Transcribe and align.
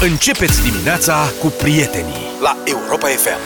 Începeți 0.00 0.62
dimineața 0.62 1.32
cu 1.40 1.46
prietenii 1.62 2.14
la 2.42 2.56
Europa 2.64 3.06
FM. 3.06 3.38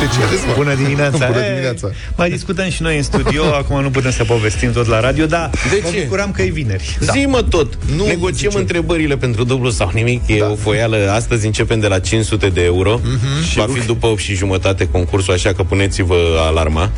De 0.00 0.06
ce 0.14 0.30
râzi, 0.30 0.46
mă? 0.46 0.52
Bună 0.56 0.74
dimineața! 0.74 1.26
Bună 1.26 1.44
E, 1.44 1.48
dimineața. 1.50 1.90
Mai 2.16 2.30
discutăm 2.30 2.68
și 2.70 2.82
noi 2.82 2.96
în 2.96 3.02
studio, 3.02 3.44
acum 3.60 3.82
nu 3.82 3.90
putem 3.90 4.10
să 4.10 4.24
povestim 4.24 4.72
tot 4.72 4.86
la 4.86 5.00
radio, 5.00 5.26
dar 5.26 5.50
De 5.70 5.80
mă 5.82 5.90
ce? 5.90 6.00
bucuram 6.02 6.30
că 6.30 6.42
e 6.42 6.50
vineri. 6.50 6.98
Da. 7.00 7.12
Zi-mă 7.12 7.42
tot. 7.42 7.78
Nu 7.90 7.96
Nu 7.96 8.04
Negociem 8.06 8.50
zice. 8.50 8.58
întrebările 8.58 9.16
pentru 9.16 9.44
dublu 9.44 9.70
sau 9.70 9.90
nimic. 9.94 10.22
E 10.28 10.40
o 10.40 10.54
foială. 10.54 11.10
Astăzi 11.14 11.46
începem 11.46 11.80
de 11.80 11.86
la 11.86 11.98
500 11.98 12.48
de 12.48 12.62
euro. 12.64 13.00
Mm-hmm. 13.00 13.48
Și 13.50 13.56
va 13.56 13.66
fi 13.72 13.86
după 13.86 14.06
8 14.06 14.18
și 14.20 14.34
jumătate 14.34 14.88
concursul, 14.88 15.32
așa 15.34 15.52
că 15.52 15.62
puneți-vă 15.62 16.16
alarma. 16.46 16.90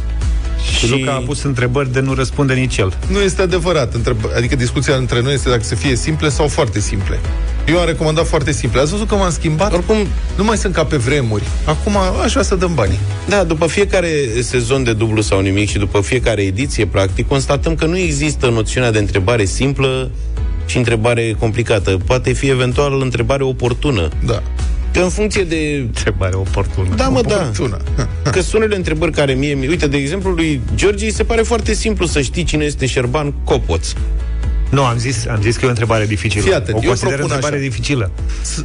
Și 0.78 0.90
Luca 0.90 1.12
a 1.12 1.18
pus 1.26 1.42
întrebări 1.42 1.92
de 1.92 2.00
nu 2.00 2.14
răspunde 2.14 2.54
nici 2.54 2.76
el. 2.76 2.92
Nu 3.06 3.20
este 3.20 3.42
adevărat. 3.42 3.94
Întreb... 3.94 4.16
Adică 4.36 4.56
discuția 4.56 4.94
între 4.94 5.20
noi 5.20 5.34
este 5.34 5.48
dacă 5.48 5.62
să 5.62 5.74
fie 5.74 5.96
simple 5.96 6.28
sau 6.28 6.48
foarte 6.48 6.80
simple. 6.80 7.18
Eu 7.68 7.78
am 7.78 7.86
recomandat 7.86 8.26
foarte 8.26 8.52
simple. 8.52 8.80
Ați 8.80 8.90
văzut 8.90 9.08
că 9.08 9.14
m-am 9.14 9.30
schimbat? 9.30 9.72
Oricum, 9.72 9.96
Nu 10.36 10.44
mai 10.44 10.56
sunt 10.56 10.74
ca 10.74 10.84
pe 10.84 10.96
vremuri. 10.96 11.42
Acum 11.64 11.96
aș 12.22 12.30
vrea 12.30 12.42
să 12.42 12.54
dăm 12.54 12.74
banii. 12.74 12.98
da, 13.28 13.44
după 13.44 13.66
fiecare 13.66 14.08
sezon 14.42 14.82
de 14.84 14.92
dublu 14.92 15.20
sau 15.20 15.40
nimic 15.40 15.68
și 15.68 15.78
după 15.78 16.00
fiecare 16.00 16.42
ediție, 16.42 16.86
practic, 16.86 17.28
constatăm 17.28 17.74
că 17.74 17.84
nu 17.86 17.98
există 17.98 18.48
noțiunea 18.48 18.90
de 18.90 18.98
întrebare 18.98 19.44
simplă 19.44 20.10
și 20.66 20.76
întrebare 20.76 21.34
complicată. 21.38 21.98
Poate 22.06 22.32
fi 22.32 22.48
eventual 22.48 23.00
întrebare 23.02 23.42
oportună. 23.42 24.08
Da. 24.26 24.42
Că 24.92 25.00
în 25.00 25.08
funcție 25.08 25.42
de... 25.42 25.78
Întrebare 25.80 26.34
oportună. 26.36 26.88
Da, 26.96 27.08
mă, 27.08 27.20
da. 27.20 27.34
Oportună. 27.34 27.78
Că 28.32 28.40
sunt 28.40 28.54
unele 28.54 28.76
întrebări 28.76 29.12
care 29.12 29.32
mie... 29.32 29.54
mi- 29.54 29.66
Uite, 29.66 29.86
de 29.86 29.96
exemplu, 29.96 30.30
lui 30.30 30.60
George 30.74 31.04
îi 31.04 31.12
se 31.12 31.22
pare 31.24 31.42
foarte 31.42 31.74
simplu 31.74 32.06
să 32.06 32.20
știi 32.20 32.44
cine 32.44 32.64
este 32.64 32.86
Șerban 32.86 33.32
Copoț. 33.44 33.92
Nu, 34.74 34.84
am 34.84 34.98
zis, 34.98 35.26
am 35.26 35.40
zis 35.42 35.54
că 35.56 35.60
e 35.62 35.66
o 35.66 35.68
întrebare 35.68 36.06
dificilă. 36.06 36.42
Fii 36.44 36.54
atent, 36.54 36.76
o 36.76 36.80
eu 36.82 36.88
consider 36.88 37.12
propun 37.14 37.32
întrebare 37.34 37.60
așa. 37.62 37.68
dificilă. 37.70 38.10
S- 38.42 38.62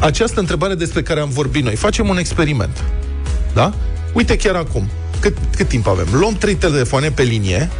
Această 0.00 0.40
întrebare 0.40 0.74
despre 0.74 1.02
care 1.02 1.20
am 1.20 1.28
vorbit 1.28 1.64
noi. 1.64 1.76
Facem 1.76 2.08
un 2.08 2.18
experiment. 2.18 2.84
Da? 3.54 3.72
Uite 4.12 4.36
chiar 4.36 4.54
acum. 4.54 4.88
Cât, 5.20 5.36
cât 5.56 5.68
timp 5.68 5.86
avem? 5.86 6.06
Luăm 6.12 6.34
trei 6.34 6.54
telefoane 6.54 7.10
pe 7.10 7.22
linie, 7.22 7.70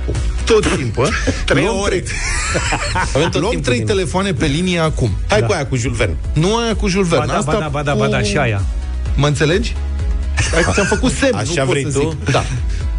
tot 0.45 0.77
timpul. 0.77 1.09
Trei 1.45 1.63
luăm 1.65 1.79
ore. 1.79 1.89
Trei, 1.99 2.05
Avem 3.15 3.29
tot 3.31 3.41
luăm 3.41 3.51
timpul 3.51 3.61
trei 3.73 3.77
din- 3.77 3.87
telefoane 3.87 4.33
pe 4.33 4.47
linie 4.47 4.79
acum. 4.79 5.11
Hai 5.29 5.41
cu 5.47 5.53
aia, 5.53 5.67
cu 5.67 5.77
Jules 5.77 5.97
Verne. 5.99 6.17
Nu 6.33 6.57
aia 6.57 6.75
cu 6.77 6.89
Jules 6.89 7.09
Ba 7.09 7.17
Verne. 7.17 7.33
da, 7.33 7.39
asta 7.39 7.53
ba 7.53 7.59
da, 7.59 7.69
ba 7.69 7.83
da, 7.83 7.95
ba 7.95 8.07
da, 8.09 8.19
cu- 8.19 8.25
și 8.25 8.37
aia. 8.37 8.63
Mă 9.17 9.27
înțelegi? 9.27 9.75
Hai 10.53 10.63
că 10.63 10.71
ți-am 10.75 10.87
făcut 10.87 11.13
semn, 11.13 11.35
Așa 11.35 11.45
nu 11.55 11.55
pot 11.65 11.69
vrei 11.69 11.83
să 11.93 11.99
tu? 11.99 12.17
zic. 12.25 12.31
Da. 12.31 12.45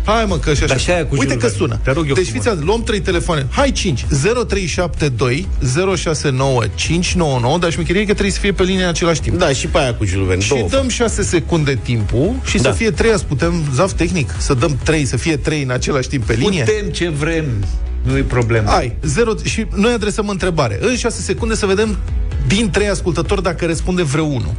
Hai 0.06 0.26
mă, 0.28 0.38
că 0.38 0.50
și 0.54 0.64
așa. 0.64 0.66
Dar 0.66 0.80
și 0.80 0.92
aia 0.92 1.06
cu 1.06 1.16
Uite 1.16 1.24
Jules 1.26 1.42
că 1.42 1.48
Verne. 1.48 1.58
sună. 1.58 1.80
Te 1.84 1.92
rog 1.92 2.08
eu 2.08 2.14
deci 2.14 2.24
frumos. 2.24 2.32
fiți 2.42 2.48
atenți, 2.48 2.66
luăm 2.66 2.84
trei 2.84 3.00
telefoane. 3.02 3.48
Hai 3.52 3.72
5. 3.72 4.06
0372 4.48 5.48
069 5.96 6.64
599, 6.76 7.58
dar 7.58 7.72
șmecherie 7.72 8.02
că 8.06 8.12
trebuie 8.12 8.32
să 8.34 8.40
fie 8.40 8.52
pe 8.52 8.64
linie 8.64 8.84
în 8.84 8.90
același 8.90 9.22
timp. 9.22 9.38
Da, 9.38 9.50
și 9.54 9.68
pe 9.68 9.78
aia 9.78 9.94
cu 9.94 10.06
Jules 10.06 10.28
Verne. 10.28 10.44
Și 10.44 10.50
Două. 10.50 10.68
dăm 10.70 10.90
6 10.90 11.22
secunde 11.24 11.80
timpul 11.84 12.36
și 12.46 12.58
Da. 12.58 12.70
să 12.70 12.76
fie 12.76 12.92
3, 12.92 13.12
azi 13.12 13.24
putem, 13.26 13.64
zaf 13.74 13.92
tehnic, 13.94 14.36
să 14.38 14.54
dăm 14.54 14.78
3, 14.84 15.06
să 15.06 15.18
fie 15.18 15.38
3 15.38 15.62
în 15.62 15.70
același 15.72 16.08
timp 16.08 16.24
pe 16.26 16.34
linie? 16.34 16.64
Putem 16.64 16.90
ce 16.92 17.10
vrem. 17.10 17.46
Nu 18.04 18.18
e 18.18 18.22
problemă. 18.22 18.70
Ai, 18.70 18.96
0, 19.02 19.34
și 19.44 19.66
noi 19.76 19.94
adresăm 19.94 20.28
întrebare. 20.28 20.78
În 20.82 20.96
6 20.96 21.22
secunde 21.22 21.56
să 21.56 21.66
vedem 21.66 21.98
din 22.48 22.70
3 22.70 22.88
ascultători 22.88 23.44
dacă 23.44 23.66
răspunde 23.66 24.04
vreunul. 24.04 24.54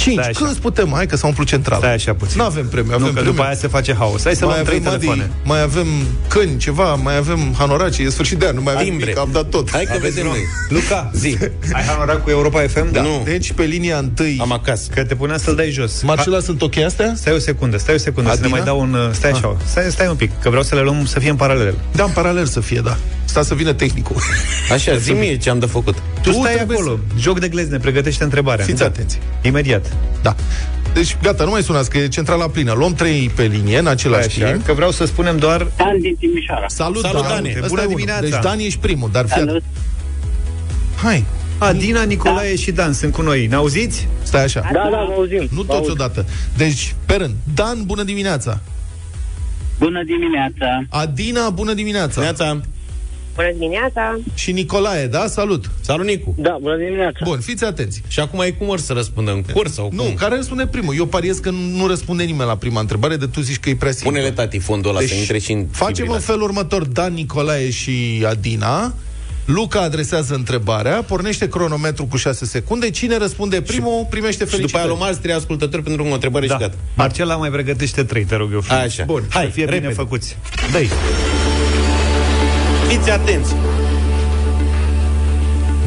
5. 0.00 0.18
Stai 0.18 0.28
așa. 0.28 0.44
Când 0.44 0.56
putem? 0.56 0.92
Hai 0.94 1.06
că 1.06 1.16
s-a 1.16 1.26
umplut 1.26 1.46
central. 1.46 1.78
Stai 1.78 1.92
așa 1.94 2.14
puțin. 2.14 2.34
Nu 2.38 2.44
avem 2.44 2.68
premiu, 2.68 2.90
avem 2.92 3.00
Nu, 3.00 3.06
că 3.06 3.12
premiu. 3.12 3.30
după 3.30 3.42
aia 3.42 3.54
se 3.54 3.66
face 3.68 3.94
haos. 3.94 4.22
Hai 4.24 4.34
să 4.34 4.44
mai 4.44 4.54
luăm 4.54 4.66
trei 4.66 4.78
avem, 4.78 4.92
Adi, 4.92 5.04
telefoane. 5.06 5.30
mai 5.44 5.62
avem 5.62 5.86
câini, 6.28 6.56
ceva, 6.58 6.94
mai 6.94 7.16
avem 7.16 7.54
hanorace, 7.58 8.02
e 8.02 8.08
sfârșit 8.10 8.38
de 8.38 8.46
an, 8.46 8.54
nu 8.54 8.62
mai 8.62 8.72
avem 8.72 8.84
Timbre. 8.86 9.04
nimic, 9.04 9.18
am 9.20 9.28
dat 9.32 9.48
tot. 9.48 9.70
Hai 9.70 9.84
că 9.84 9.92
Aveți 9.92 10.14
vedem 10.14 10.30
noi. 10.30 10.38
noi. 10.68 10.80
Luca, 10.80 11.10
Zi. 11.14 11.36
ai 11.76 11.82
hanorat 11.82 12.22
cu 12.24 12.30
Europa 12.30 12.60
FM? 12.60 12.92
Da. 12.92 13.02
Nu. 13.02 13.22
Deci 13.24 13.52
pe 13.52 13.62
linia 13.62 13.98
întâi... 13.98 14.38
Am 14.40 14.52
acasă. 14.52 14.90
Că 14.94 15.04
te 15.04 15.14
punea 15.14 15.36
să-l 15.38 15.54
dai 15.54 15.70
jos. 15.70 16.02
Marcela, 16.02 16.40
sunt 16.40 16.62
ok 16.62 16.76
astea? 16.76 17.12
Stai 17.16 17.32
o 17.32 17.38
secundă, 17.38 17.76
stai 17.78 17.94
o 17.94 17.98
secundă, 17.98 18.28
să 18.30 18.34
ne 18.34 18.40
Adina? 18.42 18.56
mai 18.56 18.66
dau 18.66 18.80
un... 18.80 18.92
uh, 18.94 19.08
Stai 19.12 19.30
așa, 19.30 19.56
stai, 19.66 19.84
stai 19.90 20.08
un 20.08 20.16
pic, 20.16 20.30
că 20.42 20.48
vreau 20.48 20.62
să 20.64 20.74
le 20.74 20.80
luăm 20.80 21.04
să 21.06 21.18
fie 21.20 21.30
în 21.30 21.36
paralel. 21.36 21.74
Da, 21.92 22.04
în 22.04 22.10
paralel 22.10 22.46
să 22.46 22.60
fie, 22.60 22.80
da. 22.84 22.96
Sta 23.24 23.42
să 23.42 23.54
vină 23.54 23.72
tehnicul. 23.72 24.16
Așa, 24.72 24.96
zi 24.96 25.12
mie 25.12 25.36
ce 25.36 25.50
am 25.50 25.58
de 25.58 25.66
făcut. 25.66 25.96
Tu, 26.22 26.30
Tu 26.30 26.38
stai 26.40 26.54
trebuie 26.54 26.76
acolo, 26.78 26.98
joc 27.18 27.38
de 27.40 27.48
glezne, 27.48 27.78
pregătește 27.78 28.24
întrebarea. 28.24 28.64
Fiți 28.64 28.82
atenți. 28.82 29.18
Imediat. 29.42 29.92
Da. 30.22 30.34
Deci, 30.94 31.16
gata, 31.22 31.44
nu 31.44 31.50
mai 31.50 31.62
sunați, 31.62 31.90
că 31.90 31.98
e 31.98 32.08
centrala 32.08 32.48
plină. 32.48 32.72
Luăm 32.72 32.94
trei 32.94 33.30
pe 33.34 33.42
linie 33.42 33.78
în 33.78 33.86
același 33.86 34.42
Așa, 34.42 34.50
timp. 34.52 34.64
că 34.64 34.72
vreau 34.72 34.90
să 34.90 35.04
spunem 35.04 35.38
doar... 35.38 35.66
Dan 35.76 36.00
din 36.00 36.16
Timișoara. 36.18 36.68
Salut, 36.68 37.02
Salut, 37.02 37.22
Dan. 37.22 37.30
Dani. 37.30 37.48
Ăsta 37.48 37.66
Bună 37.68 37.80
e 37.80 37.84
unul. 37.84 37.96
dimineața. 37.96 38.20
Deci, 38.20 38.38
Dan, 38.42 38.58
ești 38.58 38.78
primul, 38.78 39.08
dar 39.12 39.24
fii 39.24 39.32
Salut. 39.34 39.48
atent. 39.48 39.64
Hai, 41.02 41.24
Adina, 41.58 42.02
Nicolae 42.02 42.56
și 42.56 42.70
Dan 42.72 42.92
sunt 42.92 43.12
cu 43.12 43.22
noi. 43.22 43.46
Ne 43.46 43.54
auziți? 43.54 44.08
stai 44.22 44.42
așa. 44.44 44.60
Da, 44.72 44.88
da, 44.92 45.04
vă 45.06 45.12
auzim. 45.16 45.38
Nu 45.50 45.62
Vă 45.62 45.62
toți 45.62 45.72
auzim. 45.78 45.92
odată. 45.92 46.26
Deci, 46.56 46.94
pe 47.06 47.14
rând. 47.14 47.34
Dan, 47.54 47.82
bună 47.84 48.02
dimineața. 48.02 48.60
Bună 49.78 50.02
dimineața. 50.04 50.84
Adina, 50.88 51.50
bună 51.50 51.72
dimineața. 51.74 52.20
Neața, 52.20 52.60
Bună 53.34 53.48
dimineața! 53.52 54.18
Și 54.34 54.52
Nicolae, 54.52 55.06
da? 55.06 55.26
Salut. 55.26 55.70
salut 55.80 56.06
Nicu. 56.06 56.34
Da, 56.38 56.56
bună 56.60 56.76
dimineața. 56.76 57.18
Bun, 57.24 57.40
fiți 57.40 57.64
atenți. 57.64 58.02
Și 58.08 58.20
acum 58.20 58.40
e 58.40 58.50
cum 58.50 58.68
or 58.68 58.78
să 58.78 58.92
răspundă 58.92 59.30
în 59.30 59.42
curs 59.52 59.72
sau 59.72 59.86
cum? 59.88 59.96
Nu, 59.96 60.02
care 60.02 60.36
răspunde 60.36 60.66
primul? 60.66 60.94
Eu 60.96 61.06
pariez 61.06 61.38
că 61.38 61.50
nu 61.50 61.86
răspunde 61.86 62.22
nimeni 62.24 62.48
la 62.48 62.56
prima 62.56 62.80
întrebare, 62.80 63.16
de 63.16 63.26
tu 63.26 63.40
zici 63.40 63.58
că 63.58 63.68
e 63.68 63.74
prea 63.76 63.90
simplu. 63.92 64.10
Pune-le 64.10 64.30
tati 64.30 64.58
fondul 64.58 64.90
ăla 64.90 64.98
Deci, 65.00 65.08
să 65.08 65.14
intre 65.14 65.38
și 65.38 65.52
în 65.52 65.66
Facem 65.70 65.88
în 65.88 65.94
fibrilație. 65.94 66.26
felul 66.26 66.42
următor 66.42 66.84
Dan, 66.84 67.12
Nicolae 67.12 67.70
și 67.70 68.24
Adina. 68.28 68.94
Luca 69.44 69.80
adresează 69.80 70.34
întrebarea, 70.34 71.02
pornește 71.02 71.48
cronometru 71.48 72.04
cu 72.06 72.16
6 72.16 72.44
secunde. 72.44 72.90
Cine 72.90 73.16
răspunde 73.16 73.60
primul, 73.62 74.06
primește 74.10 74.44
Și 74.44 74.50
după 74.50 74.54
aia 74.54 74.56
felicitări. 74.56 74.88
luăm 74.88 75.02
alți 75.02 75.20
trei 75.20 75.34
ascultători 75.34 75.82
pentru 75.82 76.04
o 76.10 76.12
întrebare 76.12 76.46
Da. 76.46 76.54
și 76.54 76.60
gata. 76.60 76.74
Marcela 76.94 77.36
mai 77.36 77.50
pregătește 77.50 78.04
trei, 78.04 78.24
te 78.24 78.36
rog 78.36 78.52
eu 78.52 78.60
frumos. 78.60 78.82
Așa. 78.84 79.04
Bun, 79.04 79.22
Hai, 79.30 79.44
să 79.44 79.50
fie 79.50 79.64
bine 79.64 79.76
repede. 79.76 79.94
făcuți. 79.94 80.36
Dă-i. 80.72 80.88
Fiți 82.90 83.10
atenți! 83.10 83.54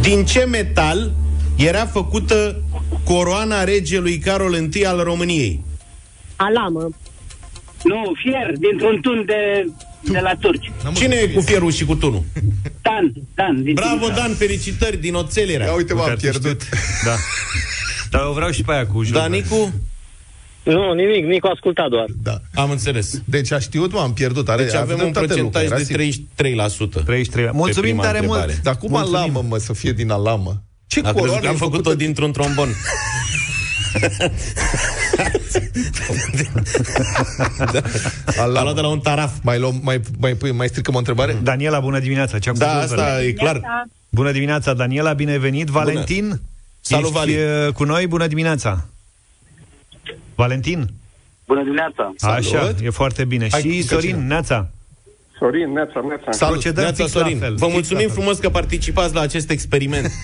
Din 0.01 0.25
ce 0.25 0.45
metal 0.45 1.11
era 1.55 1.85
făcută 1.85 2.61
coroana 3.03 3.63
regelui 3.63 4.17
Carol 4.17 4.69
I 4.73 4.85
al 4.85 4.99
României? 5.03 5.63
Alamă. 6.35 6.89
Nu, 7.83 8.13
fier, 8.23 8.51
dintr-un 8.57 8.99
tun 9.01 9.23
de, 9.25 9.67
de 10.11 10.19
la 10.19 10.35
turci. 10.39 10.71
N-am 10.83 10.93
Cine 10.93 11.15
e 11.15 11.19
auzit 11.19 11.33
cu 11.33 11.39
bine. 11.39 11.49
fierul 11.51 11.71
și 11.71 11.85
cu 11.85 11.95
tunul? 11.95 12.23
Dan, 12.81 13.13
Dan. 13.35 13.63
Din 13.63 13.73
Bravo, 13.73 13.89
Timișoara. 13.93 14.15
Dan, 14.21 14.33
felicitări 14.35 14.97
din 14.97 15.13
oțel 15.13 15.49
era. 15.49 15.63
Ia 15.65 15.73
uite, 15.73 15.93
m-am 15.93 16.01
Măcar 16.01 16.17
te 16.17 16.29
pierdut. 16.29 16.61
știu. 16.61 16.77
Da. 17.05 17.15
Dar 18.11 18.21
eu 18.21 18.31
vreau 18.31 18.51
și 18.51 18.63
pe 18.63 18.71
aia 18.71 18.87
cu 18.87 19.03
Jules 19.03 19.11
Da, 19.11 19.19
Verne. 19.27 19.35
Nicu? 19.35 19.73
Nu, 20.63 20.93
nimic, 20.93 21.25
Nicu 21.25 21.47
asculta 21.47 21.87
doar. 21.89 22.05
Da. 22.23 22.37
Am 22.53 22.69
înțeles. 22.71 23.21
Deci 23.25 23.51
a 23.51 23.59
știut, 23.59 23.91
m-am 23.93 24.13
pierdut. 24.13 24.49
Are, 24.49 24.63
Deci 24.63 24.73
avem 24.73 24.95
un 24.95 24.97
dreptate, 25.01 25.25
procentaj 25.25 25.63
Luca, 25.63 25.75
era 25.75 25.77
de 25.77 25.83
simplu. 25.83 26.05
33%. 27.01 27.03
33. 27.05 27.49
Mulțumim 27.53 27.89
prima 27.89 28.03
tare 28.03 28.17
întrebare. 28.17 28.45
mult. 28.51 28.61
Dar 28.63 28.77
cum 28.77 28.89
Mulțumim. 28.89 29.15
alamă, 29.17 29.45
mă, 29.49 29.57
să 29.57 29.73
fie 29.73 29.91
din 29.91 30.09
alamă? 30.11 30.61
Ce 30.87 30.99
A 30.99 31.01
crezut 31.01 31.19
coroană 31.19 31.41
că 31.41 31.47
am 31.47 31.53
e 31.53 31.57
făcut-o 31.57 31.77
făcută 31.81 32.03
dintr-un 32.03 32.31
trombon. 32.31 32.69
A 38.37 38.45
luat 38.45 38.57
alamă? 38.57 38.73
de 38.73 38.81
la 38.81 38.87
un 38.87 38.99
taraf. 38.99 39.31
Mai, 39.41 39.59
luăm, 39.59 39.79
mai, 39.83 40.01
mai, 40.19 40.37
mai, 40.41 40.51
mai 40.51 40.67
stricăm 40.67 40.95
o 40.95 40.97
întrebare? 40.97 41.37
Daniela, 41.43 41.79
bună 41.79 41.99
dimineața. 41.99 42.39
Ce-a 42.39 42.51
cu 42.51 42.57
Da, 42.57 42.71
Jules 42.71 42.89
Verne? 42.89 43.03
asta 43.03 43.23
e 43.23 43.31
clar. 43.31 43.61
Bună 44.09 44.31
dimineața, 44.31 44.73
Daniela, 44.73 45.13
bine 45.13 45.37
venit. 45.37 45.67
Valentin, 45.67 46.39
Salut, 46.81 47.05
ești 47.05 47.17
Vali. 47.17 47.35
uh, 47.35 47.73
cu 47.73 47.83
noi? 47.83 48.07
Bună 48.07 48.27
dimineața. 48.27 48.85
Valentin? 50.35 50.89
Bună 51.47 51.61
dimineața. 51.63 52.13
Așa, 52.19 52.73
e 52.83 52.89
foarte 52.89 53.25
bine. 53.25 53.47
Hai, 53.51 53.61
și 53.61 53.67
încă 53.67 53.81
Sorin, 53.93 54.09
cine? 54.09 54.21
Neața. 54.27 54.69
Sorin, 55.39 55.71
neața, 55.71 56.03
neața. 56.07 56.31
Salut. 56.31 56.53
Procedăm 56.53 56.83
Neața 56.83 57.03
fix 57.03 57.13
la 57.13 57.21
Sorin, 57.21 57.37
fel. 57.37 57.55
vă 57.55 57.63
fix 57.65 57.73
mulțumim 57.73 58.01
la 58.05 58.07
fel. 58.07 58.17
frumos 58.21 58.37
că 58.39 58.49
participați 58.49 59.13
la 59.13 59.21
acest 59.21 59.49
experiment. 59.49 60.11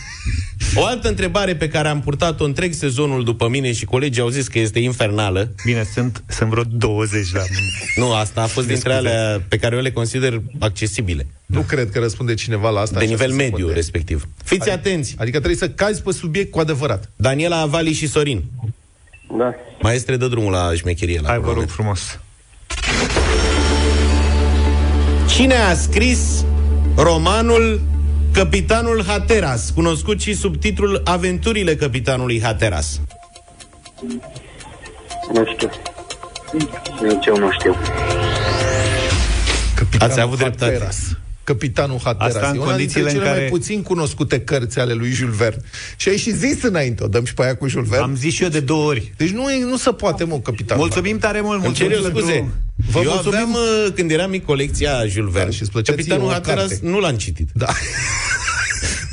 O 0.75 0.85
altă 0.85 1.07
întrebare 1.07 1.55
pe 1.55 1.67
care 1.67 1.87
am 1.87 2.01
purtat-o 2.01 2.43
întreg 2.43 2.73
sezonul 2.73 3.23
după 3.23 3.47
mine 3.47 3.71
și 3.71 3.85
colegii 3.85 4.21
au 4.21 4.29
zis 4.29 4.47
că 4.47 4.59
este 4.59 4.79
infernală. 4.79 5.51
Bine, 5.65 5.83
sunt, 5.93 6.23
sunt 6.27 6.49
vreo 6.49 6.63
20 6.63 7.33
la... 7.33 7.41
Nu, 7.95 8.13
asta 8.13 8.41
a 8.41 8.45
fost 8.45 8.67
dintre 8.67 8.93
alea 8.93 9.41
pe 9.47 9.57
care 9.57 9.75
eu 9.75 9.81
le 9.81 9.91
consider 9.91 10.41
accesibile. 10.59 11.27
Nu 11.45 11.61
cred 11.61 11.89
că 11.89 11.99
răspunde 11.99 12.33
cineva 12.33 12.69
la 12.69 12.79
asta. 12.79 12.97
De 12.97 13.03
așa 13.05 13.13
nivel 13.13 13.29
să 13.29 13.35
mediu, 13.35 13.55
secunde. 13.55 13.73
respectiv. 13.73 14.27
Fiți 14.43 14.69
atenți! 14.69 15.15
Adică 15.17 15.37
trebuie 15.37 15.59
să 15.59 15.69
cazi 15.69 16.01
pe 16.01 16.11
subiect 16.11 16.51
cu 16.51 16.59
adevărat. 16.59 17.09
Daniela 17.15 17.59
Avali 17.59 17.91
și 17.93 18.07
Sorin. 18.07 18.43
Da. 19.37 19.55
Maestre, 19.81 20.15
dă 20.17 20.27
drumul 20.27 20.51
la 20.51 20.71
șmecherie. 20.75 21.19
La 21.21 21.27
Hai, 21.29 21.39
vă 21.39 21.53
rog 21.53 21.65
cronometru. 21.65 21.75
frumos. 21.75 22.19
Cine 25.27 25.55
a 25.55 25.73
scris 25.75 26.45
romanul 26.95 27.81
Capitanul 28.33 29.03
Hateras, 29.07 29.69
cunoscut 29.69 30.21
și 30.21 30.33
sub 30.33 30.57
titlul 30.57 31.01
Aventurile 31.03 31.75
Capitanului 31.75 32.41
Hateras? 32.41 33.01
Nu 35.33 35.45
știu. 35.53 35.69
Nici 37.01 37.25
eu 37.25 37.37
nu 37.37 37.51
știu. 37.51 37.75
Capitanul 39.75 40.11
Ați 40.11 40.19
avut 40.19 40.37
dreptate. 40.37 40.89
Hatteras. 41.49 41.57
Capitanul 41.57 41.99
Hatteras. 42.03 42.35
Asta 42.35 42.47
în 42.47 42.55
e 42.55 42.59
una 42.59 42.75
dintre 42.75 43.01
condițiile 43.01 43.07
cele 43.09 43.19
în 43.21 43.27
mai 43.29 43.33
care- 43.37 43.49
puțin 43.49 43.81
cunoscute 43.81 44.39
cărți 44.41 44.79
ale 44.79 44.93
lui 44.93 45.11
Jules 45.11 45.35
Verne. 45.35 45.61
Și 45.97 46.09
ai 46.09 46.17
și 46.17 46.31
zis 46.35 46.63
înainte, 46.63 47.03
o 47.03 47.07
dăm 47.07 47.25
și 47.25 47.33
pe 47.33 47.43
aia 47.43 47.55
cu 47.55 47.67
Jules 47.67 47.87
Verne. 47.89 48.03
Am 48.03 48.15
zis 48.15 48.33
și 48.33 48.43
eu 48.43 48.49
de 48.49 48.59
două 48.59 48.85
ori. 48.85 49.13
Deci 49.17 49.29
nu, 49.29 49.51
e- 49.51 49.63
nu 49.63 49.77
se 49.77 49.91
poate, 49.91 50.23
mă, 50.23 50.39
Capitanul 50.39 50.83
Mulțumim 50.83 51.17
tare 51.17 51.41
mult, 51.41 51.65
Îmi 51.65 51.73
cer 51.73 51.87
mulțumim 51.87 52.05
eu 52.05 52.11
pentru- 52.11 52.21
scuze. 52.21 52.47
Vă 52.91 52.99
eu 53.03 53.11
mulțumim. 53.13 53.37
aveam, 53.37 53.51
uh, 53.85 53.91
când 53.95 54.11
eram 54.11 54.29
mic, 54.29 54.45
colecția 54.45 55.05
Jules 55.07 55.31
Verne. 55.31 55.49
Da, 55.49 55.55
și 55.55 55.61
îți 55.61 55.71
plăcea 55.71 55.91
Capitanul 55.91 56.21
ție 56.23 56.29
o 56.31 56.33
Hatteras 56.33 56.67
carte. 56.69 56.87
nu 56.87 56.99
l-am 56.99 57.15
citit. 57.15 57.49
Da. 57.53 57.67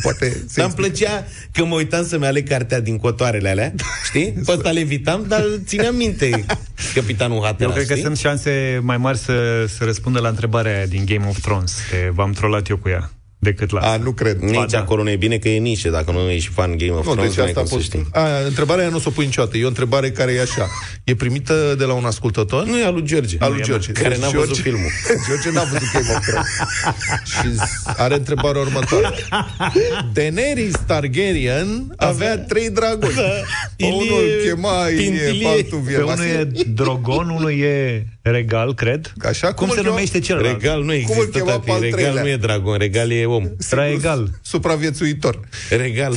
Poate 0.02 0.28
se 0.30 0.54
Dar 0.56 0.64
îmi 0.66 0.74
plăcea 0.74 1.26
că 1.56 1.64
mă 1.64 1.74
uitam 1.74 2.06
să-mi 2.06 2.26
aleg 2.26 2.48
cartea 2.48 2.80
din 2.80 2.98
cotoarele 2.98 3.48
alea, 3.48 3.74
știi? 4.04 4.32
Pe 4.46 4.52
ăsta 4.52 4.70
le 4.70 4.80
evitam, 4.80 5.24
dar 5.28 5.44
țineam 5.64 5.96
minte 5.96 6.44
Capitanul 6.94 7.36
Eu 7.36 7.42
Hatteras, 7.42 7.74
cred 7.74 7.86
că 7.86 7.92
știi? 7.92 8.04
sunt 8.04 8.16
șanse 8.16 8.80
mai 8.82 8.96
mari 8.96 9.18
să, 9.18 9.64
să 9.68 9.84
răspundă 9.84 10.20
la 10.20 10.28
întrebarea 10.28 10.76
aia 10.76 10.86
din 10.86 11.04
Game 11.04 11.26
of 11.28 11.40
Thrones. 11.40 11.78
Că 11.90 11.96
v-am 12.12 12.32
trolat 12.32 12.68
eu 12.68 12.76
cu 12.76 12.88
ea 12.88 13.10
decât 13.38 13.70
la 13.72 13.80
A, 13.80 13.84
asta. 13.90 14.02
nu 14.02 14.12
cred. 14.12 14.38
Nici 14.40 14.54
Ba, 14.54 14.66
da. 14.70 14.78
acolo 14.78 15.02
nu 15.02 15.10
e 15.10 15.16
bine 15.16 15.36
că 15.38 15.48
e 15.48 15.58
nișe, 15.58 15.90
dacă 15.90 16.10
nu 16.12 16.18
ești 16.30 16.50
fan 16.52 16.76
Game 16.76 16.90
of 16.92 17.06
Nu, 17.06 17.12
Thrones, 17.12 17.26
deci 17.28 17.36
nu 17.36 17.42
ai 17.42 17.48
asta 17.48 17.60
a 17.60 17.62
cum 17.62 17.70
să 17.70 17.76
fost... 17.76 17.86
știi. 17.86 18.06
A, 18.12 18.26
întrebarea 18.46 18.82
aia 18.82 18.90
nu 18.90 18.96
o 18.96 19.00
să 19.00 19.08
o 19.08 19.10
pui 19.10 19.24
niciodată. 19.24 19.56
E 19.56 19.64
o 19.64 19.68
întrebare 19.68 20.10
care 20.10 20.32
e 20.32 20.40
așa. 20.40 20.68
E 21.04 21.14
primită 21.14 21.74
de 21.78 21.84
la 21.84 21.92
un 21.92 22.04
ascultător? 22.04 22.64
Nu 22.64 22.78
e 22.78 22.84
al 22.84 22.92
lui 22.92 23.02
George. 23.04 23.36
Al 23.40 23.52
lui 23.52 23.62
George. 23.62 23.92
Care 23.92 24.08
Deci 24.08 24.18
n-a 24.18 24.30
George- 24.30 24.38
văzut 24.48 24.56
filmul. 24.62 24.90
George 25.28 25.50
n-a 25.50 25.62
văzut 25.62 25.92
Game 25.92 26.06
of 26.16 26.24
Thrones. 26.26 26.48
Și 27.30 27.70
are 27.96 28.14
întrebarea 28.14 28.60
următoare. 28.60 29.10
Daenerys 30.12 30.74
Targaryen 30.86 31.92
avea 31.96 32.38
trei 32.38 32.70
dragoni. 32.70 33.14
Da. 33.14 33.22
Unul 33.86 34.02
Ilie 34.02 34.16
îl 34.16 34.44
chema 34.54 34.88
Ilie, 34.88 35.10
Pintilie. 35.10 35.48
altul 35.48 35.62
Pe 35.68 35.74
unul 35.76 35.84
Viemase. 36.16 36.48
e 36.54 36.62
Drogon, 36.74 37.28
unul 37.28 37.50
e 37.50 38.06
Regal, 38.30 38.74
cred. 38.74 39.12
Așa, 39.28 39.46
cum 39.46 39.54
cum 39.56 39.68
îl 39.68 39.74
se 39.74 39.80
chema? 39.80 39.92
numește 39.94 40.18
celălalt? 40.18 40.60
Regal 40.60 40.78
nu 40.82 40.88
îl 40.88 40.94
există, 40.94 41.38
chema 41.38 41.50
pe 41.50 41.56
tati. 41.58 41.70
al 41.70 41.80
Regal 41.80 41.98
treilea? 42.00 42.22
nu 42.22 42.28
e 42.28 42.36
dragon, 42.36 42.78
regal 42.78 43.10
e 43.10 43.24
om. 43.24 43.44
Raegal. 43.70 44.30
Supraviețuitor. 44.42 45.40
Regal. 45.70 46.14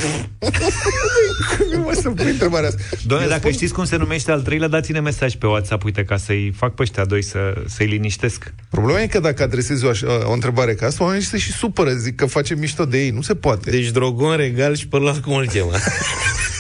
Nu 1.71 1.79
mă 1.85 1.91
să 2.01 2.09
pui 2.09 2.29
întrebarea 2.29 2.67
asta. 2.69 2.81
Doamne, 3.05 3.25
Eu 3.25 3.31
dacă 3.31 3.47
spun- 3.47 3.51
știți 3.53 3.73
cum 3.73 3.85
se 3.85 3.95
numește 3.95 4.31
al 4.31 4.41
treilea, 4.41 4.67
dați-ne 4.67 4.99
mesaj 4.99 5.33
pe 5.35 5.45
WhatsApp, 5.45 5.83
uite, 5.83 6.03
ca 6.03 6.17
să-i 6.17 6.53
fac 6.57 6.73
pe 6.75 6.81
ăștia 6.81 7.05
doi 7.05 7.21
să, 7.23 7.53
să-i 7.67 7.85
liniștesc. 7.87 8.53
Problema 8.69 9.01
e 9.01 9.07
că 9.07 9.19
dacă 9.19 9.43
adresezi 9.43 9.85
o, 9.85 9.89
așa, 9.89 10.27
o 10.29 10.31
întrebare 10.31 10.73
ca 10.73 10.85
asta, 10.85 11.03
oamenii 11.03 11.25
se 11.25 11.37
și 11.37 11.51
supără, 11.51 11.91
zic 11.91 12.15
că 12.15 12.25
face 12.25 12.55
mișto 12.55 12.85
de 12.85 13.03
ei. 13.03 13.09
Nu 13.09 13.21
se 13.21 13.35
poate. 13.35 13.69
Deci 13.69 13.89
Drogon, 13.89 14.35
Regal 14.37 14.75
și 14.75 14.87
pe 14.87 14.95
ăla 14.95 15.13
cum 15.23 15.33
îl 15.35 15.47
chema. 15.47 15.71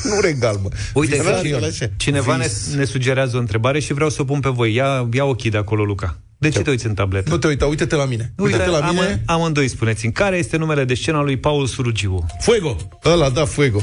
nu 0.13 0.19
regal, 0.21 0.59
mă. 0.63 0.69
Uite, 0.93 1.15
Visarion. 1.15 1.63
așa. 1.63 1.85
cineva 1.97 2.35
ne, 2.35 2.43
Vis. 2.47 2.73
ne 2.75 2.85
sugerează 2.85 3.37
o 3.37 3.39
întrebare 3.39 3.79
și 3.79 3.93
vreau 3.93 4.09
să 4.09 4.21
o 4.21 4.25
pun 4.25 4.39
pe 4.39 4.49
voi. 4.49 4.73
Ia, 4.73 5.07
ia 5.13 5.25
ochii 5.25 5.49
de 5.49 5.57
acolo, 5.57 5.83
Luca. 5.83 6.17
De 6.37 6.49
ce 6.49 6.59
te 6.59 6.69
uiți 6.69 6.85
în 6.85 6.93
tabletă? 6.93 7.29
Nu 7.29 7.37
te 7.37 7.47
uita, 7.47 7.65
uite-te 7.65 7.95
la 7.95 8.05
mine. 8.05 8.33
Uite-te 8.37 8.65
la 8.65 8.89
mine. 8.91 9.23
Am, 9.25 9.35
amândoi 9.39 9.67
spuneți-mi. 9.67 10.11
Care 10.13 10.37
este 10.37 10.57
numele 10.57 10.83
de 10.83 10.93
scenă 10.93 11.17
al 11.17 11.23
lui 11.23 11.37
Paul 11.37 11.65
Surugiu? 11.65 12.25
Fuego! 12.39 12.75
Ăla, 13.05 13.29
da, 13.29 13.45
Fuego. 13.45 13.79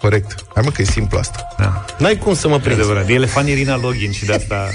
Corect. 0.00 0.44
Hai 0.54 0.62
mă 0.64 0.70
că 0.70 0.82
e 0.82 0.84
simplu 0.84 1.18
asta. 1.18 1.48
Da. 1.58 1.84
N-ai 1.98 2.18
cum 2.18 2.34
să 2.34 2.48
mă 2.48 2.54
E 2.54 2.58
prinzi. 2.58 2.80
adevărat. 2.80 3.08
El 3.08 3.22
e 3.22 3.26
fan 3.26 3.48
Irina 3.48 3.76
Login 3.76 4.12
și 4.12 4.24
de 4.24 4.32
asta 4.32 4.68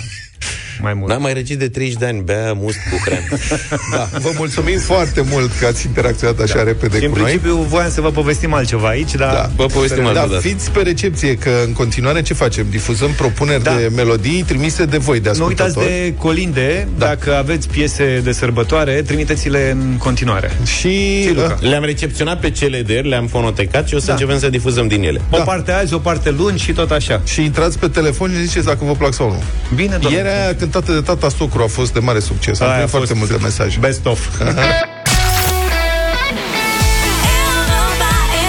mai 0.81 0.93
mult. 0.93 1.09
N-am 1.11 1.21
mai 1.21 1.33
răcit 1.33 1.59
de 1.59 1.67
30 1.69 1.97
de 1.97 2.05
ani, 2.05 2.21
bea 2.21 2.53
must 2.53 2.77
cu 2.91 2.97
hrean. 3.05 3.23
Da, 3.95 4.09
vă 4.19 4.31
mulțumim 4.37 4.79
foarte 4.79 5.23
mult 5.31 5.51
că 5.59 5.65
ați 5.65 5.85
interacționat 5.85 6.39
așa 6.39 6.55
da. 6.55 6.63
repede 6.63 6.97
Și 6.97 7.03
în 7.05 7.11
cu 7.11 7.17
noi. 7.17 7.25
principiu 7.25 7.55
voiam 7.61 7.89
să 7.89 8.01
vă 8.01 8.11
povestim 8.11 8.53
altceva 8.53 8.87
aici, 8.87 9.15
dar... 9.15 9.33
Da, 9.33 9.51
Vă 9.55 9.65
povestim 9.65 10.05
altă 10.05 10.19
da, 10.19 10.25
dată. 10.27 10.39
fiți 10.41 10.71
pe 10.71 10.81
recepție, 10.81 11.35
că 11.37 11.49
în 11.65 11.73
continuare 11.73 12.21
ce 12.21 12.33
facem? 12.33 12.65
Difuzăm 12.69 13.09
propuneri 13.17 13.63
Da. 13.63 13.75
de 13.75 13.91
melodii 13.95 14.43
trimise 14.47 14.85
de 14.85 14.97
voi, 14.97 15.19
de 15.19 15.31
Nu 15.37 15.45
uitați 15.45 15.67
ascultători. 15.69 16.01
de 16.01 16.13
colinde, 16.17 16.87
Da. 16.97 17.05
dacă 17.05 17.35
aveți 17.35 17.67
piese 17.69 18.21
de 18.23 18.31
sărbătoare, 18.31 19.01
trimiteți-le 19.01 19.69
în 19.71 19.97
continuare. 19.97 20.51
Și... 20.65 21.21
Și 21.21 21.31
Luca. 21.33 21.57
Le-am 21.61 21.83
recepționat 21.83 22.39
pe 22.39 22.49
cele 22.51 22.81
de 22.81 22.93
ieri, 22.93 23.07
le-am 23.07 23.27
fonotecat 23.27 23.87
și 23.87 23.95
o 23.95 23.99
să 23.99 24.05
Da. 24.05 24.11
începem 24.13 24.39
să 24.39 24.49
difuzăm 24.49 24.87
din 24.87 25.03
ele. 25.03 25.21
O 25.31 25.37
Da. 25.37 25.43
parte 25.43 25.71
azi, 25.71 25.93
o 25.93 25.97
parte 25.97 26.29
luni 26.29 26.57
și 26.57 26.71
tot 26.71 26.91
așa. 26.91 27.21
Și 27.25 27.41
intrați 27.43 27.79
pe 27.79 27.87
telefon 27.87 28.31
și 28.31 28.45
ziceți 28.47 28.65
dacă 28.65 28.79
vă 28.85 28.91
plac 28.93 29.13
sau 29.13 29.29
nu. 29.29 29.43
Bine, 29.75 29.97
doamne. 30.01 30.17
Ieri 30.17 30.29
aia 30.29 30.53
cântată 30.63 30.91
de 30.93 31.01
tata 31.01 31.29
Socru 31.29 31.63
a 31.63 31.67
fost 31.67 31.93
de 31.93 31.99
mare 31.99 32.19
succes. 32.19 32.59
Am 32.59 32.67
Aia 32.67 32.75
primit 32.75 32.93
a 32.93 32.97
foarte 32.97 33.13
fost 33.13 33.29
multe 33.29 33.43
mesaje. 33.43 33.77
Best 33.79 34.05
of. 34.05 34.39
Europa 34.39 34.55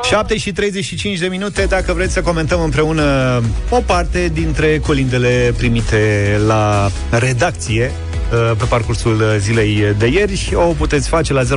FM. 0.01 0.07
7 0.09 0.38
și 0.38 0.51
35 0.51 1.19
de 1.19 1.27
minute 1.27 1.65
Dacă 1.65 1.94
vreți 1.94 2.13
să 2.13 2.21
comentăm 2.21 2.62
împreună 2.62 3.41
O 3.69 3.79
parte 3.85 4.29
dintre 4.33 4.79
colindele 4.79 5.53
primite 5.57 6.39
La 6.47 6.89
redacție 7.09 7.91
uh, 7.94 8.06
pe 8.57 8.65
parcursul 8.69 9.13
uh, 9.21 9.35
zilei 9.39 9.95
de 9.97 10.07
ieri 10.07 10.50
o 10.53 10.62
puteți 10.62 11.07
face 11.07 11.33
la 11.33 11.41
0372069599 11.44 11.47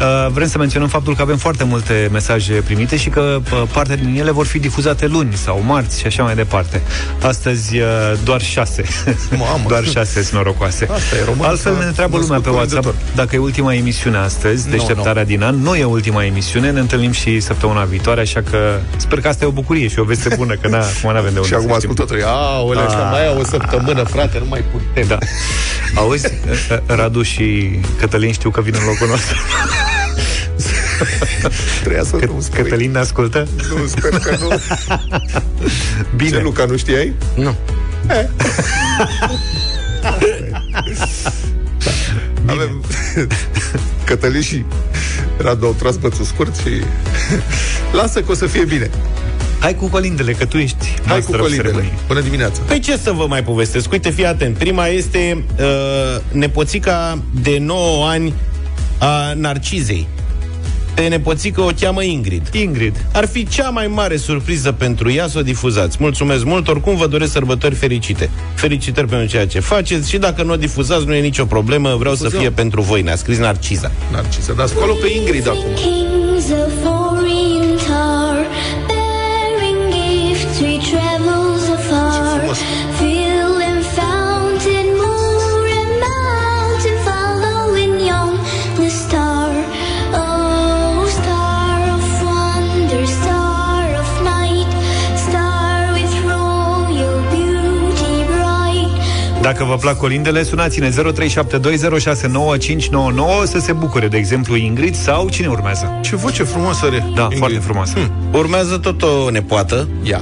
Uh, 0.00 0.26
Vrem 0.32 0.48
să 0.48 0.58
menționăm 0.58 0.88
faptul 0.88 1.14
că 1.14 1.22
avem 1.22 1.36
foarte 1.36 1.64
multe 1.64 2.08
mesaje 2.12 2.52
primite 2.52 2.96
și 2.96 3.08
că 3.08 3.38
uh, 3.52 3.62
parte 3.72 3.96
din 3.96 4.16
ele 4.18 4.30
vor 4.30 4.46
fi 4.46 4.58
difuzate 4.58 5.06
luni 5.06 5.32
sau 5.34 5.62
marți 5.66 6.00
și 6.00 6.06
așa 6.06 6.22
mai 6.22 6.34
departe. 6.34 6.82
Astăzi 7.22 7.78
uh, 7.78 7.84
doar 8.24 8.40
șase. 8.40 8.84
Mamă. 9.30 9.64
doar 9.72 9.84
șase 9.84 10.22
sunt 10.22 10.32
norocoase. 10.34 10.88
Asta 10.92 11.16
e, 11.16 11.24
român 11.24 11.48
Altfel 11.48 11.72
s-a 11.72 11.78
ne 11.78 11.84
întreabă 11.86 12.16
lumea 12.16 12.36
născut 12.36 12.52
pe 12.52 12.58
WhatsApp 12.58 12.82
colindator. 12.84 13.14
dacă 13.14 13.36
e 13.36 13.38
ultima 13.38 13.74
emisiune 13.74 14.16
astăzi, 14.16 14.70
deșteptarea 14.70 15.24
din 15.24 15.42
an. 15.42 15.54
Nu 15.62 15.74
e 15.74 15.84
ultima 15.84 16.24
emisiune, 16.24 16.70
ne 16.70 16.80
întâlnim 16.80 17.12
și 17.12 17.40
săptămâna 17.40 17.84
viitoare, 17.84 18.20
așa 18.20 18.42
că 18.50 18.58
sper 18.96 19.20
că 19.20 19.28
asta 19.28 19.44
e 19.44 19.48
o 19.48 19.50
bucurie 19.50 19.88
și 19.88 19.98
o 19.98 20.04
veste 20.04 20.34
bună, 20.36 20.54
că 20.54 20.68
na, 20.68 20.78
acum 20.78 21.12
n-avem 21.12 21.32
de 21.32 21.38
unde 21.38 21.48
Și 21.48 21.54
acum 21.54 21.66
să 21.68 21.74
știm. 21.74 21.90
ascultătorii, 21.90 22.24
aolea, 22.26 22.82
Ah. 22.84 22.92
că 22.92 22.98
mai 23.10 23.28
au 23.28 23.38
o 23.38 23.44
săptămână, 23.70 24.02
frate, 24.02 24.38
nu 24.38 24.46
mai 24.48 24.64
putem. 24.70 25.06
Da. 25.06 25.18
Auzi, 25.94 26.26
Radu 26.86 27.22
și 27.22 27.78
Cătălin 27.98 28.32
știu 28.32 28.50
că 28.50 28.60
vin 28.60 28.74
în 28.78 28.84
locul 28.86 29.08
nostru. 29.08 29.36
Treia 31.84 32.02
să 32.02 32.16
nu 32.16 32.40
spui. 32.40 32.62
Cătălin 32.62 32.90
ne 32.90 32.98
ascultă? 32.98 33.48
Nu, 33.68 33.86
sper 33.86 34.18
că 34.18 34.36
nu. 34.40 34.60
Bine. 36.16 36.30
Ce, 36.30 36.42
Luca, 36.42 36.64
nu 36.64 36.76
știai? 36.76 37.12
Nu. 37.34 37.56
Avem 42.46 42.84
Cătălin 44.04 44.40
și 44.40 44.64
Radu 45.36 45.66
au 45.66 45.72
tras 45.72 45.96
bățul 45.96 46.24
scurt 46.24 46.56
și 46.56 46.82
lasă 47.92 48.20
că 48.20 48.30
o 48.30 48.34
să 48.34 48.46
fie 48.46 48.64
bine. 48.64 48.90
Hai 49.58 49.74
cu 49.74 49.86
colindele, 49.88 50.32
că 50.32 50.44
tu 50.46 50.56
ești 50.56 50.76
Hai 50.86 50.94
cu 51.04 51.08
master 51.12 51.34
of 51.34 51.40
colindele. 51.40 51.68
ceremony. 51.70 51.98
Bună 52.06 52.20
dimineața. 52.20 52.60
Păi 52.66 52.78
ce 52.80 52.96
să 52.96 53.12
vă 53.12 53.26
mai 53.28 53.42
povestesc? 53.44 53.92
Uite, 53.92 54.10
fii 54.10 54.26
atent. 54.26 54.56
Prima 54.56 54.86
este 54.86 55.44
uh, 55.58 55.64
nepoțica 56.32 57.18
de 57.42 57.58
9 57.60 58.06
ani 58.08 58.32
a 58.98 59.32
Narcizei. 59.36 60.06
Pe 60.94 61.02
nepoțică 61.08 61.60
o 61.60 61.68
cheamă 61.80 62.02
Ingrid. 62.02 62.48
Ingrid. 62.52 63.04
Ar 63.12 63.26
fi 63.28 63.46
cea 63.48 63.68
mai 63.68 63.86
mare 63.86 64.16
surpriză 64.16 64.72
pentru 64.72 65.10
ea 65.12 65.28
să 65.28 65.38
o 65.38 65.42
difuzați. 65.42 65.96
Mulțumesc 66.00 66.44
mult, 66.44 66.68
oricum 66.68 66.96
vă 66.96 67.06
doresc 67.06 67.32
sărbători 67.32 67.74
fericite. 67.74 68.30
Felicitări 68.54 69.06
pentru 69.06 69.28
ceea 69.28 69.46
ce 69.46 69.60
faceți 69.60 70.10
și 70.10 70.18
dacă 70.18 70.42
nu 70.42 70.52
o 70.52 70.56
difuzați 70.56 71.06
nu 71.06 71.14
e 71.14 71.20
nicio 71.20 71.44
problemă, 71.44 71.96
vreau 71.98 72.14
să 72.14 72.18
Difuzăm. 72.22 72.40
fie 72.40 72.50
pentru 72.50 72.80
voi. 72.80 73.02
Ne-a 73.02 73.16
scris 73.16 73.38
Narciza. 73.38 73.90
Narcisa, 74.12 74.52
dar 74.52 74.66
scolo 74.66 74.92
pe 74.92 75.08
Ingrid 75.18 75.48
acum. 75.48 75.70
Travels 80.90 81.64
afar. 81.76 82.38
frumos. 82.38 82.58
Field 82.98 83.60
and 83.70 83.82
fountain, 83.98 84.88
moor 85.04 85.64
and 85.80 85.92
mountain, 86.06 86.96
following 87.08 87.94
young 88.10 88.32
the 88.78 88.88
star. 89.02 89.50
Oh, 90.20 91.06
star 91.18 91.78
of 91.96 92.04
wonder, 92.28 93.04
star 93.20 93.84
of 94.02 94.10
night, 94.34 94.70
star 95.26 95.78
with 95.96 96.14
royal 96.32 97.16
beauty 97.32 98.14
bright. 98.32 99.42
Dacă 99.42 99.64
vă 99.64 99.76
plac 99.76 99.96
colindele, 99.98 100.42
sunați-ne 100.42 100.90
0372069599 100.90 100.94
să 103.44 103.58
se 103.58 103.72
bucure, 103.72 104.08
de 104.08 104.16
exemplu, 104.16 104.56
Ingrid 104.56 104.94
sau 104.94 105.28
cine 105.28 105.46
urmează. 105.46 105.98
Ce 106.02 106.16
voce 106.16 106.42
frumoasă 106.42 106.86
are. 106.86 106.98
Da, 107.14 107.22
Ingrid. 107.22 107.38
foarte 107.38 107.58
frumoasă. 107.58 107.98
Hm. 107.98 108.12
Urmează 108.38 108.78
tot 108.78 109.02
o 109.02 109.30
nepoată. 109.30 109.88
Ia. 110.02 110.20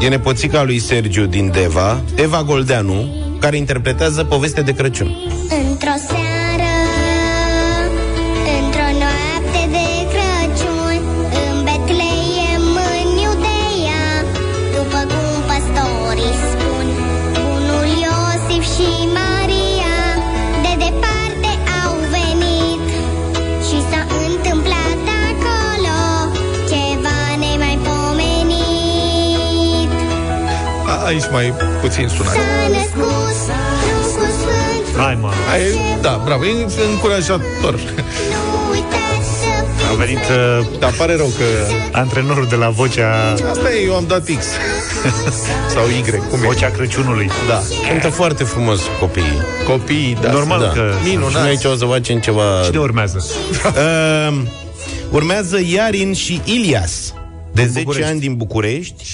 E 0.00 0.08
nepoțica 0.08 0.62
lui 0.62 0.78
Sergiu 0.78 1.26
din 1.26 1.50
Deva, 1.50 2.00
Eva 2.16 2.42
Goldeanu, 2.42 3.08
care 3.40 3.56
interpretează 3.56 4.24
poveste 4.24 4.60
de 4.60 4.72
Crăciun. 4.72 5.16
Într-o 5.70 5.94
seară, 6.08 6.45
Aici 31.06 31.22
mai 31.30 31.52
puțin 31.80 32.08
sunat. 32.08 32.32
S-a 32.32 32.40
născut 32.68 32.94
Duhul 32.94 33.32
Sfânt 33.32 34.96
Hai, 34.96 35.18
mă. 35.20 35.30
Ai, 35.52 35.60
da, 36.00 36.20
bravo, 36.24 36.44
e 36.46 36.66
încurajator. 36.90 37.74
Nu 37.74 38.70
uitați 38.72 39.28
să 39.40 39.48
fiți 39.74 39.90
A 39.90 39.94
venit 39.94 40.18
uh, 40.18 40.78
Dar 40.78 40.92
pare 40.92 41.16
rău 41.16 41.26
că... 41.26 41.44
antrenorul 41.92 42.46
de 42.48 42.54
la 42.56 42.68
vocea, 42.68 43.32
Asta 43.50 43.72
e, 43.72 43.84
eu 43.84 43.94
am 43.96 44.04
dat 44.08 44.24
X. 44.24 44.44
Sau 45.74 45.84
Y, 45.86 46.10
cum 46.30 46.38
e? 46.42 46.46
vocea 46.46 46.70
Crăciunului. 46.70 47.30
Da. 47.48 47.62
Cântă 47.90 48.08
foarte 48.08 48.44
frumos 48.44 48.80
copiii. 49.00 49.38
Copiii, 49.66 50.16
da. 50.20 50.30
Normal 50.30 50.60
Da. 50.60 50.68
că... 50.68 50.92
Și 51.02 51.08
Minunat. 51.08 51.40
noi 51.40 51.48
aici 51.48 51.64
o 51.64 51.74
să 51.74 51.84
facem 51.84 52.18
ceva... 52.18 52.42
Cine 52.64 52.78
urmează? 52.78 53.24
Uh, 53.64 54.36
urmează 55.18 55.58
Iarin 55.72 56.12
și 56.12 56.40
Ilias, 56.44 57.14
de 57.52 57.66
10 57.66 57.78
București. 57.78 58.10
ani 58.10 58.20
din 58.20 58.34
București, 58.34 59.04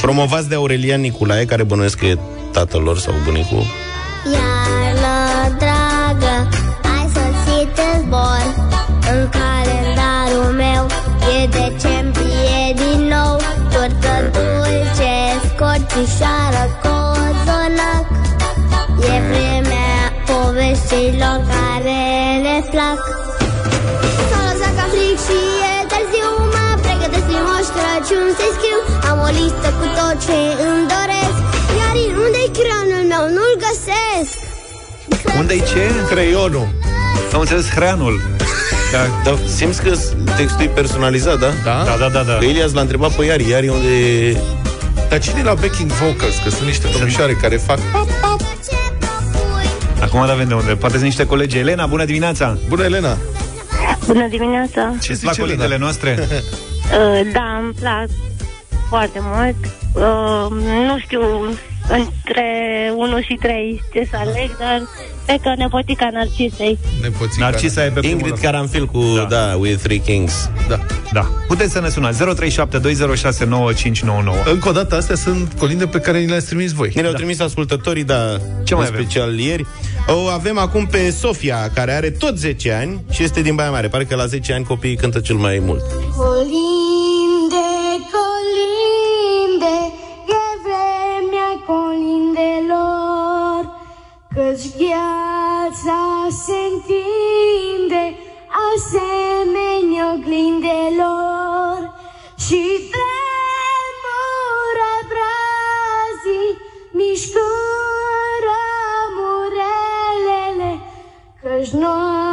promovați 0.00 0.48
de 0.48 0.54
Aurelian 0.54 1.00
Niculae, 1.00 1.44
care 1.44 1.62
bănuiesc 1.62 1.98
că 1.98 2.06
e 2.06 2.18
tatăl 2.52 2.80
lor 2.82 2.98
sau 2.98 3.14
bunicul. 3.24 3.64
Iarnă 4.32 5.16
dragă, 5.58 6.48
ai 6.94 7.10
sosit 7.14 7.78
în 7.92 8.00
zbor 8.00 8.42
În 9.12 9.28
calendarul 9.38 10.52
meu 10.56 10.86
e 11.36 11.46
decembrie 11.46 12.62
din 12.82 13.00
nou. 13.14 13.36
Turtă 13.72 14.14
dulce, 14.34 15.14
scorțișoară, 15.48 16.64
cozonac. 16.82 18.04
E 19.12 19.14
vremea 19.28 19.98
poveștilor 20.26 21.38
care 21.52 22.00
ne 22.42 22.56
plac 22.70 22.98
ce 30.24 30.36
îmi 30.66 30.84
doresc 30.94 31.38
Iar 31.80 31.94
unde-i 32.24 32.50
creionul 32.58 33.04
meu? 33.12 33.24
Nu-l 33.36 33.54
găsesc 33.66 34.36
Unde-i 35.38 35.62
ce? 35.72 35.82
Creionul. 36.10 36.68
Am 37.34 37.40
înțeles 37.40 37.68
hreanul. 37.70 38.20
Da, 38.92 38.98
dar 39.24 39.38
simți 39.56 39.82
că 39.82 39.90
textul 40.36 40.64
e 40.64 40.68
personalizat, 40.68 41.38
da? 41.38 41.50
Da? 41.64 41.82
Da, 41.84 41.96
da, 41.98 42.08
da, 42.08 42.22
da. 42.22 42.36
Că 42.38 42.44
Ilias 42.44 42.72
l-a 42.72 42.80
întrebat 42.80 43.12
pe 43.12 43.24
Iari, 43.24 43.48
Iari 43.48 43.68
unde 43.68 43.88
e... 43.88 44.36
Dar 45.08 45.18
cine 45.18 45.40
e 45.40 45.42
la 45.42 45.54
backing 45.54 45.90
vocals? 45.90 46.36
Că 46.44 46.50
sunt 46.50 46.66
niște 46.66 46.86
domnișoare 46.92 47.32
care 47.32 47.56
fac... 47.56 47.78
Pap, 47.92 48.06
pap. 48.20 48.38
Ce 48.38 48.76
propui? 48.98 50.00
Acum 50.00 50.26
da 50.26 50.44
de 50.44 50.54
unde. 50.54 50.74
Poate 50.74 50.94
sunt 50.94 51.06
niște 51.06 51.26
colegi. 51.26 51.58
Elena, 51.58 51.86
bună 51.86 52.04
dimineața! 52.04 52.58
Bună, 52.68 52.84
Elena. 52.84 53.16
Bună 54.06 54.26
dimineața! 54.28 54.94
Ce 55.00 55.12
zice 55.12 55.26
fac 55.26 55.36
colindele 55.36 55.64
Elena? 55.64 55.82
noastre? 55.82 56.18
Uh, 56.90 57.32
da, 57.32 57.58
îmi 57.62 57.72
plac 57.80 58.08
foarte 58.90 59.18
mult. 59.22 59.56
Uh, 59.94 60.46
nu 60.88 60.98
știu 60.98 61.20
între 61.88 62.48
1 62.96 63.20
și 63.20 63.34
3 63.40 63.82
ce 63.92 64.06
să 64.10 64.16
aleg, 64.16 64.56
dar 64.58 64.82
cred 65.26 65.40
că 65.40 65.52
nepotica 65.56 66.08
Narcisei. 66.12 66.78
Nepoțica. 67.02 67.44
Narcisa 67.44 67.84
e 67.84 67.88
pe 67.88 67.98
primul 68.00 68.16
Ingrid 68.16 68.30
loc. 68.32 68.40
Caranfil 68.40 68.86
cu, 68.86 68.98
Da. 69.16 69.22
da, 69.22 69.28
da 69.46 69.56
With 69.58 69.82
Three 69.82 69.98
Kings. 69.98 70.50
Da. 70.68 70.78
Da. 71.12 71.26
Puteți 71.48 71.72
să 71.72 71.80
ne 71.80 71.88
sunați 71.88 72.22
0372069599. 72.22 72.26
Încă 74.52 74.68
o 74.68 74.72
dată, 74.72 74.96
astea 74.96 75.16
sunt 75.16 75.52
colinde 75.58 75.86
pe 75.86 75.98
care 76.00 76.18
ni 76.20 76.26
le-ați 76.26 76.46
trimis 76.46 76.72
voi. 76.72 76.92
Ne 76.94 77.00
le-au 77.00 77.12
trimis 77.14 77.40
ascultătorii, 77.40 78.04
da, 78.04 78.36
Ce 78.64 78.74
mai 78.74 78.86
în 78.86 78.92
avem? 78.92 79.02
special 79.04 79.38
ieri. 79.38 79.66
O 80.06 80.26
avem 80.28 80.58
acum 80.58 80.86
pe 80.86 81.10
Sofia, 81.10 81.70
care 81.74 81.92
are 81.92 82.10
tot 82.10 82.38
10 82.38 82.72
ani 82.72 83.00
și 83.10 83.22
este 83.22 83.40
din 83.42 83.54
Baia 83.54 83.70
Mare. 83.70 83.88
Pare 83.88 84.04
că 84.04 84.14
la 84.14 84.26
10 84.26 84.52
ani 84.52 84.64
copiii 84.64 84.96
cântă 84.96 85.20
cel 85.20 85.36
mai 85.36 85.62
mult. 85.64 85.82
Colinde, 86.16 86.16
colinde, 86.16 87.56
e 90.40 90.42
vremea 90.64 91.50
colindelor, 91.66 93.62
Căci 94.34 94.66
gheața 94.76 96.00
se 96.44 96.58
întinde 96.72 98.04
asemenea 98.70 100.04
oglindelor. 100.14 101.78
Și 102.38 102.62
tremură 102.94 104.92
brazii, 105.10 106.52
mișcură 106.90 108.62
murelele, 109.16 110.72
Căci 111.42 111.70
noaptea 111.70 112.29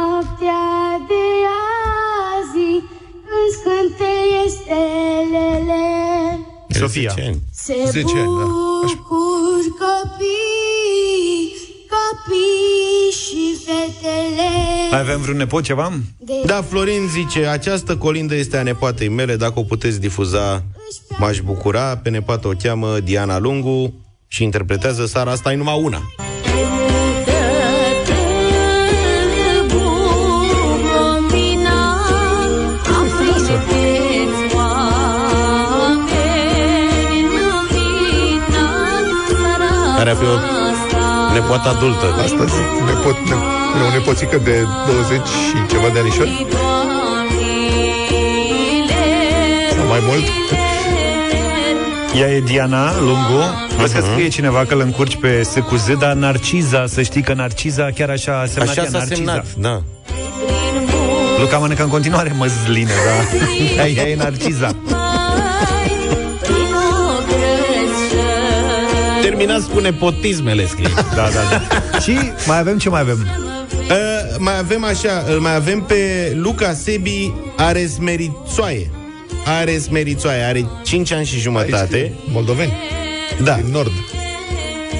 Sofia. 6.78 7.12
10 7.14 7.26
ani. 7.26 7.40
Se 7.52 7.74
10 7.90 8.00
ani, 8.00 8.12
da. 8.14 8.44
Așa. 8.84 8.94
bucur 8.96 9.62
copii, 9.78 11.52
copii 11.94 13.10
și 13.10 13.56
fetele. 13.64 14.48
Mai 14.90 15.00
avem 15.00 15.20
vreun 15.20 15.36
nepot 15.36 15.62
ceva? 15.62 15.92
De 16.18 16.32
Da, 16.46 16.62
Florin 16.62 17.08
zice, 17.08 17.46
această 17.46 17.96
colindă 17.96 18.34
este 18.34 18.56
a 18.56 18.62
nepatei 18.62 19.08
mele, 19.08 19.36
dacă 19.36 19.58
o 19.58 19.62
puteți 19.62 20.00
difuza, 20.00 20.64
m-aș 21.18 21.40
bucura. 21.40 21.96
Pe 21.96 22.10
nepată 22.10 22.48
o 22.48 22.52
cheamă 22.62 23.00
Diana 23.00 23.38
Lungu 23.38 23.94
și 24.26 24.42
interpretează 24.42 25.06
Sara, 25.06 25.30
asta 25.30 25.52
e 25.52 25.56
numai 25.56 25.80
una. 25.82 26.02
Care 39.98 40.10
ar 40.10 40.16
fi 40.16 40.24
o 40.24 40.36
nepoată 41.32 41.68
adultă. 41.68 42.06
Asta 42.24 42.44
zic, 42.44 42.68
nepot, 42.86 43.16
ne, 43.28 43.34
o 43.88 43.90
nepoțică 43.92 44.40
de 44.44 44.64
20 44.86 45.26
și 45.26 45.66
ceva 45.70 45.88
de 45.92 45.98
anișori? 45.98 46.46
Sau 49.76 49.86
mai 49.86 49.98
mult? 50.02 50.24
Ea 52.20 52.28
e 52.30 52.40
Diana 52.40 52.92
Lungu. 53.00 53.42
Vezi 53.78 53.94
că 53.94 54.00
scrie 54.12 54.28
cineva 54.28 54.64
că 54.64 54.74
îl 54.74 54.80
încurci 54.80 55.16
pe 55.16 55.42
S 55.42 55.54
cu 55.68 55.76
Z, 55.76 55.86
dar 55.98 56.12
Narciza, 56.12 56.86
să 56.86 57.02
știi 57.02 57.22
că 57.22 57.32
Narciza 57.34 57.88
chiar 57.94 58.10
așa 58.10 58.40
a 58.40 58.46
semnat 58.46 58.68
Așa 58.68 58.82
ea, 58.82 58.88
s-a 58.90 58.98
Narciza. 58.98 59.14
semnat, 59.16 59.46
da. 59.56 59.82
Luca 61.40 61.58
mănâncă 61.58 61.82
în 61.82 61.88
continuare 61.88 62.34
măsline, 62.36 62.90
da. 63.06 63.38
Ea, 63.82 63.88
ea 63.96 64.08
e 64.08 64.16
Narciza. 64.16 64.70
Terminați 69.38 69.68
cu 69.68 69.78
nepotismele, 69.78 70.66
scrie. 70.66 70.88
Da, 71.14 71.28
da, 71.28 71.40
da. 71.90 71.98
Și 71.98 72.18
mai 72.46 72.58
avem 72.58 72.78
ce 72.78 72.88
mai 72.88 73.00
avem? 73.00 73.26
Uh, 73.72 74.36
mai 74.38 74.58
avem 74.58 74.84
așa, 74.84 75.24
îl 75.28 75.38
mai 75.40 75.54
avem 75.54 75.80
pe 75.80 76.32
Luca 76.34 76.72
Sebi 76.72 77.32
Aresmerițoaie. 77.56 78.90
Aresmerițoaie, 79.60 80.42
are 80.42 80.66
5 80.84 81.12
ani 81.12 81.24
și 81.24 81.38
jumătate. 81.38 81.96
Aici, 81.96 82.12
moldoveni. 82.32 82.72
Da, 83.42 83.54
Din 83.54 83.70
nord. 83.72 83.90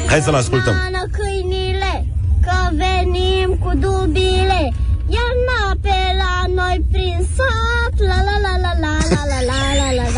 hai 0.07 0.21
să-l 0.21 0.35
ascultăm. 0.35 0.75
Mană 0.75 1.07
câinile, 1.19 2.07
că 2.43 2.57
venim 2.77 3.59
cu 3.63 3.71
dubile 3.75 4.73
Iarna 5.17 5.77
pe 5.83 5.99
la 6.21 6.35
noi 6.55 6.85
prin 6.93 7.19
sat 7.37 7.95
La 8.09 8.19
la 8.29 8.37
la 8.45 8.55
la 8.65 8.73
la 8.85 8.95
la 9.11 9.23
la 9.31 9.39
la 9.51 9.93
la 9.99 10.07
la 10.17 10.18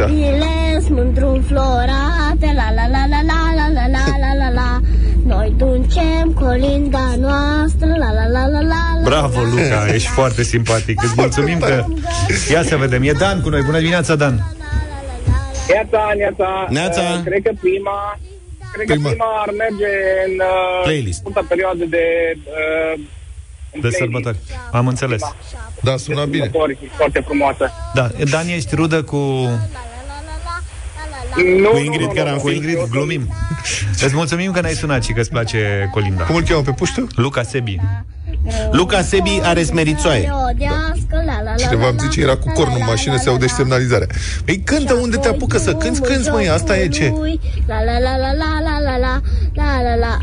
Așa. 0.00 0.06
Dubile 0.10 0.82
mândru 0.90 1.28
înflorate 1.28 2.52
La 2.54 2.70
la 2.74 2.86
la 2.86 3.04
la 3.08 3.20
la 3.22 3.40
la 3.56 3.68
la 3.74 3.86
la 3.92 4.16
la 4.20 4.34
la 4.38 4.50
la 4.50 4.80
Noi 5.24 5.54
ducem 5.56 6.32
colinda 6.40 7.14
noastră 7.18 7.86
La 7.86 8.12
la 8.12 8.26
la 8.32 8.46
la 8.46 8.60
la 8.60 9.00
la 9.02 9.02
Bravo, 9.04 9.40
Luca, 9.42 9.86
ești 9.94 10.08
foarte 10.08 10.42
simpatic. 10.42 11.02
Îți 11.02 11.12
mulțumim 11.16 11.58
că... 11.58 11.84
Ia 12.52 12.62
să 12.62 12.76
vedem. 12.76 13.02
E 13.02 13.12
Dan 13.12 13.40
cu 13.40 13.48
noi. 13.48 13.62
Bună 13.62 13.78
dimineața, 13.78 14.14
Dan. 14.14 14.44
Neața, 15.68 16.12
neața. 16.16 16.66
Neața. 16.68 17.00
Uh, 17.00 17.20
cred 17.24 17.42
că 17.42 17.50
prima... 17.60 18.18
Cred 18.72 18.86
că 18.86 18.92
Prima. 18.92 19.08
prima 19.08 19.26
ar 19.46 19.50
merge 19.58 19.90
în 20.26 20.32
uh, 20.38 20.82
Playlist. 20.84 21.18
scurta 21.18 21.44
perioadă 21.48 21.84
de 21.88 22.04
uh, 22.34 22.92
în 22.94 23.00
De 23.72 23.78
playlist. 23.80 23.98
sărbători. 23.98 24.36
Am 24.72 24.86
înțeles. 24.86 25.22
Da, 25.82 25.96
sună 25.96 26.24
bine. 26.24 26.42
Sărbători, 26.44 26.78
foarte 26.96 27.20
frumoasă. 27.24 27.70
Da, 27.94 28.08
Dan, 28.30 28.48
ești 28.48 28.74
rudă 28.74 29.02
cu... 29.02 29.16
Nu, 31.42 31.68
Cu 31.68 31.76
nu, 31.76 31.82
Ingrid 31.82 32.06
nu, 32.06 32.12
Caranfil. 32.12 32.40
Cu 32.42 32.50
Ingrid, 32.50 32.90
glumim. 32.90 33.32
Îți 34.04 34.14
mulțumim 34.14 34.52
că 34.52 34.60
ne-ai 34.60 34.74
sunat 34.74 35.04
și 35.04 35.12
că 35.12 35.20
îți 35.20 35.30
place 35.30 35.88
Colinda. 35.92 36.24
Cum 36.24 36.34
îl 36.36 36.42
cheamă 36.42 36.62
pe 36.62 36.70
puștiu? 36.70 37.06
Luca 37.14 37.42
Sebi. 37.42 37.80
Luca 38.70 39.02
Sebi 39.02 39.40
Aresmerițoaie. 39.42 40.32
Cineva 41.56 41.88
îmi 41.88 41.98
zice, 41.98 42.20
era 42.20 42.36
cu 42.36 42.52
cornul 42.52 42.76
în 42.80 42.86
mașină, 42.86 43.16
se 43.16 43.28
aude 43.28 43.46
și 43.46 43.54
semnalizarea. 43.54 44.06
Păi 44.44 44.60
cântă 44.64 44.94
unde 44.94 45.16
te 45.16 45.28
apucă 45.28 45.58
să 45.58 45.74
cânti, 45.74 46.00
cânti, 46.00 46.28
măi, 46.28 46.48
asta 46.48 46.78
e 46.78 46.88
ce? 46.88 47.12
La 47.66 47.82
la 47.82 47.98
la 47.98 48.16
la 48.16 48.32
la 48.32 48.60
la 48.62 48.78
la 48.80 48.98
la 48.98 49.20
la 49.54 49.82
la 49.82 49.94
la 49.96 50.18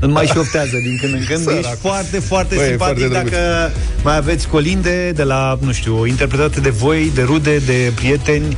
Îmi 0.00 0.12
mai 0.12 0.26
și 0.26 0.32
șoftează 0.32 0.76
din 0.82 0.98
când 1.00 1.14
în 1.14 1.24
când. 1.28 1.42
Sărac. 1.42 1.58
Ești 1.58 1.76
foarte, 1.80 2.18
foarte 2.18 2.54
Băi, 2.54 2.64
e 2.64 2.68
simpatic 2.68 2.96
foarte 2.98 3.14
drăguț. 3.14 3.30
dacă 3.30 3.72
mai 4.02 4.16
aveți 4.16 4.48
colinde 4.48 5.12
de 5.14 5.22
la, 5.22 5.58
nu 5.60 5.72
știu, 5.72 6.06
interpretate 6.06 6.60
de 6.60 6.68
voi, 6.70 7.10
de 7.14 7.22
rude, 7.22 7.56
de 7.56 7.92
prieteni. 7.94 8.56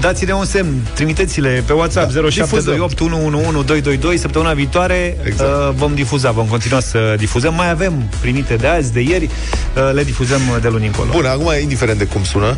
Dați-ne 0.00 0.32
un 0.32 0.44
semn, 0.44 0.86
trimiteți-le 0.94 1.62
pe 1.66 1.72
WhatsApp 1.72 2.12
Da, 2.12 2.20
0728 2.30 3.00
111 3.00 3.64
222. 3.64 4.16
Săptămâna 4.18 4.52
viitoare 4.52 5.16
Exact. 5.24 5.50
uh, 5.50 5.74
vom 5.74 5.94
difuza, 5.94 6.30
vom 6.30 6.46
continua 6.46 6.80
să 6.80 7.14
difuzăm. 7.18 7.54
Mai 7.54 7.70
avem 7.70 8.02
primite 8.20 8.54
de 8.54 8.66
azi, 8.66 8.92
de 8.92 9.00
ieri, 9.00 9.24
uh, 9.24 9.90
le 9.92 10.04
difuzăm 10.04 10.40
de 10.60 10.68
luni 10.68 10.86
încolo. 10.86 11.10
Bun, 11.10 11.24
acum, 11.24 11.52
indiferent 11.62 11.98
de 11.98 12.04
cum 12.04 12.24
sună, 12.24 12.56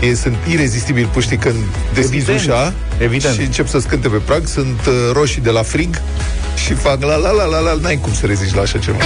ei 0.00 0.14
sunt 0.14 0.36
irezistibil 0.50 1.08
puștii 1.12 1.36
când 1.36 1.56
deschizi 1.94 2.30
Evident, 2.30 2.40
ușa 2.40 2.72
evident. 2.98 3.34
și 3.34 3.40
încep 3.40 3.66
să 3.68 3.78
scânte 3.78 4.08
pe 4.08 4.16
prag, 4.16 4.46
sunt 4.46 4.80
uh, 4.86 4.94
roșii 5.12 5.40
de 5.42 5.50
la 5.50 5.62
frig 5.62 6.00
și 6.64 6.72
fac 6.74 7.02
la 7.02 7.16
la 7.16 7.30
la 7.30 7.44
la 7.44 7.58
la, 7.58 7.74
n-ai 7.80 7.96
cum 7.96 8.12
să 8.12 8.26
reziști 8.26 8.54
la 8.54 8.60
așa 8.60 8.78
ceva. 8.78 8.98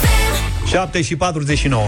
FM. 0.00 0.66
7 0.66 1.02
și 1.02 1.16
49. 1.16 1.82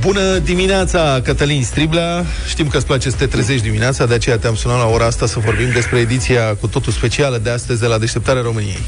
Bună 0.00 0.38
dimineața, 0.38 1.20
Cătălin 1.24 1.62
Striblea. 1.64 2.24
Știm 2.48 2.68
că 2.68 2.76
îți 2.76 2.86
place 2.86 3.10
să 3.10 3.16
te 3.16 3.26
trezești 3.26 3.62
dimineața, 3.62 4.06
de 4.06 4.14
aceea 4.14 4.38
te-am 4.38 4.54
sunat 4.54 4.78
la 4.78 4.86
ora 4.86 5.04
asta 5.04 5.26
să 5.26 5.38
vorbim 5.38 5.70
despre 5.72 5.98
ediția 5.98 6.54
cu 6.60 6.66
totul 6.66 6.92
specială 6.92 7.38
de 7.38 7.50
astăzi 7.50 7.80
de 7.80 7.86
la 7.86 7.98
Deșteptarea 7.98 8.42
României. 8.42 8.80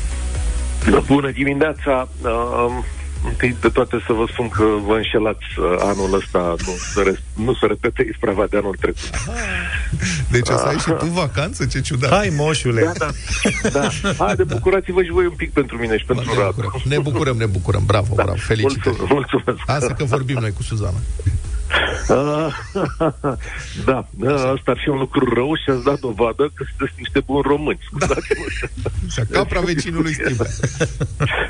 Bună 1.06 1.30
dimineața! 1.30 2.08
Uh, 3.24 3.28
întâi 3.30 3.56
de 3.60 3.68
toate 3.68 4.02
să 4.06 4.12
vă 4.12 4.24
spun 4.32 4.48
că 4.48 4.64
vă 4.86 4.94
înșelați 4.94 5.44
uh, 5.58 5.76
anul 5.78 6.14
ăsta, 6.14 6.54
nu 6.66 6.72
se, 6.94 7.02
re- 7.02 7.22
nu 7.34 7.54
se 7.54 7.66
repete 7.66 8.06
isprava 8.12 8.46
de 8.50 8.56
anul 8.56 8.76
trecut. 8.80 9.10
Deci 10.30 10.48
o 10.48 10.56
să 10.56 10.64
ai 10.66 10.78
și 10.78 10.90
tu 10.98 11.06
vacanță? 11.06 11.66
Ce 11.66 11.80
ciudat. 11.80 12.10
Hai, 12.10 12.32
moșule! 12.36 12.92
Da, 12.98 13.06
da, 13.72 13.88
da. 14.02 14.14
Haide, 14.24 14.44
bucurați-vă 14.44 15.02
și 15.02 15.10
voi 15.10 15.24
un 15.24 15.34
pic 15.36 15.52
pentru 15.52 15.76
mine 15.76 15.98
și 15.98 16.04
pentru 16.04 16.32
ne, 16.34 16.38
Radu. 16.38 16.52
bucurăm. 16.54 16.80
ne 16.84 16.98
bucurăm, 16.98 17.36
ne 17.36 17.46
bucurăm. 17.46 17.82
Bravo, 17.86 18.14
bravo. 18.14 18.34
Felicitări. 18.36 18.96
Mulțumesc, 18.98 19.32
mulțumesc. 19.32 19.62
Asta 19.66 19.94
că 19.94 20.04
vorbim 20.04 20.38
noi 20.40 20.52
cu 20.52 20.62
Suzana. 20.62 21.00
Ah, 22.08 22.52
da, 23.86 24.06
da, 24.10 24.34
asta 24.34 24.70
ar 24.70 24.78
fi 24.82 24.88
un 24.88 24.98
lucru 24.98 25.34
rău 25.34 25.54
și 25.54 25.70
ați 25.70 25.84
dat 25.84 25.98
dovadă 25.98 26.50
că 26.54 26.64
sunteți 26.68 26.98
niște 26.98 27.20
buni 27.20 27.42
români. 27.42 27.78
Scuzați-mă. 27.84 28.44
Așa, 29.06 29.22
capra 29.30 29.60
vecinului 29.60 30.12
Striblea. 30.12 30.50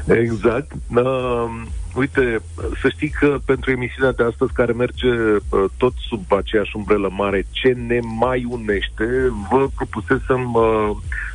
Exact. 0.22 0.72
Uh, 0.94 1.62
uite, 1.94 2.40
să 2.80 2.88
știi 2.88 3.08
că 3.08 3.38
pentru 3.44 3.70
emisiunea 3.70 4.12
de 4.12 4.22
astăzi, 4.22 4.52
care 4.52 4.72
merge 4.72 5.08
uh, 5.08 5.64
tot 5.76 5.92
sub 6.08 6.32
aceeași 6.32 6.76
umbrelă 6.76 7.10
mare, 7.12 7.46
ce 7.50 7.68
ne 7.68 7.98
mai 8.18 8.46
unește, 8.48 9.32
vă 9.50 9.68
propusesem 9.74 10.54
uh, 10.54 10.90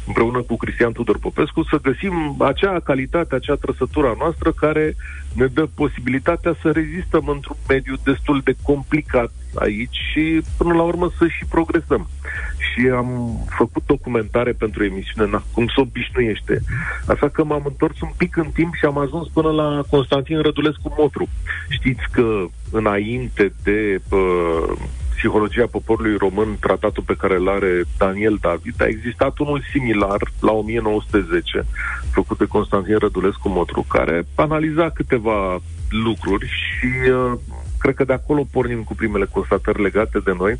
împreună 0.08 0.42
cu 0.42 0.58
Cristian 0.58 0.92
Tudor 0.92 1.18
Popescu 1.18 1.64
să 1.64 1.80
găsim 1.82 2.36
acea 2.40 2.80
calitate, 2.80 3.36
acea 3.36 3.56
trăsătură 3.56 4.08
a 4.08 4.16
noastră 4.18 4.52
care 4.52 4.96
ne 5.34 5.46
dă 5.46 5.68
posibilitatea 5.76 6.56
să 6.62 6.72
rezistăm 6.72 7.28
într-un 7.28 7.58
mediu 7.68 7.96
destul 8.04 8.42
de 8.44 8.56
complicat 8.64 9.32
aici 9.60 9.98
și 10.12 10.42
până 10.58 10.74
la 10.74 10.82
urmă 10.82 11.12
să 11.18 11.28
și 11.28 11.46
progresăm. 11.46 12.08
Și 12.58 12.88
am 12.88 13.40
făcut 13.58 13.84
documentare 13.86 14.52
pentru 14.52 14.84
emisiune, 14.84 15.30
na, 15.30 15.44
cum 15.54 15.68
se 15.68 15.82
obișnuiește. 15.82 16.62
Așa 17.08 17.30
că 17.30 17.44
m-am 17.44 17.64
întors 17.66 18.02
un 18.02 18.12
pic 18.18 18.38
în 18.38 18.50
timp 18.54 18.74
și 18.74 18.86
am 18.86 18.98
ajuns 18.98 19.28
până 19.28 19.52
la 19.52 19.84
Constantin 19.90 20.42
Rădulescu 20.42 20.96
Motru. 20.98 21.28
Știți 21.70 22.04
că 22.12 22.46
înainte 22.72 23.54
de 23.64 24.02
uh, 24.10 24.78
Psihologia 25.18 25.66
poporului 25.72 26.18
român, 26.18 26.58
tratatul 26.60 27.04
pe 27.06 27.16
care 27.16 27.36
îl 27.36 27.50
are 27.50 27.84
Daniel 27.98 28.38
David, 28.42 28.82
a 28.82 28.86
existat 28.86 29.38
unul 29.38 29.64
similar 29.72 30.20
la 30.40 30.52
1910, 30.52 31.66
făcut 32.12 32.38
de 32.38 32.46
Constantin 32.46 32.98
Rădulescu 32.98 33.50
Motru, 33.50 33.86
care 33.88 34.28
analiza 34.36 34.90
câteva 34.90 35.60
lucruri 35.90 36.46
și 36.46 37.10
uh, 37.10 37.40
cred 37.80 37.96
că 37.96 38.04
de 38.04 38.14
acolo 38.14 38.48
pornim 38.52 38.84
cu 38.84 38.96
primele 38.96 39.26
constatări 39.26 39.82
legate 39.82 40.20
de 40.20 40.34
noi. 40.38 40.60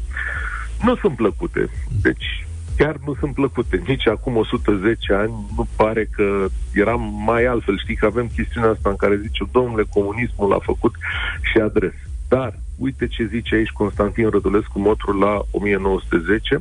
Nu 0.84 0.96
sunt 0.96 1.16
plăcute. 1.16 1.70
Deci, 2.02 2.48
chiar 2.78 2.96
nu 3.06 3.16
sunt 3.20 3.34
plăcute. 3.34 3.82
Nici 3.88 4.08
acum 4.08 4.36
110 4.36 5.14
ani 5.14 5.32
nu 5.56 5.68
pare 5.76 6.06
că 6.06 6.46
eram 6.74 7.24
mai 7.26 7.46
altfel. 7.46 7.80
Știi 7.80 7.96
că 7.96 8.06
avem 8.06 8.30
chestiunea 8.36 8.70
asta 8.70 8.90
în 8.90 8.96
care 8.96 9.20
zice, 9.22 9.44
domnule, 9.52 9.84
comunismul 9.94 10.54
a 10.54 10.60
făcut 10.62 10.96
și 11.52 11.58
adres. 11.58 11.94
Dar, 12.28 12.60
uite 12.78 13.08
ce 13.08 13.30
zice 13.32 13.56
aici 13.56 13.70
Constantin 13.70 14.30
Rădulescu 14.30 14.80
Motru 14.80 15.20
la 15.20 15.42
1910, 15.52 16.60